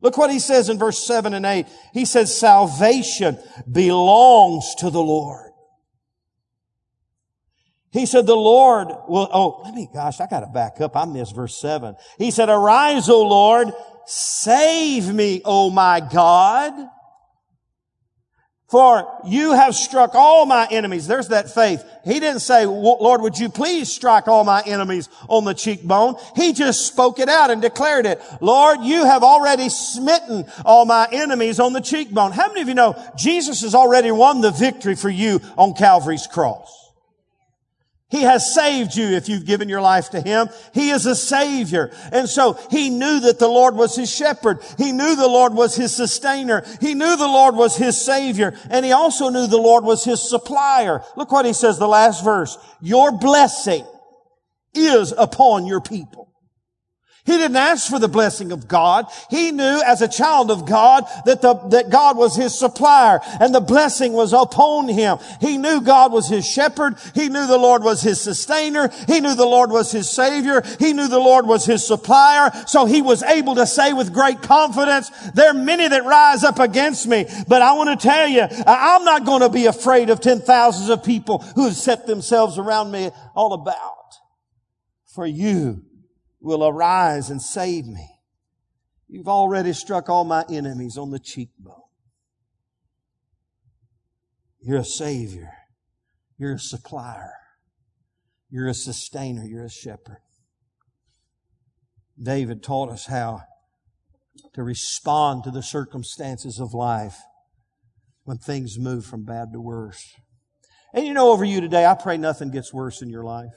Look 0.01 0.17
what 0.17 0.31
he 0.31 0.39
says 0.39 0.71
in 0.71 0.79
verse 0.79 1.07
7 1.07 1.35
and 1.35 1.45
8. 1.45 1.67
He 1.93 2.07
says, 2.07 2.39
salvation 2.39 3.39
belongs 3.71 4.75
to 4.79 4.89
the 4.89 5.03
Lord. 5.03 5.46
He 7.97 8.05
said, 8.05 8.27
the 8.27 8.37
Lord 8.37 8.89
will, 9.09 9.27
oh, 9.33 9.63
let 9.65 9.73
me, 9.73 9.89
gosh, 9.91 10.21
I 10.21 10.27
gotta 10.27 10.49
back 10.49 10.83
up. 10.83 10.95
I 10.95 11.07
missed 11.07 11.35
verse 11.35 11.57
seven. 11.57 11.97
He 12.19 12.31
said, 12.31 12.51
arise, 12.51 13.09
O 13.09 13.27
Lord, 13.27 13.73
save 14.05 15.11
me, 15.11 15.41
O 15.47 15.71
my 15.71 16.01
God. 16.01 16.75
For 18.69 19.21
you 19.27 19.53
have 19.53 19.75
struck 19.75 20.15
all 20.15 20.45
my 20.45 20.69
enemies. 20.71 21.07
There's 21.07 21.29
that 21.29 21.55
faith. 21.55 21.83
He 22.05 22.21
didn't 22.21 22.41
say, 22.41 22.67
Lord, 22.67 23.23
would 23.23 23.39
you 23.39 23.49
please 23.49 23.91
strike 23.91 24.29
all 24.29 24.45
my 24.45 24.61
enemies 24.67 25.09
on 25.31 25.45
the 25.45 25.55
cheekbone? 25.55 26.17
He 26.35 26.53
just 26.53 26.87
spoke 26.87 27.19
it 27.19 27.31
out 27.31 27.51
and 27.51 27.63
declared 27.63 28.05
it. 28.05 28.21
Lord, 28.43 28.81
you 28.83 29.07
have 29.07 29.23
already 29.23 29.71
smitten 29.71 30.45
all 30.67 30.85
my 30.85 31.09
enemies 31.11 31.59
on 31.59 31.73
the 31.73 31.81
cheekbone. 31.81 32.33
How 32.33 32.49
many 32.49 32.61
of 32.61 32.69
you 32.69 32.75
know 32.75 33.03
Jesus 33.17 33.63
has 33.63 33.75
already 33.75 34.11
won 34.11 34.43
the 34.43 34.51
victory 34.51 34.97
for 34.97 35.09
you 35.09 35.41
on 35.57 35.73
Calvary's 35.73 36.27
cross? 36.27 36.86
He 38.17 38.23
has 38.23 38.55
saved 38.55 38.97
you 38.97 39.09
if 39.09 39.29
you've 39.29 39.45
given 39.45 39.69
your 39.69 39.83
life 39.83 40.09
to 40.11 40.21
Him. 40.23 40.49
He 40.73 40.89
is 40.89 41.05
a 41.05 41.15
Savior. 41.15 41.91
And 42.13 42.27
so 42.29 42.59
He 42.71 42.89
knew 42.89 43.21
that 43.21 43.39
the 43.39 43.47
Lord 43.49 43.77
was 43.77 43.95
His 43.95 44.11
shepherd. 44.11 44.61
He 44.79 44.91
knew 44.91 45.17
the 45.17 45.29
Lord 45.29 45.53
was 45.53 45.77
His 45.77 45.95
sustainer. 45.95 46.65
He 46.81 46.95
knew 46.95 47.17
the 47.17 47.27
Lord 47.27 47.57
was 47.57 47.77
His 47.77 48.01
Savior. 48.01 48.55
And 48.71 48.87
He 48.87 48.93
also 48.93 49.29
knew 49.29 49.47
the 49.47 49.59
Lord 49.59 49.85
was 49.85 50.03
His 50.03 50.27
supplier. 50.27 51.03
Look 51.15 51.31
what 51.31 51.45
He 51.45 51.53
says, 51.53 51.79
the 51.79 51.87
last 51.87 52.25
verse. 52.25 52.57
Your 52.81 53.13
blessing 53.13 53.85
is 54.73 55.13
upon 55.13 55.67
your 55.67 55.83
people. 55.83 56.33
He 57.27 57.37
didn't 57.37 57.57
ask 57.57 57.91
for 57.91 57.99
the 57.99 58.09
blessing 58.09 58.53
of 58.53 58.69
God. 58.69 59.07
He 59.29 59.51
knew 59.51 59.83
as 59.85 60.01
a 60.01 60.09
child 60.09 60.51
of 60.51 60.65
God 60.65 61.05
that 61.25 61.43
the, 61.43 61.55
that 61.71 61.91
God 61.91 62.17
was 62.17 62.37
his 62.37 62.57
supplier 62.57 63.21
and 63.41 63.53
the 63.53 63.61
blessing 63.61 64.13
was 64.13 64.33
upon 64.33 64.89
him. 64.89 65.19
He 65.41 65.59
knew 65.59 65.81
God 65.81 66.13
was 66.13 66.29
his 66.29 66.47
shepherd. 66.47 66.97
He 67.15 67.29
knew 67.29 67.47
the 67.47 67.59
Lord 67.59 67.83
was 67.83 68.01
his 68.01 68.21
sustainer. 68.21 68.91
He 69.09 69.21
knew 69.21 69.35
the 69.35 69.45
Lord 69.45 69.71
was 69.71 69.91
his 69.91 70.09
savior. 70.09 70.63
He 70.79 70.93
knew 70.93 71.09
the 71.09 71.19
Lord 71.19 71.47
was 71.47 71.67
his 71.67 71.85
supplier. 71.85 72.53
So 72.67 72.87
he 72.87 73.03
was 73.03 73.25
able 73.25 73.57
to 73.57 73.67
say 73.67 73.93
with 73.93 74.15
great 74.15 74.41
confidence, 74.43 75.11
there 75.35 75.51
are 75.51 75.55
many 75.55 75.89
that 75.89 76.05
rise 76.05 76.45
up 76.45 76.61
against 76.61 77.09
me, 77.09 77.27
but 77.49 77.61
I 77.61 77.73
want 77.73 77.99
to 77.99 78.07
tell 78.07 78.29
you, 78.29 78.47
I'm 78.67 79.05
not 79.05 79.25
going 79.25 79.43
to 79.43 79.49
be 79.49 79.67
afraid 79.67 80.11
of 80.11 80.21
ten 80.21 80.41
thousands 80.41 80.91
of 80.91 81.03
people 81.03 81.39
who 81.39 81.65
have 81.65 81.77
set 81.77 82.07
themselves 82.07 82.57
around 82.57 82.93
me 82.93 83.11
all 83.35 83.53
about. 83.53 83.95
For 85.15 85.27
you 85.27 85.83
will 86.47 86.65
arise 86.65 87.29
and 87.29 87.43
save 87.43 87.87
me. 87.87 88.09
You've 89.09 89.29
already 89.29 89.73
struck 89.73 90.09
all 90.09 90.25
my 90.25 90.45
enemies 90.49 90.97
on 90.97 91.11
the 91.11 91.19
cheekbone. 91.19 91.75
You're 94.61 94.79
a 94.79 94.85
savior. 94.85 95.51
You're 96.39 96.55
a 96.55 96.59
supplier. 96.59 97.33
You're 98.49 98.69
a 98.69 98.75
sustainer. 98.75 99.45
You're 99.45 99.65
a 99.65 99.71
shepherd. 99.71 100.23
David 102.23 102.63
taught 102.63 102.91
us 102.91 103.07
how 103.07 103.41
to 104.55 104.63
respond 104.63 105.45
to 105.45 105.51
the 105.51 105.63
circumstances 105.63 106.61
of 106.61 106.73
life 106.73 107.19
when 108.25 108.39
things 108.39 108.79
move 108.79 109.05
from 109.05 109.25
bad 109.25 109.53
to 109.53 109.61
worse. 109.61 110.15
And 110.95 111.07
you 111.07 111.13
know, 111.13 111.33
over 111.33 111.45
you 111.45 111.61
today, 111.61 111.85
I 111.85 111.95
pray 111.95 112.17
nothing 112.17 112.51
gets 112.51 112.73
worse 112.73 113.03
in 113.03 113.11
your 113.11 113.25
life. 113.25 113.55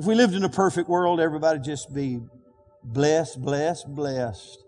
If 0.00 0.06
we 0.06 0.14
lived 0.14 0.34
in 0.34 0.44
a 0.44 0.48
perfect 0.48 0.88
world, 0.88 1.20
everybody 1.20 1.58
just 1.58 1.92
be 1.92 2.20
blessed, 2.82 3.38
blessed, 3.42 3.86
blessed. 3.94 4.64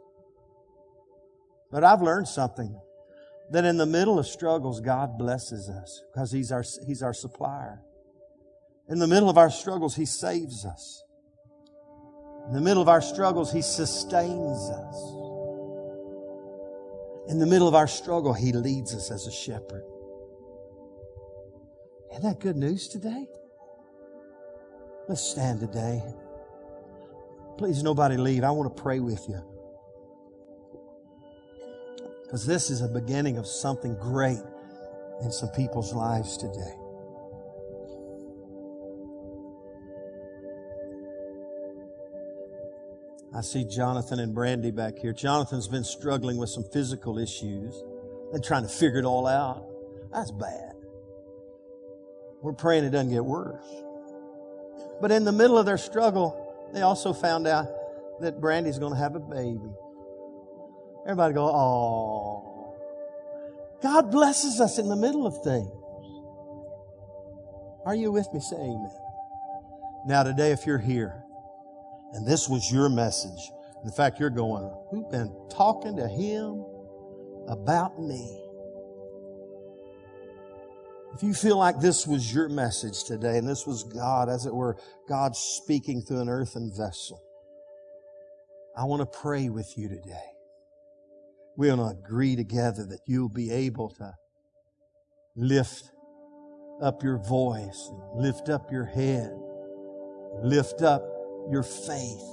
But 1.70 1.84
I've 1.84 2.02
learned 2.02 2.28
something 2.28 2.78
that 3.50 3.64
in 3.64 3.78
the 3.78 3.86
middle 3.86 4.18
of 4.18 4.26
struggles, 4.26 4.82
God 4.82 5.16
blesses 5.16 5.70
us 5.70 6.02
because 6.12 6.32
He's 6.32 6.52
our, 6.52 6.62
He's 6.86 7.02
our 7.02 7.14
supplier. 7.14 7.80
In 8.90 8.98
the 8.98 9.06
middle 9.06 9.30
of 9.30 9.38
our 9.38 9.48
struggles, 9.48 9.96
He 9.96 10.04
saves 10.04 10.66
us. 10.66 11.02
In 12.48 12.52
the 12.52 12.60
middle 12.60 12.82
of 12.82 12.90
our 12.90 13.00
struggles, 13.00 13.50
He 13.50 13.62
sustains 13.62 14.68
us. 14.68 14.96
In 17.30 17.38
the 17.38 17.46
middle 17.46 17.68
of 17.68 17.74
our 17.74 17.88
struggle, 17.88 18.34
He 18.34 18.52
leads 18.52 18.94
us 18.94 19.10
as 19.10 19.26
a 19.26 19.32
shepherd. 19.32 19.84
Isn't 22.10 22.22
that 22.22 22.38
good 22.38 22.56
news 22.56 22.86
today? 22.86 23.28
Let's 25.08 25.22
stand 25.22 25.60
today. 25.60 26.02
Please, 27.58 27.82
nobody 27.82 28.16
leave. 28.16 28.44
I 28.44 28.50
want 28.50 28.74
to 28.74 28.82
pray 28.82 29.00
with 29.00 29.28
you. 29.28 29.42
Because 32.22 32.46
this 32.46 32.70
is 32.70 32.80
a 32.80 32.88
beginning 32.88 33.36
of 33.36 33.46
something 33.46 33.94
great 33.96 34.40
in 35.22 35.30
some 35.30 35.50
people's 35.50 35.92
lives 35.92 36.36
today. 36.36 36.76
I 43.34 43.40
see 43.40 43.64
Jonathan 43.64 44.20
and 44.20 44.34
Brandy 44.34 44.70
back 44.70 44.98
here. 44.98 45.12
Jonathan's 45.12 45.66
been 45.66 45.84
struggling 45.84 46.36
with 46.36 46.50
some 46.50 46.64
physical 46.64 47.18
issues 47.18 47.82
and 48.32 48.44
trying 48.44 48.62
to 48.62 48.68
figure 48.68 49.00
it 49.00 49.04
all 49.04 49.26
out. 49.26 49.66
That's 50.12 50.30
bad. 50.30 50.74
We're 52.40 52.52
praying 52.52 52.84
it 52.84 52.90
doesn't 52.90 53.10
get 53.10 53.24
worse. 53.24 53.64
But 55.02 55.10
in 55.10 55.24
the 55.24 55.32
middle 55.32 55.58
of 55.58 55.66
their 55.66 55.78
struggle, 55.78 56.70
they 56.72 56.82
also 56.82 57.12
found 57.12 57.48
out 57.48 57.66
that 58.20 58.40
Brandy's 58.40 58.78
going 58.78 58.92
to 58.92 58.98
have 58.98 59.16
a 59.16 59.20
baby. 59.20 59.72
Everybody 61.04 61.34
go, 61.34 61.44
oh. 61.44 62.76
God 63.82 64.12
blesses 64.12 64.60
us 64.60 64.78
in 64.78 64.88
the 64.88 64.94
middle 64.94 65.26
of 65.26 65.42
things. 65.42 65.68
Are 67.84 67.96
you 67.96 68.12
with 68.12 68.28
me? 68.32 68.38
Say 68.38 68.54
amen. 68.54 68.92
Now 70.06 70.22
today, 70.22 70.52
if 70.52 70.66
you're 70.66 70.78
here 70.78 71.24
and 72.12 72.24
this 72.24 72.48
was 72.48 72.70
your 72.72 72.88
message, 72.88 73.50
in 73.84 73.90
fact, 73.90 74.20
you're 74.20 74.30
going, 74.30 74.72
we've 74.92 75.10
been 75.10 75.34
talking 75.50 75.96
to 75.96 76.06
him 76.06 76.64
about 77.48 78.00
me. 78.00 78.41
If 81.14 81.22
you 81.22 81.34
feel 81.34 81.58
like 81.58 81.78
this 81.78 82.06
was 82.06 82.32
your 82.32 82.48
message 82.48 83.04
today 83.04 83.36
and 83.36 83.46
this 83.46 83.66
was 83.66 83.84
God, 83.84 84.30
as 84.30 84.46
it 84.46 84.54
were, 84.54 84.78
God 85.08 85.36
speaking 85.36 86.00
through 86.00 86.20
an 86.20 86.28
earthen 86.30 86.72
vessel, 86.74 87.22
I 88.76 88.84
want 88.84 89.00
to 89.00 89.18
pray 89.18 89.50
with 89.50 89.74
you 89.76 89.88
today. 89.88 90.32
We're 91.56 91.76
going 91.76 91.94
to 91.94 91.98
agree 91.98 92.34
together 92.34 92.86
that 92.86 93.00
you'll 93.06 93.28
be 93.28 93.50
able 93.50 93.90
to 93.90 94.14
lift 95.36 95.90
up 96.82 97.02
your 97.02 97.18
voice, 97.18 97.90
lift 98.14 98.48
up 98.48 98.72
your 98.72 98.86
head, 98.86 99.30
lift 100.42 100.80
up 100.80 101.02
your 101.50 101.62
faith, 101.62 102.24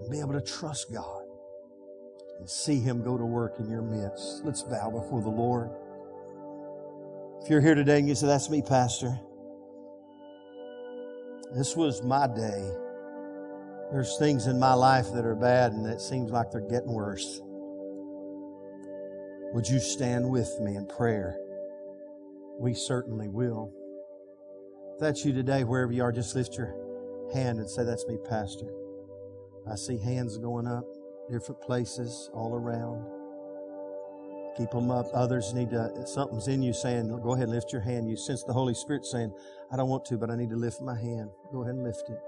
and 0.00 0.10
be 0.10 0.20
able 0.20 0.34
to 0.34 0.40
trust 0.40 0.92
God 0.94 1.24
and 2.38 2.48
see 2.48 2.78
Him 2.78 3.02
go 3.02 3.18
to 3.18 3.24
work 3.24 3.58
in 3.58 3.68
your 3.68 3.82
midst. 3.82 4.44
Let's 4.44 4.62
bow 4.62 4.90
before 4.90 5.20
the 5.20 5.28
Lord. 5.28 5.70
If 7.42 7.48
you're 7.50 7.60
here 7.60 7.74
today 7.74 7.98
and 7.98 8.08
you 8.08 8.14
say, 8.14 8.26
That's 8.26 8.50
me, 8.50 8.62
Pastor, 8.62 9.18
this 11.54 11.76
was 11.76 12.02
my 12.02 12.26
day. 12.26 12.70
There's 13.90 14.18
things 14.18 14.46
in 14.46 14.58
my 14.58 14.74
life 14.74 15.06
that 15.14 15.24
are 15.24 15.34
bad 15.36 15.72
and 15.72 15.86
it 15.86 16.00
seems 16.00 16.30
like 16.30 16.50
they're 16.50 16.60
getting 16.60 16.92
worse. 16.92 17.40
Would 19.54 19.66
you 19.66 19.80
stand 19.80 20.28
with 20.28 20.60
me 20.60 20.76
in 20.76 20.86
prayer? 20.86 21.38
We 22.58 22.74
certainly 22.74 23.28
will. 23.28 23.72
If 24.94 25.00
that's 25.00 25.24
you 25.24 25.32
today, 25.32 25.64
wherever 25.64 25.92
you 25.92 26.02
are, 26.02 26.12
just 26.12 26.34
lift 26.34 26.56
your 26.58 26.74
hand 27.32 27.60
and 27.60 27.70
say, 27.70 27.84
That's 27.84 28.06
me, 28.06 28.18
Pastor. 28.28 28.68
I 29.70 29.76
see 29.76 29.98
hands 29.98 30.38
going 30.38 30.66
up, 30.66 30.84
different 31.30 31.60
places 31.62 32.30
all 32.34 32.54
around. 32.54 33.17
Keep 34.58 34.72
them 34.72 34.90
up. 34.90 35.06
Others 35.14 35.54
need 35.54 35.70
to, 35.70 36.04
something's 36.04 36.48
in 36.48 36.62
you 36.62 36.72
saying, 36.72 37.08
go 37.22 37.32
ahead 37.34 37.44
and 37.44 37.52
lift 37.52 37.72
your 37.72 37.80
hand. 37.80 38.10
You 38.10 38.16
sense 38.16 38.42
the 38.42 38.52
Holy 38.52 38.74
Spirit 38.74 39.06
saying, 39.06 39.32
I 39.72 39.76
don't 39.76 39.88
want 39.88 40.04
to, 40.06 40.18
but 40.18 40.30
I 40.30 40.36
need 40.36 40.50
to 40.50 40.56
lift 40.56 40.82
my 40.82 40.98
hand. 40.98 41.30
Go 41.52 41.62
ahead 41.62 41.76
and 41.76 41.84
lift 41.84 42.10
it. 42.10 42.18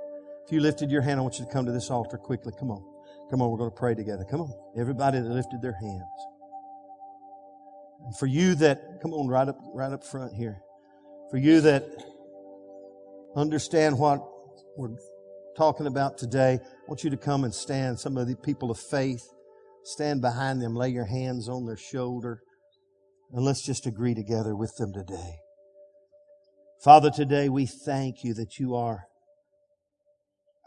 If 0.47 0.53
you 0.53 0.61
lifted 0.61 0.93
your 0.93 1.03
hand, 1.03 1.19
I 1.19 1.23
want 1.25 1.41
you 1.41 1.45
to 1.45 1.51
come 1.51 1.67
to 1.67 1.73
this 1.73 1.91
altar 1.91 2.17
quickly. 2.17 2.53
Come 2.57 2.71
on. 2.71 2.85
Come 3.31 3.43
on, 3.43 3.51
we're 3.51 3.59
going 3.59 3.71
to 3.71 3.77
pray 3.77 3.97
together. 3.97 4.25
Come 4.25 4.43
on. 4.43 4.53
Everybody 4.79 5.19
that 5.19 5.29
lifted 5.29 5.61
their 5.61 5.75
hands. 5.75 6.03
And 8.05 8.17
for 8.17 8.27
you 8.27 8.55
that, 8.57 9.01
come 9.03 9.13
on, 9.13 9.27
right 9.27 9.49
up, 9.49 9.59
right 9.75 9.93
up 9.93 10.05
front 10.05 10.33
here. 10.33 10.63
For 11.33 11.37
you 11.37 11.61
that 11.63 11.85
understand 13.35 13.99
what 13.99 14.21
we're 14.77 14.97
talking 15.57 15.89
about 15.89 16.17
today, 16.17 16.61
I 16.63 16.89
want 16.89 17.03
you 17.03 17.11
to 17.11 17.17
come 17.17 17.43
and 17.43 17.53
stand. 17.53 17.99
Some 17.99 18.17
of 18.17 18.29
the 18.29 18.37
people 18.37 18.71
of 18.71 18.79
faith 18.79 19.29
Stand 19.85 20.21
behind 20.21 20.61
them, 20.61 20.75
lay 20.75 20.91
your 20.91 21.07
hands 21.07 21.49
on 21.49 21.67
their 21.67 21.77
shoulder, 21.77 22.41
and 23.33 23.45
let's 23.45 23.65
just 23.65 23.87
agree 23.87 24.15
together 24.15 24.55
with 24.55 24.75
them 24.79 24.93
today. 24.93 25.37
Father, 26.83 27.11
today 27.11 27.49
we 27.49 27.67
thank 27.67 28.25
you 28.25 28.35
that 28.35 28.59
you 28.59 28.75
are 28.75 29.05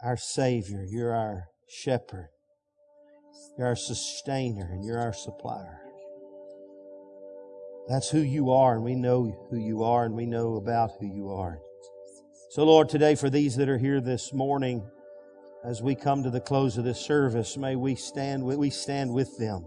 our 0.02 0.16
Savior. 0.16 0.84
You're 0.88 1.14
our 1.14 1.44
shepherd. 1.68 2.28
You're 3.58 3.68
our 3.68 3.76
sustainer 3.76 4.68
and 4.70 4.84
you're 4.84 5.00
our 5.00 5.12
supplier. 5.12 5.80
That's 7.88 8.08
who 8.08 8.20
you 8.20 8.50
are, 8.50 8.76
and 8.76 8.84
we 8.84 8.94
know 8.94 9.48
who 9.50 9.58
you 9.58 9.82
are, 9.82 10.06
and 10.06 10.14
we 10.14 10.24
know 10.24 10.56
about 10.56 10.92
who 10.98 11.06
you 11.06 11.30
are. 11.30 11.58
So, 12.50 12.64
Lord, 12.64 12.88
today 12.88 13.14
for 13.14 13.28
these 13.28 13.56
that 13.56 13.68
are 13.68 13.76
here 13.76 14.00
this 14.00 14.32
morning, 14.32 14.88
as 15.64 15.80
we 15.80 15.94
come 15.94 16.22
to 16.22 16.30
the 16.30 16.40
close 16.40 16.76
of 16.76 16.84
this 16.84 17.00
service, 17.00 17.56
may 17.56 17.74
we 17.74 17.94
stand, 17.94 18.44
we 18.44 18.70
stand 18.70 19.12
with 19.12 19.38
them. 19.38 19.64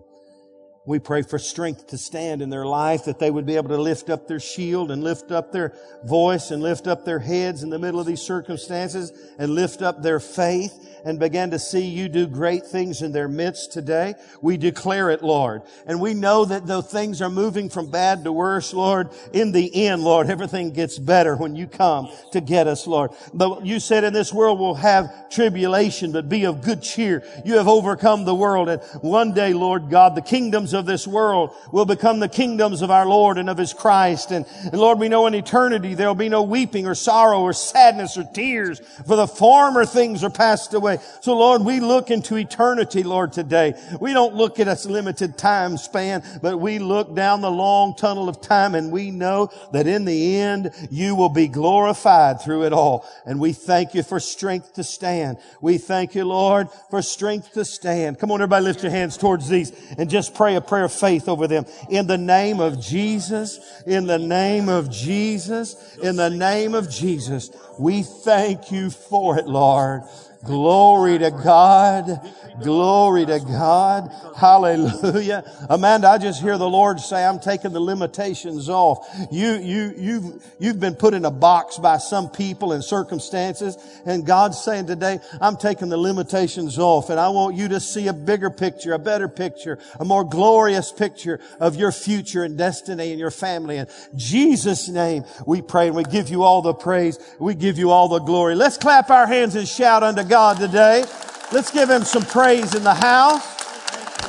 We 0.86 1.00
pray 1.00 1.24
for 1.24 1.38
strength 1.38 1.88
to 1.88 1.98
stand 1.98 2.42
in 2.42 2.50
their 2.50 2.66
life, 2.66 3.06
that 3.06 3.20
they 3.20 3.30
would 3.30 3.46
be 3.46 3.58
able 3.58 3.70
to 3.70 3.82
lift 3.82 4.10
up 4.10 4.26
their 4.26 4.40
shield 4.40 4.90
and 4.90 5.04
lift 5.04 5.32
up 5.34 5.52
their 5.52 5.74
voice 6.06 6.52
and 6.52 6.64
lift 6.64 6.88
up 6.88 7.04
their 7.04 7.20
heads 7.20 7.62
in 7.62 7.70
the 7.70 7.80
middle 7.80 8.00
of 8.00 8.06
these 8.06 8.22
circumstances 8.22 9.12
and 9.38 9.54
lift 9.54 9.82
up 9.82 10.02
their 10.02 10.22
faith 10.22 10.88
and 11.04 11.20
begin 11.20 11.52
to 11.52 11.60
see 11.60 11.86
you 11.86 12.08
do 12.08 12.26
great 12.26 12.66
things 12.66 13.02
in 13.02 13.12
their 13.12 13.28
midst 13.28 13.74
today. 13.74 14.16
We 14.42 14.58
declare 14.58 15.10
it, 15.10 15.24
Lord. 15.24 15.64
And 15.86 16.00
we 16.00 16.14
know 16.14 16.46
that 16.46 16.66
though 16.66 16.82
things 16.82 17.22
are 17.22 17.30
moving 17.30 17.70
from 17.70 17.92
bad 17.92 18.24
to 18.24 18.32
worse, 18.32 18.74
Lord, 18.74 19.10
in 19.34 19.52
the 19.52 19.88
end, 19.88 20.04
Lord, 20.04 20.30
everything 20.30 20.72
gets 20.72 20.98
better 20.98 21.36
when 21.36 21.56
you 21.56 21.68
come 21.68 22.10
to 22.32 22.42
get 22.42 22.68
us, 22.68 22.88
Lord. 22.88 23.12
But 23.34 23.66
you 23.66 23.80
said 23.80 24.04
in 24.04 24.14
this 24.14 24.34
world 24.34 24.60
we'll 24.60 24.76
have 24.76 25.27
tribulation, 25.30 26.12
but 26.12 26.30
be 26.30 26.46
of 26.46 26.62
good 26.62 26.82
cheer. 26.82 27.24
You 27.46 27.58
have 27.58 27.68
overcome 27.68 28.26
the 28.26 28.36
world. 28.36 28.70
And 28.70 28.82
one 29.02 29.34
day, 29.34 29.54
Lord 29.54 29.90
God, 29.90 30.16
the 30.16 30.22
kingdoms 30.22 30.74
of 30.74 30.86
this 30.86 31.08
world 31.08 31.52
will 31.72 31.86
become 31.86 32.20
the 32.20 32.30
kingdoms 32.30 32.82
of 32.82 32.92
our 32.92 33.06
Lord 33.06 33.38
and 33.38 33.50
of 33.50 33.58
His 33.58 33.74
Christ. 33.74 34.32
And, 34.32 34.46
and 34.64 34.80
Lord, 34.80 35.00
we 35.00 35.10
know 35.10 35.28
in 35.28 35.36
eternity 35.36 35.94
there 35.94 36.08
will 36.08 36.16
be 36.16 36.30
no 36.30 36.44
weeping 36.44 36.88
or 36.88 36.96
sorrow 36.96 37.42
or 37.42 37.54
sadness 37.54 38.18
or 38.18 38.24
tears, 38.24 38.80
for 39.06 39.16
the 39.16 39.28
former 39.28 39.86
things 39.86 40.24
are 40.24 40.30
passed 40.30 40.74
away. 40.74 41.00
So 41.22 41.38
Lord, 41.38 41.64
we 41.64 41.80
look 41.80 42.12
into 42.12 42.36
eternity, 42.38 43.04
Lord, 43.04 43.34
today. 43.34 43.74
We 44.00 44.14
don't 44.14 44.36
look 44.36 44.60
at 44.60 44.68
a 44.68 44.88
limited 44.88 45.38
time 45.38 45.78
span, 45.78 46.24
but 46.42 46.58
we 46.58 46.80
look 46.80 47.16
down 47.16 47.42
the 47.42 47.52
long 47.52 47.96
tunnel 47.96 48.30
of 48.30 48.42
time 48.42 48.76
and 48.76 48.92
we 48.92 49.12
know 49.12 49.50
that 49.74 49.88
in 49.88 50.06
the 50.06 50.38
end, 50.38 50.72
you 50.90 51.16
will 51.16 51.30
be 51.30 51.48
glorified 51.48 52.42
through 52.42 52.66
it 52.66 52.74
all. 52.74 53.08
And 53.26 53.40
we 53.40 53.54
thank 53.54 53.94
you 53.94 54.04
for 54.04 54.20
strength 54.20 54.74
to 54.74 54.84
stand. 54.84 55.17
We 55.62 55.78
thank 55.78 56.16
you, 56.16 56.26
Lord, 56.26 56.70
for 56.90 57.02
strength 57.02 57.54
to 57.54 57.66
stand. 57.66 58.20
Come 58.20 58.32
on, 58.32 58.42
everybody 58.42 58.66
lift 58.66 58.84
your 58.84 58.92
hands 58.92 59.18
towards 59.18 59.50
these 59.50 59.72
and 59.98 60.10
just 60.10 60.36
pray 60.36 60.56
a 60.56 60.62
prayer 60.62 60.86
of 60.86 60.94
faith 60.94 61.28
over 61.28 61.48
them. 61.48 61.66
In 61.90 62.08
the 62.08 62.18
name 62.18 62.60
of 62.60 62.80
Jesus, 62.80 63.60
in 63.86 64.08
the 64.08 64.20
name 64.20 64.70
of 64.70 64.90
Jesus, 64.90 65.98
in 65.98 66.16
the 66.16 66.30
name 66.30 66.74
of 66.74 66.90
Jesus, 66.90 67.50
we 67.80 68.04
thank 68.04 68.72
you 68.72 68.90
for 68.90 69.38
it, 69.38 69.48
Lord. 69.48 70.04
Glory 70.48 71.20
to 71.20 71.30
God. 71.30 72.22
Glory 72.64 73.26
to 73.26 73.40
God. 73.40 74.12
Hallelujah. 74.36 75.44
Amanda, 75.70 76.08
I 76.08 76.18
just 76.18 76.42
hear 76.42 76.58
the 76.58 76.70
Lord 76.70 77.00
say, 77.00 77.24
I'm 77.24 77.40
taking 77.40 77.72
the 77.72 77.80
limitations 77.80 78.68
off. 78.68 79.08
You, 79.32 79.54
you, 79.54 79.94
you've, 79.96 80.46
you've 80.60 80.80
been 80.80 80.96
put 80.96 81.14
in 81.14 81.26
a 81.26 81.32
box 81.32 81.78
by 81.78 81.98
some 81.98 82.30
people 82.30 82.72
and 82.72 82.84
circumstances. 82.84 83.78
And 84.06 84.26
God's 84.26 84.60
saying 84.60 84.88
today, 84.88 85.20
I'm 85.40 85.58
taking 85.58 85.90
the 85.90 85.98
limitations 85.98 86.80
off 86.80 87.10
and 87.10 87.20
I 87.20 87.30
want 87.30 87.56
you 87.56 87.68
to 87.70 87.80
see 87.80 88.08
a 88.08 88.14
bigger 88.14 88.50
picture, 88.50 88.94
a 88.94 89.00
better 89.00 89.28
picture, 89.28 89.78
a 90.00 90.06
more 90.06 90.24
glorious 90.24 90.92
picture 90.92 91.40
of 91.60 91.76
your 91.76 91.92
future 91.92 92.44
and 92.44 92.58
destiny 92.58 93.12
and 93.12 93.20
your 93.20 93.32
family. 93.32 93.78
In 93.78 93.88
Jesus' 94.16 94.88
name, 94.88 95.26
we 95.46 95.62
pray 95.62 95.88
and 95.88 95.96
we 95.96 96.04
give 96.04 96.30
you 96.30 96.44
all 96.44 96.62
the 96.62 96.74
praise. 96.74 97.20
We 97.40 97.54
give 97.54 97.78
you 97.78 97.92
all 97.92 98.08
the 98.08 98.20
glory. 98.20 98.56
Let's 98.56 98.78
clap 98.78 99.12
our 99.12 99.28
hands 99.28 99.56
and 99.56 99.68
shout 99.68 100.02
unto 100.02 100.24
God 100.38 100.60
today. 100.60 101.04
Let's 101.52 101.72
give 101.72 101.90
him 101.90 102.04
some 102.04 102.22
praise 102.22 102.76
in 102.76 102.84
the 102.84 102.94
house. 102.94 103.44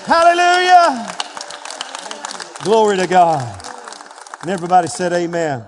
Hallelujah. 0.07 1.15
Glory 2.65 2.97
to 2.97 3.07
God. 3.07 3.45
And 4.41 4.51
everybody 4.51 4.89
said 4.89 5.13
amen. 5.13 5.67